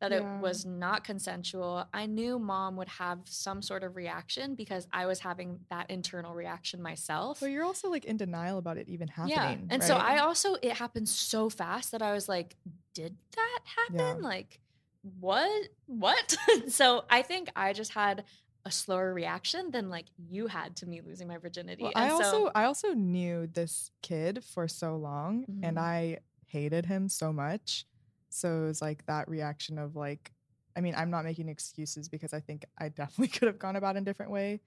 That 0.00 0.12
Yeah. 0.12 0.38
it 0.38 0.40
was 0.40 0.64
not 0.64 1.04
consensual. 1.04 1.86
I 1.92 2.06
knew 2.06 2.38
mom 2.38 2.76
would 2.76 2.88
have 2.88 3.20
some 3.26 3.60
sort 3.60 3.82
of 3.84 3.96
reaction 3.96 4.54
because 4.54 4.88
I 4.92 5.04
was 5.04 5.20
having 5.20 5.60
that 5.68 5.90
internal 5.90 6.34
reaction 6.34 6.80
myself. 6.80 7.42
Well, 7.42 7.50
you're 7.50 7.64
also 7.64 7.90
like 7.90 8.06
in 8.06 8.16
denial 8.16 8.56
about 8.56 8.78
it 8.78 8.88
even 8.88 9.08
happening. 9.08 9.36
yeah. 9.36 9.74
And 9.74 9.82
so? 9.84 9.96
I 9.96 10.18
also 10.18 10.54
it 10.62 10.72
happened 10.72 11.08
so 11.08 11.50
fast 11.50 11.92
that 11.92 12.00
I 12.00 12.12
was 12.14 12.28
like, 12.30 12.56
did 12.94 13.16
that 13.36 13.60
happen? 13.76 14.22
Yeah. 14.22 14.26
Like 14.28 14.60
what? 15.20 15.68
What? 15.86 16.36
so 16.68 17.04
I 17.10 17.20
think 17.22 17.50
I 17.54 17.72
just 17.74 17.92
had 17.92 18.24
a 18.64 18.70
slower 18.70 19.12
reaction 19.14 19.70
than 19.70 19.88
like 19.90 20.06
you 20.18 20.46
had 20.48 20.76
to 20.76 20.86
me 20.86 21.00
losing 21.00 21.28
my 21.28 21.38
virginity. 21.38 21.84
Well, 21.84 21.92
and 21.94 21.96
I 21.96 22.10
so, 22.10 22.44
also 22.44 22.50
I 22.54 22.64
also 22.64 22.92
knew 22.92 23.46
this 23.46 23.90
kid 24.02 24.44
for 24.44 24.68
so 24.68 24.96
long, 24.96 25.46
and 25.62 25.78
Mhm. 25.78 25.80
I 25.80 26.18
hated 26.46 26.86
him 26.86 27.08
so 27.08 27.32
much. 27.32 27.86
So 28.28 28.64
it 28.64 28.66
was 28.66 28.82
like 28.82 29.06
that 29.06 29.28
reaction 29.28 29.78
of 29.78 29.96
like, 29.96 30.32
I 30.76 30.80
mean, 30.82 30.94
I'm 30.94 31.10
not 31.10 31.24
making 31.24 31.48
excuses 31.48 32.08
because 32.08 32.32
I 32.34 32.40
think 32.40 32.64
I 32.78 32.88
definitely 32.90 33.28
could 33.28 33.48
have 33.48 33.58
gone 33.58 33.76
about 33.76 33.96
in 33.96 34.02
a 34.02 34.04
different 34.04 34.30
way, 34.32 34.60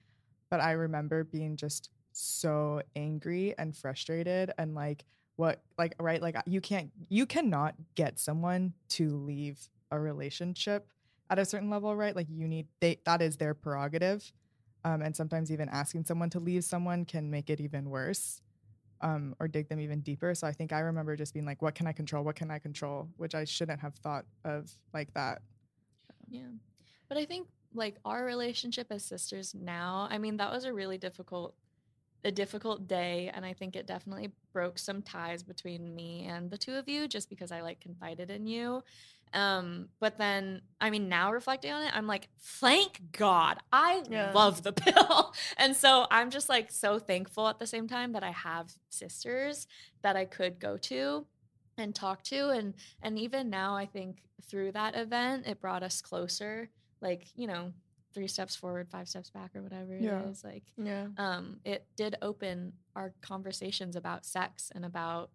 but 0.50 0.60
I 0.60 0.72
remember 0.72 1.24
being 1.24 1.56
just 1.56 1.90
so 2.12 2.82
angry 2.96 3.56
and 3.58 3.76
frustrated 3.76 4.52
and 4.58 4.74
like 4.74 5.04
what 5.36 5.64
like 5.78 5.94
right 6.00 6.22
like 6.22 6.36
you 6.46 6.60
can't 6.60 6.92
you 7.10 7.26
cannot 7.26 7.74
get 7.96 8.20
someone 8.20 8.74
to 8.88 9.16
leave 9.18 9.68
a 9.90 9.98
relationship 10.00 10.88
at 11.30 11.38
a 11.38 11.44
certain 11.44 11.70
level 11.70 11.94
right? 11.96 12.14
Like 12.14 12.28
you 12.30 12.46
need 12.48 12.66
they 12.80 13.00
that 13.04 13.22
is 13.22 13.36
their 13.36 13.54
prerogative 13.54 14.32
um, 14.84 15.02
and 15.02 15.14
sometimes 15.16 15.50
even 15.50 15.68
asking 15.68 16.04
someone 16.04 16.30
to 16.30 16.40
leave 16.40 16.64
someone 16.64 17.04
can 17.04 17.30
make 17.30 17.50
it 17.50 17.60
even 17.60 17.90
worse 17.90 18.42
um, 19.00 19.34
or 19.40 19.48
dig 19.48 19.68
them 19.68 19.80
even 19.80 20.00
deeper. 20.00 20.34
So 20.34 20.46
i 20.46 20.52
think 20.52 20.72
i 20.72 20.80
remember 20.80 21.16
just 21.16 21.34
being 21.34 21.46
like 21.46 21.62
what 21.62 21.74
can 21.74 21.86
i 21.86 21.92
control? 21.92 22.24
What 22.24 22.36
can 22.36 22.50
i 22.50 22.58
control? 22.58 23.08
Which 23.16 23.34
i 23.34 23.44
shouldn't 23.44 23.80
have 23.80 23.94
thought 23.96 24.24
of 24.44 24.70
like 24.92 25.12
that. 25.14 25.42
Yeah. 26.28 26.50
But 27.08 27.18
I 27.18 27.24
think 27.24 27.48
like 27.74 27.96
our 28.04 28.24
relationship 28.24 28.86
as 28.90 29.04
sisters 29.04 29.54
now, 29.54 30.08
I 30.10 30.18
mean, 30.18 30.36
that 30.38 30.52
was 30.52 30.64
a 30.64 30.72
really 30.72 30.98
difficult 30.98 31.54
a 32.26 32.32
difficult 32.32 32.88
day 32.88 33.30
and 33.34 33.44
I 33.44 33.52
think 33.52 33.76
it 33.76 33.86
definitely 33.86 34.32
broke 34.54 34.78
some 34.78 35.02
ties 35.02 35.42
between 35.42 35.94
me 35.94 36.26
and 36.26 36.50
the 36.50 36.56
two 36.56 36.72
of 36.72 36.88
you 36.88 37.06
just 37.06 37.28
because 37.28 37.52
I 37.52 37.60
like 37.60 37.80
confided 37.80 38.30
in 38.30 38.46
you. 38.46 38.82
Um 39.34 39.88
but 40.00 40.16
then 40.18 40.62
I 40.80 40.90
mean 40.90 41.08
now 41.08 41.32
reflecting 41.32 41.72
on 41.72 41.82
it, 41.82 41.92
I'm 41.94 42.06
like 42.06 42.28
thank 42.40 43.00
God. 43.12 43.58
I 43.72 44.02
Yeah. 44.08 44.32
love 44.32 44.62
the 44.62 44.72
pill. 44.84 45.34
and 45.58 45.74
so 45.76 46.06
I'm 46.10 46.30
just 46.30 46.48
like 46.48 46.70
so 46.70 46.98
thankful 46.98 47.48
at 47.48 47.58
the 47.58 47.66
same 47.66 47.88
time 47.88 48.12
that 48.12 48.22
I 48.22 48.30
have 48.30 48.72
sisters 48.90 49.66
that 50.02 50.16
I 50.16 50.24
could 50.24 50.58
go 50.60 50.76
to 50.78 51.26
and 51.76 51.94
talk 51.94 52.22
to 52.22 52.50
and 52.50 52.74
and 53.02 53.18
even 53.18 53.50
now 53.50 53.74
i 53.74 53.84
think 53.84 54.22
through 54.48 54.70
that 54.70 54.94
event 54.94 55.44
it 55.44 55.60
brought 55.60 55.82
us 55.82 56.00
closer 56.00 56.70
like 57.00 57.26
you 57.34 57.48
know 57.48 57.72
three 58.14 58.28
steps 58.28 58.54
forward 58.54 58.88
five 58.88 59.08
steps 59.08 59.28
back 59.30 59.50
or 59.56 59.62
whatever 59.62 59.92
it 59.96 60.04
is. 60.30 60.42
Yeah. 60.44 60.50
like 60.52 60.62
Yeah. 60.76 61.06
um 61.18 61.58
it 61.64 61.84
did 61.96 62.14
open 62.22 62.74
our 62.94 63.12
conversations 63.22 63.96
about 63.96 64.24
sex 64.24 64.70
and 64.72 64.84
about 64.84 65.30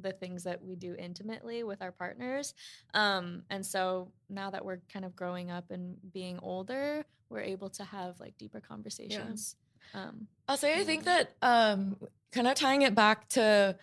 the 0.00 0.12
things 0.12 0.44
that 0.44 0.62
we 0.64 0.74
do 0.76 0.94
intimately 0.98 1.62
with 1.64 1.82
our 1.82 1.92
partners 1.92 2.54
um 2.94 3.42
and 3.50 3.64
so 3.64 4.10
now 4.30 4.50
that 4.50 4.64
we're 4.64 4.80
kind 4.92 5.04
of 5.04 5.14
growing 5.14 5.50
up 5.50 5.70
and 5.70 5.96
being 6.12 6.38
older 6.42 7.04
we're 7.28 7.40
able 7.40 7.68
to 7.70 7.84
have 7.84 8.18
like 8.20 8.36
deeper 8.38 8.60
conversations 8.60 9.56
um 9.94 10.26
I'll 10.48 10.56
say 10.56 10.78
I 10.78 10.84
think 10.84 11.04
that 11.04 11.34
um 11.42 11.96
kind 12.32 12.46
of 12.46 12.54
tying 12.54 12.82
it 12.82 12.94
back 12.94 13.28
to 13.30 13.76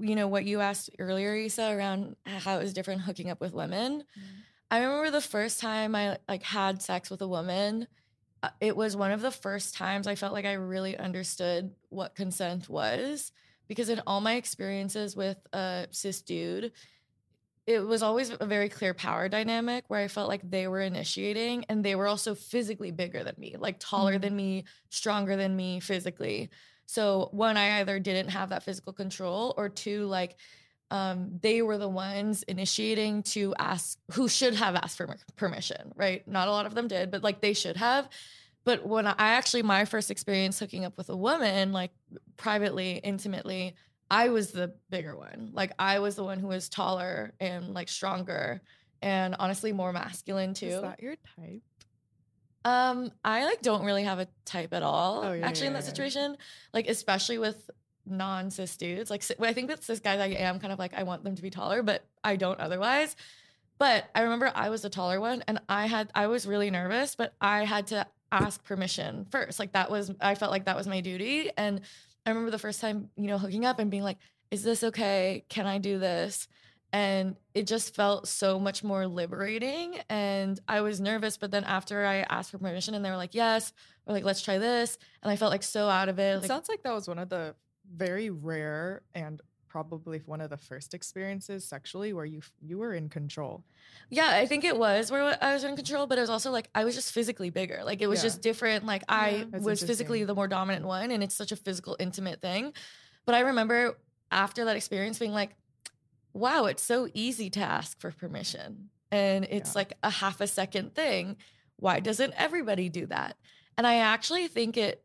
you 0.00 0.14
know 0.14 0.28
what 0.28 0.44
you 0.44 0.60
asked 0.60 0.90
earlier, 0.98 1.34
Issa, 1.34 1.70
around 1.76 2.16
how 2.24 2.56
it 2.58 2.62
was 2.62 2.72
different 2.72 3.02
hooking 3.02 3.28
up 3.30 3.40
with 3.40 3.52
women. 3.52 4.04
I 4.70 4.78
remember 4.82 5.10
the 5.10 5.20
first 5.20 5.60
time 5.60 5.94
I 5.94 6.18
like 6.28 6.42
had 6.42 6.80
sex 6.82 7.10
with 7.10 7.20
a 7.22 7.28
woman. 7.28 7.86
uh, 8.42 8.48
It 8.60 8.76
was 8.76 8.96
one 8.96 9.12
of 9.12 9.20
the 9.20 9.30
first 9.30 9.74
times 9.76 10.06
I 10.06 10.14
felt 10.14 10.32
like 10.32 10.46
I 10.46 10.54
really 10.54 10.96
understood 10.96 11.72
what 11.90 12.14
consent 12.14 12.68
was 12.68 13.30
because 13.68 13.88
in 13.88 14.00
all 14.06 14.20
my 14.20 14.34
experiences 14.34 15.16
with 15.16 15.38
a 15.52 15.86
cis 15.90 16.20
dude, 16.22 16.72
it 17.66 17.80
was 17.80 18.02
always 18.02 18.30
a 18.38 18.46
very 18.46 18.68
clear 18.68 18.92
power 18.92 19.28
dynamic 19.28 19.84
where 19.88 20.00
I 20.00 20.08
felt 20.08 20.28
like 20.28 20.48
they 20.48 20.68
were 20.68 20.82
initiating 20.82 21.64
and 21.70 21.82
they 21.82 21.94
were 21.94 22.06
also 22.06 22.34
physically 22.34 22.90
bigger 22.90 23.24
than 23.24 23.34
me, 23.38 23.56
like 23.58 23.76
taller 23.80 24.16
Mhm. 24.18 24.20
than 24.20 24.36
me, 24.36 24.64
stronger 24.90 25.34
than 25.36 25.56
me 25.56 25.80
physically. 25.80 26.50
So 26.86 27.30
one, 27.32 27.56
I 27.56 27.80
either 27.80 27.98
didn't 27.98 28.28
have 28.28 28.50
that 28.50 28.62
physical 28.64 28.92
control, 28.92 29.54
or 29.56 29.70
two, 29.70 30.04
like 30.06 30.36
um, 30.90 31.38
they 31.40 31.62
were 31.62 31.78
the 31.78 31.88
ones 31.88 32.42
initiating 32.42 33.22
to 33.22 33.54
ask 33.58 33.98
who 34.12 34.28
should 34.28 34.54
have 34.54 34.76
asked 34.76 34.98
for 34.98 35.16
permission, 35.34 35.92
right? 35.96 36.28
Not 36.28 36.46
a 36.46 36.50
lot 36.50 36.66
of 36.66 36.74
them 36.74 36.86
did, 36.86 37.10
but 37.10 37.22
like 37.24 37.40
they 37.40 37.54
should 37.54 37.78
have. 37.78 38.08
But 38.64 38.86
when 38.86 39.06
I 39.06 39.14
actually, 39.18 39.62
my 39.62 39.84
first 39.84 40.10
experience 40.10 40.58
hooking 40.58 40.84
up 40.84 40.96
with 40.96 41.10
a 41.10 41.16
woman, 41.16 41.72
like 41.72 41.90
privately, 42.36 43.00
intimately, 43.02 43.74
I 44.10 44.28
was 44.28 44.52
the 44.52 44.74
bigger 44.90 45.16
one. 45.16 45.50
Like 45.52 45.72
I 45.78 45.98
was 45.98 46.16
the 46.16 46.24
one 46.24 46.38
who 46.38 46.48
was 46.48 46.68
taller 46.68 47.34
and 47.40 47.74
like 47.74 47.88
stronger 47.88 48.62
and 49.02 49.36
honestly 49.38 49.72
more 49.72 49.92
masculine 49.92 50.54
too. 50.54 50.66
Is 50.66 50.80
that 50.80 51.02
your 51.02 51.16
type? 51.36 51.62
Um, 52.64 53.12
I 53.22 53.44
like 53.44 53.60
don't 53.60 53.84
really 53.84 54.04
have 54.04 54.18
a 54.18 54.28
type 54.46 54.72
at 54.72 54.82
all. 54.82 55.24
Oh, 55.24 55.32
yeah, 55.32 55.46
actually, 55.46 55.66
in 55.66 55.72
that 55.74 55.82
yeah. 55.82 55.90
situation, 55.90 56.36
like 56.72 56.88
especially 56.88 57.36
with 57.36 57.70
non 58.06 58.50
cis 58.50 58.76
dudes. 58.76 59.10
Like 59.10 59.22
I 59.40 59.52
think 59.52 59.68
with 59.68 59.84
cis 59.84 60.00
guys, 60.00 60.20
I 60.20 60.28
am 60.28 60.58
kind 60.58 60.72
of 60.72 60.78
like 60.78 60.94
I 60.94 61.02
want 61.02 61.24
them 61.24 61.36
to 61.36 61.42
be 61.42 61.50
taller, 61.50 61.82
but 61.82 62.04
I 62.22 62.36
don't 62.36 62.58
otherwise. 62.60 63.16
But 63.78 64.08
I 64.14 64.22
remember 64.22 64.50
I 64.54 64.70
was 64.70 64.82
the 64.82 64.88
taller 64.90 65.20
one, 65.20 65.44
and 65.46 65.60
I 65.68 65.86
had 65.86 66.10
I 66.14 66.28
was 66.28 66.46
really 66.46 66.70
nervous, 66.70 67.16
but 67.16 67.34
I 67.40 67.64
had 67.64 67.88
to 67.88 68.06
ask 68.42 68.62
permission 68.64 69.26
first. 69.30 69.58
Like 69.58 69.72
that 69.72 69.90
was 69.90 70.10
I 70.20 70.34
felt 70.34 70.50
like 70.50 70.66
that 70.66 70.76
was 70.76 70.86
my 70.86 71.00
duty, 71.00 71.50
and 71.56 71.80
I 72.26 72.30
remember 72.30 72.50
the 72.50 72.58
first 72.58 72.80
time 72.80 73.10
you 73.16 73.26
know 73.28 73.38
hooking 73.38 73.64
up 73.64 73.78
and 73.78 73.90
being 73.90 74.02
like, 74.02 74.18
"Is 74.50 74.62
this 74.62 74.82
okay? 74.84 75.44
Can 75.48 75.66
I 75.66 75.78
do 75.78 75.98
this?" 75.98 76.48
and 76.94 77.34
it 77.54 77.66
just 77.66 77.92
felt 77.96 78.28
so 78.28 78.60
much 78.60 78.84
more 78.84 79.06
liberating 79.08 79.96
and 80.08 80.60
i 80.68 80.80
was 80.80 81.00
nervous 81.00 81.36
but 81.36 81.50
then 81.50 81.64
after 81.64 82.06
i 82.06 82.18
asked 82.30 82.52
for 82.52 82.58
permission 82.58 82.94
and 82.94 83.04
they 83.04 83.10
were 83.10 83.16
like 83.16 83.34
yes 83.34 83.72
or 84.06 84.14
like 84.14 84.22
let's 84.22 84.40
try 84.40 84.58
this 84.58 84.96
and 85.22 85.30
i 85.30 85.34
felt 85.34 85.50
like 85.50 85.64
so 85.64 85.88
out 85.88 86.08
of 86.08 86.20
it 86.20 86.36
It 86.36 86.42
like 86.42 86.46
sounds 86.46 86.68
like 86.68 86.84
that 86.84 86.94
was 86.94 87.08
one 87.08 87.18
of 87.18 87.28
the 87.28 87.56
very 87.92 88.30
rare 88.30 89.02
and 89.12 89.42
probably 89.74 90.22
one 90.26 90.40
of 90.40 90.50
the 90.50 90.56
first 90.56 90.94
experiences 90.94 91.64
sexually 91.66 92.12
where 92.12 92.24
you 92.24 92.40
you 92.62 92.78
were 92.78 92.94
in 92.94 93.08
control. 93.08 93.64
yeah 94.08 94.28
i 94.42 94.46
think 94.46 94.62
it 94.62 94.78
was 94.78 95.10
where 95.10 95.36
i 95.42 95.52
was 95.52 95.64
in 95.64 95.74
control 95.74 96.06
but 96.06 96.16
it 96.16 96.20
was 96.20 96.30
also 96.30 96.52
like 96.52 96.68
i 96.76 96.84
was 96.84 96.94
just 96.94 97.10
physically 97.12 97.50
bigger 97.50 97.80
like 97.84 98.00
it 98.00 98.06
was 98.06 98.20
Yeah. 98.20 98.28
just 98.28 98.40
different 98.40 98.86
like 98.86 99.02
i 99.08 99.30
Yeah. 99.30 99.44
That's 99.50 99.64
was 99.64 99.82
physically 99.82 100.22
the 100.22 100.34
more 100.40 100.46
dominant 100.46 100.86
one 100.86 101.10
and 101.10 101.24
it's 101.24 101.34
such 101.34 101.50
a 101.50 101.56
physical 101.56 101.96
intimate 101.98 102.40
thing 102.40 102.72
but 103.26 103.34
i 103.34 103.40
remember 103.40 103.98
after 104.30 104.64
that 104.66 104.76
experience 104.76 105.18
being 105.18 105.32
like 105.32 105.50
wow 106.32 106.66
it's 106.66 106.82
so 106.84 107.08
easy 107.12 107.50
to 107.50 107.60
ask 107.60 107.98
for 108.00 108.12
permission 108.12 108.90
and 109.10 109.44
it's 109.50 109.70
Yeah. 109.74 109.78
like 109.80 109.92
a 110.04 110.10
half 110.10 110.40
a 110.40 110.46
second 110.46 110.94
thing 110.94 111.36
why 111.80 111.98
doesn't 111.98 112.32
everybody 112.36 112.88
do 112.88 113.06
that 113.06 113.36
and 113.76 113.88
i 113.88 113.96
actually 113.96 114.46
think 114.46 114.76
it 114.76 115.02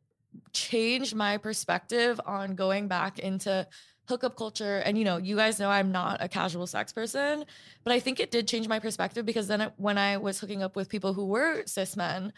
changed 0.53 1.15
my 1.15 1.37
perspective 1.37 2.21
on 2.23 2.53
going 2.53 2.87
back 2.87 3.17
into 3.17 3.65
hookup 4.09 4.35
culture. 4.35 4.77
And 4.85 4.97
you 4.97 5.05
know 5.05 5.17
you 5.17 5.35
guys 5.35 5.59
know 5.59 5.69
i'm 5.69 5.91
not 5.91 6.17
a 6.21 6.27
casual 6.27 6.67
sex 6.67 6.91
person 6.91 7.45
but 7.83 7.93
i 7.93 7.99
think 7.99 8.19
it 8.19 8.31
did 8.31 8.47
change 8.47 8.67
my 8.67 8.79
perspective 8.79 9.25
because 9.25 9.47
then 9.47 9.71
when 9.77 9.97
i 9.97 10.17
was 10.17 10.39
hooking 10.39 10.63
up 10.63 10.75
with 10.75 10.89
people 10.89 11.13
who 11.13 11.25
were 11.25 11.63
cis 11.65 11.95
men 11.95 12.33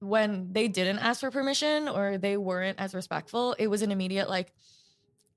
when 0.00 0.52
they 0.52 0.66
didn't 0.66 0.98
ask 0.98 1.20
for 1.20 1.30
permission 1.30 1.88
or 1.88 2.18
they 2.18 2.36
weren't 2.36 2.80
as 2.80 2.94
respectful 2.94 3.54
it 3.58 3.68
was 3.68 3.82
an 3.82 3.92
immediate 3.92 4.28
like 4.28 4.52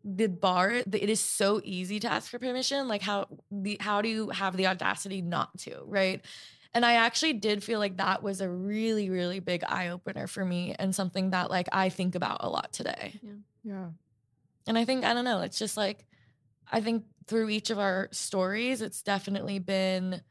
the 0.05 0.27
bar 0.27 0.69
it 0.71 1.09
is 1.09 1.19
so 1.19 1.59
easy 1.63 1.99
to 1.99 2.11
ask 2.11 2.29
for 2.29 2.37
permission. 2.37 2.87
Like 2.87 3.01
how 3.01 3.27
the 3.49 3.77
how 3.79 4.01
do 4.01 4.09
you 4.09 4.29
have 4.29 4.55
the 4.55 4.67
audacity 4.67 5.21
not 5.21 5.57
to 5.59 5.81
right? 5.85 6.23
And 6.75 6.85
i 6.85 6.93
actually 6.93 7.33
did 7.33 7.63
feel 7.63 7.79
like 7.79 7.97
that 7.97 8.21
was 8.21 8.41
a 8.41 8.49
really 8.49 9.09
really 9.09 9.39
big 9.39 9.63
eye 9.67 9.87
opener 9.87 10.27
for 10.27 10.45
me 10.45 10.75
and 10.77 10.93
something 10.93 11.31
that 11.31 11.49
like 11.49 11.67
i 11.71 11.89
think 11.89 12.13
about 12.13 12.37
a 12.41 12.49
lot 12.49 12.71
today. 12.71 13.19
Yeah. 13.23 13.31
Yeah. 13.63 13.87
And 14.67 14.77
I 14.77 14.85
think, 14.85 15.05
I 15.05 15.13
don't 15.13 15.25
know, 15.25 15.41
it's 15.41 15.59
just 15.59 15.77
like, 15.77 16.05
I 16.71 16.81
think 16.81 17.05
through 17.27 17.49
each 17.49 17.69
of 17.69 17.79
our 17.79 18.09
stories, 18.11 18.81
it's 18.81 19.01
definitely 19.01 19.59
been, 19.59 20.21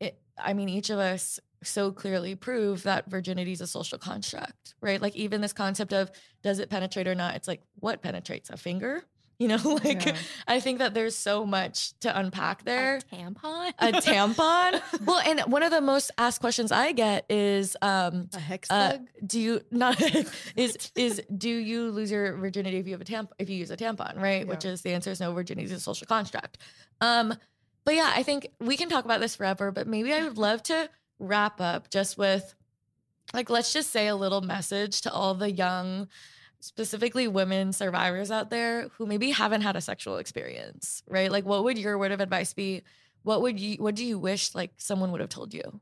it, 0.00 0.18
I 0.38 0.54
mean, 0.54 0.68
each 0.68 0.90
of 0.90 0.98
us 0.98 1.40
so 1.62 1.90
clearly 1.92 2.34
prove 2.34 2.82
that 2.82 3.10
virginity 3.10 3.52
is 3.52 3.60
a 3.60 3.66
social 3.66 3.98
construct, 3.98 4.74
right? 4.80 5.00
Like, 5.00 5.16
even 5.16 5.40
this 5.40 5.52
concept 5.52 5.92
of 5.92 6.10
does 6.42 6.58
it 6.58 6.70
penetrate 6.70 7.08
or 7.08 7.14
not? 7.14 7.36
It's 7.36 7.48
like, 7.48 7.62
what 7.76 8.02
penetrates? 8.02 8.50
A 8.50 8.56
finger? 8.56 9.04
You 9.44 9.48
know, 9.48 9.78
like, 9.84 10.06
Yeah. 10.06 10.16
I 10.48 10.58
think 10.58 10.78
that 10.78 10.94
there's 10.94 11.14
so 11.14 11.44
much 11.44 11.92
to 12.00 12.18
unpack 12.18 12.64
there 12.64 12.96
A 12.96 13.14
tampon. 13.14 13.72
a 13.78 13.92
tampon. 13.92 14.80
well, 15.06 15.18
and 15.18 15.40
one 15.52 15.62
of 15.62 15.70
the 15.70 15.82
most 15.82 16.10
asked 16.16 16.40
questions 16.40 16.72
I 16.72 16.92
get 16.92 17.26
is, 17.28 17.76
um, 17.82 18.30
A 18.32 18.38
hex 18.40 18.70
uh, 18.70 18.98
do 19.26 19.38
you 19.38 19.60
not 19.70 20.00
is 20.56 20.90
is 20.96 21.20
do 21.36 21.50
you 21.50 21.90
lose 21.90 22.10
your 22.10 22.38
virginity 22.38 22.78
if 22.78 22.86
you 22.86 22.92
have 22.92 23.02
a 23.02 23.04
tamp 23.04 23.34
if 23.38 23.50
you 23.50 23.56
use 23.56 23.70
a 23.70 23.76
tampon, 23.76 24.18
right? 24.18 24.46
Which 24.48 24.64
is 24.64 24.80
the 24.80 24.94
answer 24.94 25.10
is 25.10 25.20
no. 25.20 25.30
Virginity 25.34 25.66
is 25.66 25.72
a 25.72 25.80
social 25.80 26.06
construct. 26.06 26.56
Um, 27.02 27.34
but 27.84 27.94
yeah, 27.94 28.10
I 28.16 28.22
think 28.22 28.48
we 28.60 28.78
can 28.78 28.88
talk 28.88 29.04
about 29.04 29.20
this 29.20 29.36
forever. 29.36 29.70
But 29.72 29.86
maybe 29.86 30.10
I 30.14 30.24
would 30.24 30.38
love 30.38 30.62
to 30.64 30.88
wrap 31.18 31.60
up 31.60 31.90
just 31.90 32.16
with, 32.16 32.54
like, 33.34 33.50
let's 33.50 33.74
just 33.74 33.90
say 33.90 34.06
a 34.06 34.16
little 34.16 34.40
message 34.40 35.02
to 35.02 35.12
all 35.12 35.34
the 35.34 35.50
young 35.52 36.08
specifically 36.64 37.28
women 37.28 37.72
survivors 37.72 38.30
out 38.30 38.50
there 38.50 38.88
who 38.96 39.06
maybe 39.06 39.30
haven't 39.30 39.60
had 39.60 39.76
a 39.76 39.80
sexual 39.80 40.16
experience, 40.16 41.02
right? 41.08 41.30
Like 41.30 41.44
what 41.44 41.64
would 41.64 41.78
your 41.78 41.98
word 41.98 42.12
of 42.12 42.20
advice 42.20 42.54
be? 42.54 42.82
What 43.22 43.42
would 43.42 43.60
you 43.60 43.76
what 43.76 43.94
do 43.94 44.04
you 44.04 44.18
wish 44.18 44.54
like 44.54 44.72
someone 44.76 45.12
would 45.12 45.20
have 45.20 45.30
told 45.30 45.54
you? 45.54 45.80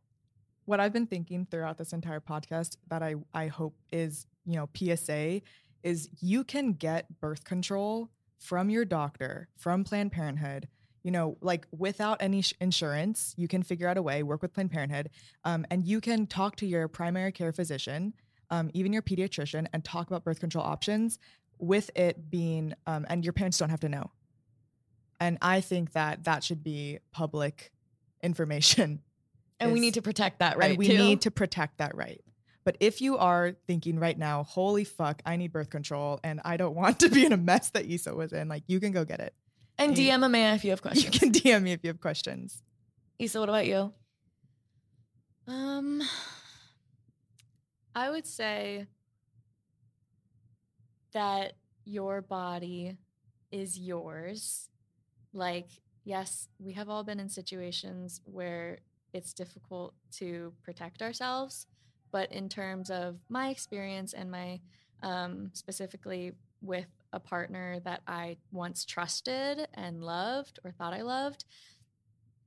what 0.65 0.81
I've 0.81 0.93
been 0.93 1.07
thinking 1.07 1.47
throughout 1.51 1.79
this 1.79 1.93
entire 1.93 2.21
podcast 2.21 2.77
that 2.89 3.03
I 3.03 3.17
I 3.35 3.49
hope 3.49 3.75
is, 3.91 4.27
you 4.45 4.57
know, 4.57 4.69
PSA 4.75 5.43
is 5.83 6.09
you 6.21 6.45
can 6.45 6.73
get 6.73 7.21
birth 7.21 7.45
control 7.45 8.11
from 8.39 8.71
your 8.71 8.85
doctor, 8.85 9.49
from 9.57 9.85
Planned 9.85 10.13
Parenthood, 10.13 10.69
you 11.03 11.11
know, 11.11 11.37
like 11.41 11.67
without 11.77 12.23
any 12.23 12.43
sh- 12.43 12.55
insurance, 12.61 13.35
you 13.37 13.49
can 13.49 13.63
figure 13.63 13.89
out 13.89 13.97
a 13.97 14.03
way, 14.03 14.23
work 14.23 14.43
with 14.43 14.53
Planned 14.53 14.71
Parenthood, 14.71 15.11
um, 15.45 15.67
and 15.71 15.85
you 15.85 16.01
can 16.01 16.27
talk 16.27 16.57
to 16.57 16.67
your 16.67 16.87
primary 16.89 17.33
care 17.33 17.53
physician, 17.53 18.15
um, 18.53 18.71
even 18.73 18.93
your 18.93 19.03
pediatrician, 19.03 19.67
and 19.73 19.85
talk 19.85 20.07
about 20.07 20.23
birth 20.23 20.39
control 20.39 20.65
options 20.65 21.19
with 21.59 21.91
it 21.97 22.31
being, 22.31 22.75
um, 22.87 23.05
and 23.09 23.25
your 23.25 23.33
parents 23.33 23.59
don't 23.59 23.71
have 23.71 23.81
to 23.81 23.89
know. 23.89 24.13
And 25.19 25.39
I 25.43 25.61
think 25.61 25.93
that 25.93 26.25
that 26.25 26.45
should 26.45 26.63
be 26.63 26.99
public 27.13 27.73
information 28.23 29.01
And 29.61 29.73
we 29.73 29.79
need 29.81 29.95
to 29.95 30.03
protect 30.03 30.41
that 30.41 30.57
right 30.59 30.71
and 30.71 30.79
we 30.79 30.89
too. 30.89 30.99
need 30.99 31.21
to 31.21 31.31
protect 31.31 31.79
that 31.79 31.97
right. 31.97 32.21
But 32.65 32.77
if 32.81 33.01
you 33.01 33.17
are 33.19 33.53
thinking 33.69 34.01
right 34.01 34.19
now, 34.19 34.43
holy 34.43 34.83
fuck, 34.83 35.23
I 35.25 35.37
need 35.37 35.53
birth 35.53 35.71
control 35.71 36.19
and 36.25 36.41
I 36.45 36.57
don't 36.57 36.75
want 36.83 36.99
to 37.01 37.09
be 37.09 37.25
in 37.25 37.33
a 37.33 37.37
mess 37.37 37.71
that 37.71 37.89
Issa 37.89 38.13
was 38.15 38.33
in, 38.33 38.49
like 38.49 38.65
you 38.67 38.81
can 38.81 38.91
go 38.91 39.05
get 39.05 39.21
it. 39.21 39.35
and 39.79 39.97
you- 39.97 40.11
DM 40.11 40.25
Amanda 40.25 40.57
if 40.57 40.65
you 40.65 40.71
have 40.71 40.83
questions. 40.83 41.15
You 41.15 41.21
can 41.21 41.31
DM 41.41 41.63
me 41.63 41.73
if 41.73 41.81
you 41.85 41.89
have 41.89 42.01
questions. 42.01 42.61
Issa, 43.21 43.39
what 43.39 43.49
about 43.49 43.67
you? 43.67 43.93
Um, 45.47 46.03
I 47.95 48.11
would 48.11 48.27
say 48.27 48.87
that 51.13 51.53
your 51.85 52.23
body 52.23 52.97
is 53.51 53.79
yours. 53.79 54.71
Like, 55.35 55.69
yes, 56.05 56.49
we 56.59 56.73
have 56.73 56.89
all 56.89 57.05
been 57.05 57.21
in 57.21 57.29
situations 57.29 58.21
where 58.25 58.79
it's 59.13 59.35
difficult 59.35 59.95
to 60.13 60.55
protect 60.63 61.03
ourselves, 61.03 61.67
but 62.11 62.33
in 62.33 62.49
terms 62.49 62.91
of 62.91 63.19
my 63.29 63.51
experience 63.51 64.15
and 64.15 64.31
my 64.31 64.61
um, 65.03 65.51
specifically 65.53 66.33
with 66.63 66.87
a 67.13 67.21
partner 67.21 67.81
that 67.81 68.01
I 68.07 68.39
once 68.53 68.85
trusted 68.87 69.67
and 69.75 70.03
loved 70.03 70.61
or 70.65 70.71
thought 70.71 70.95
I 70.95 71.03
loved, 71.03 71.45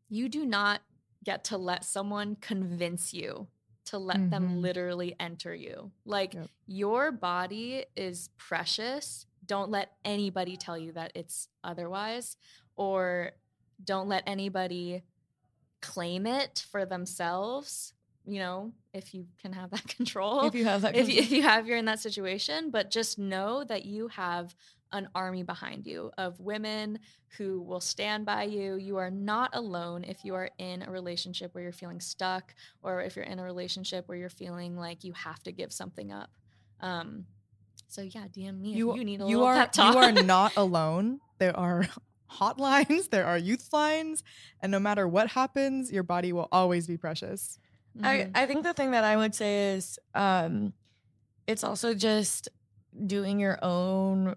you 0.09 0.27
do 0.29 0.45
not 0.45 0.81
get 1.23 1.43
to 1.45 1.57
let 1.57 1.83
someone 1.83 2.37
convince 2.39 3.13
you 3.13 3.47
to 3.85 3.97
let 3.97 4.29
them 4.29 4.49
Mhm. 4.57 4.61
literally 4.61 5.15
enter 5.19 5.53
you. 5.53 5.91
Like 6.05 6.33
Yep. 6.33 6.49
your 6.67 7.11
body 7.11 7.85
is 7.95 8.29
precious. 8.37 9.25
Don't 9.45 9.69
let 9.69 9.95
anybody 10.03 10.57
tell 10.57 10.77
you 10.77 10.91
that 10.93 11.11
it's 11.15 11.49
otherwise, 11.63 12.37
or 12.75 13.31
don't 13.83 14.07
let 14.07 14.23
anybody 14.27 15.03
claim 15.81 16.25
it 16.25 16.65
for 16.71 16.85
themselves. 16.85 17.93
You 18.27 18.39
know, 18.39 18.73
if 18.91 19.13
you 19.13 19.27
can 19.39 19.53
have 19.53 19.69
that 19.69 19.87
control 19.97 20.45
if 20.47 20.55
you 20.55 20.65
have 20.65 20.81
that, 20.81 20.95
if 20.95 21.07
you, 21.07 21.19
if 21.21 21.31
you 21.31 21.43
have 21.43 21.67
you're 21.67 21.77
in 21.77 21.85
that 21.85 21.99
situation 21.99 22.71
but 22.71 22.89
just 22.89 23.19
know 23.19 23.63
that 23.65 23.85
you 23.85 24.07
have 24.07 24.55
an 24.91 25.09
army 25.15 25.43
behind 25.43 25.85
you 25.85 26.11
of 26.17 26.39
women 26.39 26.99
who 27.37 27.61
will 27.61 27.79
stand 27.81 28.25
by 28.25 28.43
you 28.43 28.75
you 28.75 28.97
are 28.97 29.11
not 29.11 29.49
alone 29.53 30.03
if 30.03 30.23
you 30.23 30.35
are 30.35 30.49
in 30.57 30.81
a 30.83 30.91
relationship 30.91 31.53
where 31.53 31.63
you're 31.63 31.73
feeling 31.73 31.99
stuck 31.99 32.53
or 32.81 33.01
if 33.01 33.15
you're 33.15 33.25
in 33.25 33.39
a 33.39 33.43
relationship 33.43 34.07
where 34.07 34.17
you're 34.17 34.29
feeling 34.29 34.77
like 34.77 35.03
you 35.03 35.13
have 35.13 35.41
to 35.43 35.51
give 35.51 35.73
something 35.73 36.11
up 36.11 36.29
um 36.81 37.25
so 37.87 38.01
yeah 38.01 38.25
dm 38.27 38.59
me 38.61 38.79
if 38.79 38.95
you 38.95 39.03
need 39.03 39.21
a 39.21 39.25
you 39.25 39.37
little 39.37 39.47
are 39.47 39.55
pep 39.55 39.71
talk 39.71 39.93
you 39.93 39.97
are 39.99 40.11
not 40.25 40.53
alone. 40.55 41.19
There 41.39 41.55
are 41.57 41.85
hotlines, 42.31 43.09
there 43.09 43.25
are 43.25 43.37
youth 43.37 43.69
lines, 43.73 44.23
and 44.61 44.71
no 44.71 44.79
matter 44.79 45.07
what 45.07 45.29
happens, 45.29 45.91
your 45.91 46.03
body 46.03 46.31
will 46.33 46.47
always 46.51 46.87
be 46.87 46.97
precious. 46.97 47.59
I, 48.03 48.17
Mhm. 48.17 48.31
I 48.35 48.45
think 48.45 48.63
the 48.63 48.73
thing 48.73 48.91
that 48.91 49.03
I 49.03 49.15
would 49.15 49.33
say 49.35 49.73
is 49.73 49.99
um, 50.13 50.73
it's 51.47 51.63
also 51.63 51.93
just 51.93 52.49
doing 53.05 53.39
your 53.39 53.57
own 53.63 54.35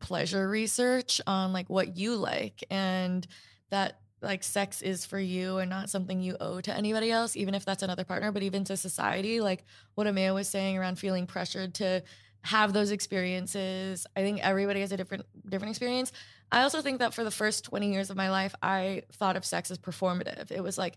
pleasure 0.00 0.48
research 0.48 1.20
on 1.26 1.52
like 1.52 1.68
what 1.68 1.96
you 1.96 2.16
like 2.16 2.64
and 2.70 3.26
that 3.70 4.00
like 4.22 4.42
sex 4.42 4.82
is 4.82 5.04
for 5.04 5.18
you 5.18 5.58
and 5.58 5.70
not 5.70 5.90
something 5.90 6.20
you 6.20 6.36
owe 6.40 6.60
to 6.60 6.74
anybody 6.74 7.10
else, 7.10 7.36
even 7.36 7.54
if 7.54 7.64
that's 7.64 7.82
another 7.82 8.04
partner, 8.04 8.32
but 8.32 8.42
even 8.42 8.64
to 8.64 8.76
society, 8.76 9.40
like 9.40 9.64
what 9.94 10.06
Amaya 10.06 10.34
was 10.34 10.48
saying 10.48 10.76
around 10.78 10.98
feeling 10.98 11.26
pressured 11.26 11.74
to 11.74 12.02
have 12.42 12.72
those 12.72 12.90
experiences. 12.90 14.06
I 14.16 14.20
think 14.20 14.40
everybody 14.40 14.80
has 14.80 14.92
a 14.92 14.96
different 14.96 15.26
different 15.48 15.70
experience. 15.70 16.12
I 16.50 16.62
also 16.62 16.80
think 16.80 17.00
that 17.00 17.12
for 17.12 17.24
the 17.24 17.30
first 17.30 17.64
20 17.64 17.92
years 17.92 18.08
of 18.10 18.16
my 18.16 18.30
life, 18.30 18.54
I 18.62 19.02
thought 19.12 19.36
of 19.36 19.44
sex 19.44 19.70
as 19.70 19.78
performative. 19.78 20.50
It 20.50 20.62
was 20.62 20.78
like 20.78 20.96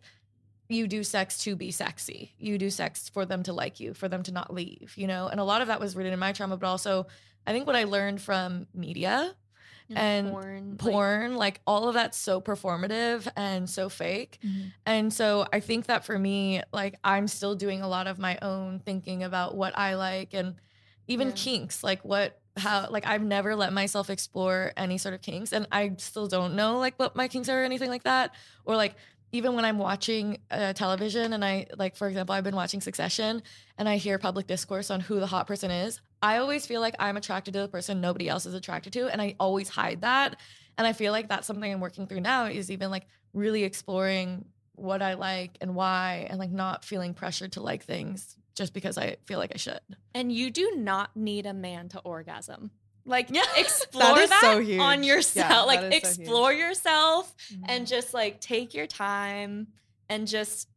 you 0.70 0.88
do 0.88 1.04
sex 1.04 1.40
to 1.40 1.56
be 1.56 1.72
sexy. 1.72 2.34
You 2.38 2.60
do 2.60 2.70
sex 2.70 3.10
for 3.10 3.26
them 3.26 3.42
to 3.44 3.54
like 3.54 3.80
you, 3.80 3.96
for 3.96 4.08
them 4.08 4.22
to 4.24 4.32
not 4.32 4.54
leave, 4.54 4.94
you 4.96 5.08
know? 5.08 5.28
And 5.28 5.40
a 5.40 5.44
lot 5.44 5.62
of 5.62 5.68
that 5.68 5.80
was 5.80 5.96
rooted 5.96 6.14
in 6.14 6.20
my 6.20 6.32
trauma, 6.32 6.58
but 6.58 6.68
also 6.68 7.08
I 7.48 7.52
think 7.52 7.68
what 7.68 7.76
I 7.76 7.86
learned 7.86 8.22
from 8.22 8.68
media 8.74 9.34
and 9.96 10.30
porn, 10.30 10.78
porn, 10.78 11.36
like, 11.36 11.62
all 11.66 11.88
of 11.88 11.96
that's 11.96 12.18
so 12.18 12.40
performative 12.42 13.28
and 13.36 13.68
so 13.68 13.90
fake. 13.90 14.38
Mm-hmm. 14.46 14.68
And 14.86 15.12
so 15.12 15.48
I 15.52 15.60
think 15.62 15.88
that 15.88 16.06
for 16.06 16.18
me, 16.20 16.62
like 16.72 17.00
I'm 17.04 17.28
still 17.28 17.56
doing 17.56 17.82
a 17.82 17.88
lot 17.88 18.06
of 18.06 18.20
my 18.20 18.38
own 18.42 18.80
thinking 18.86 19.24
about 19.24 19.56
what 19.56 19.76
I 19.78 19.96
like 19.96 20.34
and 20.36 20.56
even 21.08 21.30
Yeah. 21.30 21.34
kinks, 21.36 21.84
like 21.84 22.06
what 22.06 22.40
how 22.58 22.88
like 22.90 23.08
I've 23.08 23.24
never 23.24 23.56
let 23.56 23.74
myself 23.74 24.10
explore 24.10 24.74
any 24.76 24.98
sort 24.98 25.14
of 25.16 25.22
kinks 25.22 25.54
and 25.54 25.66
I 25.72 25.96
still 25.98 26.28
don't 26.28 26.56
know 26.56 26.78
like 26.78 26.96
what 26.98 27.16
my 27.16 27.28
kinks 27.28 27.48
are 27.48 27.62
or 27.62 27.64
anything 27.64 27.90
like 27.90 28.04
that 28.04 28.36
or 28.66 28.76
like 28.76 28.96
even 29.32 29.54
when 29.54 29.64
I'm 29.64 29.78
watching 29.78 30.40
uh, 30.52 30.74
television 30.74 31.32
and 31.34 31.46
I 31.46 31.68
like 31.78 31.96
for 31.96 32.08
example 32.10 32.36
I've 32.36 32.44
been 32.44 32.56
watching 32.56 32.82
Succession 32.82 33.44
and 33.78 33.88
I 33.88 33.96
hear 33.98 34.18
public 34.18 34.46
discourse 34.48 34.92
on 34.92 35.00
who 35.00 35.20
the 35.22 35.28
hot 35.28 35.48
person 35.48 35.72
is 35.72 36.02
I 36.22 36.38
always 36.38 36.66
feel 36.66 36.82
like 36.82 36.96
I'm 37.00 37.18
attracted 37.18 37.54
to 37.54 37.62
the 37.62 37.68
person 37.68 38.02
nobody 38.02 38.28
else 38.28 38.46
is 38.46 38.54
attracted 38.54 38.94
to 38.94 39.08
and 39.08 39.22
I 39.22 39.36
always 39.40 39.70
hide 39.70 40.02
that 40.02 40.40
and 40.78 40.86
I 40.88 40.94
feel 40.94 41.12
like 41.12 41.30
that's 41.30 41.48
something 41.48 41.72
I'm 41.72 41.80
working 41.80 42.08
through 42.08 42.22
now 42.22 42.46
is 42.46 42.70
even 42.72 42.90
like 42.92 43.06
really 43.34 43.64
exploring 43.64 44.46
what 44.76 45.02
I 45.02 45.14
like 45.16 45.58
and 45.62 45.76
why 45.76 46.28
and 46.30 46.40
like 46.40 46.52
not 46.52 46.84
feeling 46.86 47.14
pressured 47.14 47.54
to 47.54 47.62
like 47.62 47.84
things 47.84 48.36
just 48.56 48.74
because 48.74 48.98
I 48.98 49.18
feel 49.26 49.40
like 49.40 49.52
I 49.54 49.58
should. 49.58 49.80
And 50.14 50.32
you 50.32 50.52
do 50.52 50.74
not 50.76 51.16
need 51.16 51.46
a 51.46 51.54
man 51.54 51.88
to 51.90 52.00
orgasm. 52.00 52.72
Like 53.06 53.30
Yeah. 53.32 53.44
explore 53.58 54.16
That 54.16 54.30
that, 54.30 54.42
so 54.42 54.58
on 54.82 55.04
Yeah, 55.04 55.14
yourself. 55.16 55.68
like 55.68 55.82
that 55.82 55.94
is 55.94 56.02
so 56.04 56.08
explore 56.10 56.54
yourself 56.54 57.34
Mhm. 57.54 57.66
and 57.70 57.88
just 57.88 58.14
like 58.14 58.42
take 58.42 58.74
your 58.74 58.88
time 58.88 59.68
and 60.10 60.28
just 60.28 60.68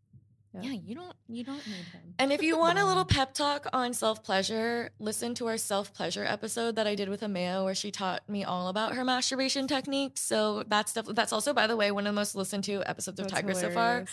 Yeah. 0.54 0.70
yeah, 0.70 0.78
you 0.84 0.94
don't 0.94 1.14
you 1.28 1.44
don't 1.44 1.66
need 1.66 1.84
him. 1.92 2.14
And 2.18 2.32
if 2.32 2.42
you 2.42 2.58
want 2.64 2.78
a 2.78 2.84
little 2.84 3.04
pep 3.04 3.32
talk 3.32 3.66
on 3.72 3.94
self 3.94 4.22
pleasure, 4.22 4.90
listen 4.98 5.34
to 5.36 5.46
our 5.46 5.56
self 5.56 5.94
pleasure 5.94 6.24
episode 6.24 6.76
that 6.76 6.86
I 6.86 6.94
did 6.94 7.08
with 7.08 7.22
Amaya, 7.22 7.64
where 7.64 7.74
she 7.74 7.90
taught 7.90 8.28
me 8.28 8.44
all 8.44 8.68
about 8.68 8.94
her 8.94 9.04
masturbation 9.04 9.66
techniques. 9.66 10.20
So 10.20 10.62
that's 10.66 10.92
def- 10.92 11.06
that's 11.06 11.32
also, 11.32 11.52
by 11.54 11.66
the 11.66 11.76
way, 11.76 11.90
one 11.90 12.06
of 12.06 12.12
the 12.14 12.20
most 12.20 12.34
listened 12.34 12.64
to 12.64 12.82
episodes 12.86 13.18
of 13.18 13.28
That's 13.28 13.40
Tiger 13.40 13.54
so 13.54 13.70
far. 13.70 14.04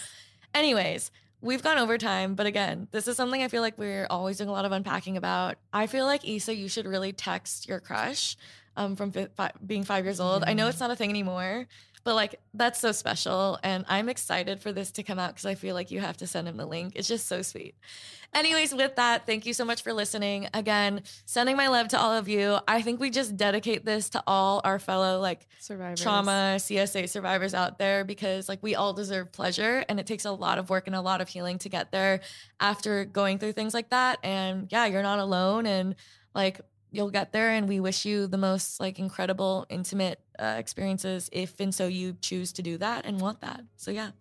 Anyways, 0.54 1.12
we've 1.42 1.62
gone 1.62 1.78
over 1.78 1.98
time, 1.98 2.36
but 2.36 2.46
again, 2.46 2.88
this 2.92 3.08
is 3.08 3.16
something 3.18 3.44
I 3.44 3.48
feel 3.48 3.62
like 3.62 3.78
we're 3.78 4.08
always 4.10 4.38
doing 4.38 4.50
a 4.50 4.54
lot 4.54 4.66
of 4.66 4.72
unpacking 4.72 5.18
about. 5.18 5.58
I 5.74 5.88
feel 5.88 6.06
like 6.06 6.28
Issa, 6.28 6.56
you 6.56 6.68
should 6.68 6.86
really 6.86 7.14
text 7.14 7.68
your 7.68 7.80
crush 7.80 8.36
um, 8.76 8.96
from 8.96 9.12
fi- 9.12 9.28
fi- 9.36 9.52
being 9.66 9.84
five 9.84 10.06
years 10.06 10.20
old. 10.20 10.44
I 10.46 10.54
know 10.54 10.68
it's 10.68 10.80
not 10.80 10.90
a 10.92 10.96
thing 10.96 11.10
anymore, 11.10 11.68
but 12.04 12.16
like 12.16 12.40
that's 12.54 12.80
so 12.80 12.92
special, 12.92 13.60
and 13.64 13.86
I'm 13.88 14.10
excited 14.10 14.62
for 14.62 14.72
this 14.72 14.92
to 14.94 15.04
come 15.04 15.20
out 15.20 15.32
because 15.32 15.46
I 15.46 15.56
feel 15.56 15.76
like 15.76 15.92
you 15.92 16.00
have 16.00 16.18
to 16.18 16.28
send 16.28 16.48
him 16.48 16.58
the 16.58 16.66
link. 16.66 16.94
It's 16.96 17.08
just 17.08 17.28
so 17.28 17.42
sweet. 17.42 17.76
Anyways, 18.34 18.76
with 18.76 18.96
that, 18.98 19.26
thank 19.26 19.48
you 19.48 19.54
so 19.54 19.66
much 19.66 19.82
for 19.82 19.92
listening. 19.92 20.48
Again, 20.54 21.02
sending 21.26 21.58
my 21.58 21.68
love 21.68 21.88
to 21.90 22.00
all 22.00 22.14
of 22.14 22.30
you. 22.30 22.60
I 22.68 22.84
think 22.84 23.00
we 23.00 23.10
just 23.10 23.36
dedicate 23.38 23.86
this 23.86 24.10
to 24.10 24.24
all 24.28 24.62
our 24.64 24.78
fellow 24.78 25.20
like 25.20 25.48
Survivors. 25.60 26.02
trauma 26.02 26.56
CSA 26.58 27.10
survivors 27.10 27.56
out 27.56 27.80
there 27.80 28.04
because 28.04 28.48
like 28.48 28.62
we 28.62 28.76
all 28.76 28.94
deserve 28.94 29.32
pleasure 29.32 29.84
and 29.90 30.00
it 30.00 30.06
takes 30.06 30.26
a 30.26 30.32
lot 30.32 30.60
of 30.60 30.70
work 30.70 30.86
and 30.86 30.96
a 30.96 31.02
lot 31.02 31.22
of 31.22 31.28
healing 31.28 31.58
to 31.60 31.70
get 31.70 31.92
there 31.92 32.20
after 32.60 33.04
going 33.04 33.40
through 33.40 33.54
things 33.54 33.74
like 33.74 33.90
that 33.90 34.20
and 34.24 34.68
yeah 34.72 34.86
you're 34.86 35.02
not 35.04 35.18
alone 35.20 35.66
and 35.66 35.96
like 36.36 36.62
you'll 36.92 37.12
get 37.12 37.32
there 37.32 37.52
and 37.52 37.68
we 37.68 37.80
wish 37.80 38.06
you 38.06 38.28
the 38.28 38.38
most 38.38 38.80
like 38.80 39.00
incredible 39.00 39.66
intimate 39.70 40.20
uh, 40.38 40.56
experiences 40.58 41.30
if 41.32 41.60
and 41.60 41.74
so 41.76 41.88
you 41.88 42.16
choose 42.22 42.54
to 42.54 42.62
do 42.62 42.78
that 42.78 43.06
and 43.06 43.20
want 43.20 43.42
that. 43.42 43.62
So 43.76 43.92
yeah 43.92 44.12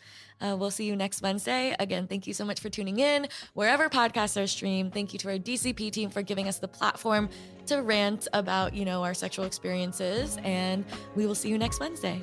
uh, 0.40 0.56
we'll 0.58 0.70
see 0.70 0.84
you 0.84 0.96
next 0.96 1.22
wednesday. 1.22 1.74
Again 1.78 2.06
thank 2.06 2.26
you 2.26 2.34
so 2.34 2.44
much 2.44 2.60
for 2.60 2.68
tuning 2.68 2.98
in. 2.98 3.28
Wherever 3.54 3.88
podcasts 3.88 4.42
are 4.42 4.46
streamed 4.46 4.92
thank 4.92 5.12
you 5.12 5.18
to 5.20 5.28
our 5.28 5.38
dcp 5.38 5.90
team 5.92 6.10
for 6.10 6.22
giving 6.22 6.48
us 6.48 6.58
the 6.58 6.68
platform 6.68 7.28
to 7.66 7.82
rant 7.82 8.28
about 8.32 8.74
you 8.74 8.84
know 8.84 9.02
our 9.02 9.14
sexual 9.14 9.44
experiences 9.44 10.38
and 10.42 10.84
we 11.14 11.26
will 11.26 11.34
see 11.34 11.48
you 11.48 11.58
next 11.58 11.80
wednesday 11.80 12.22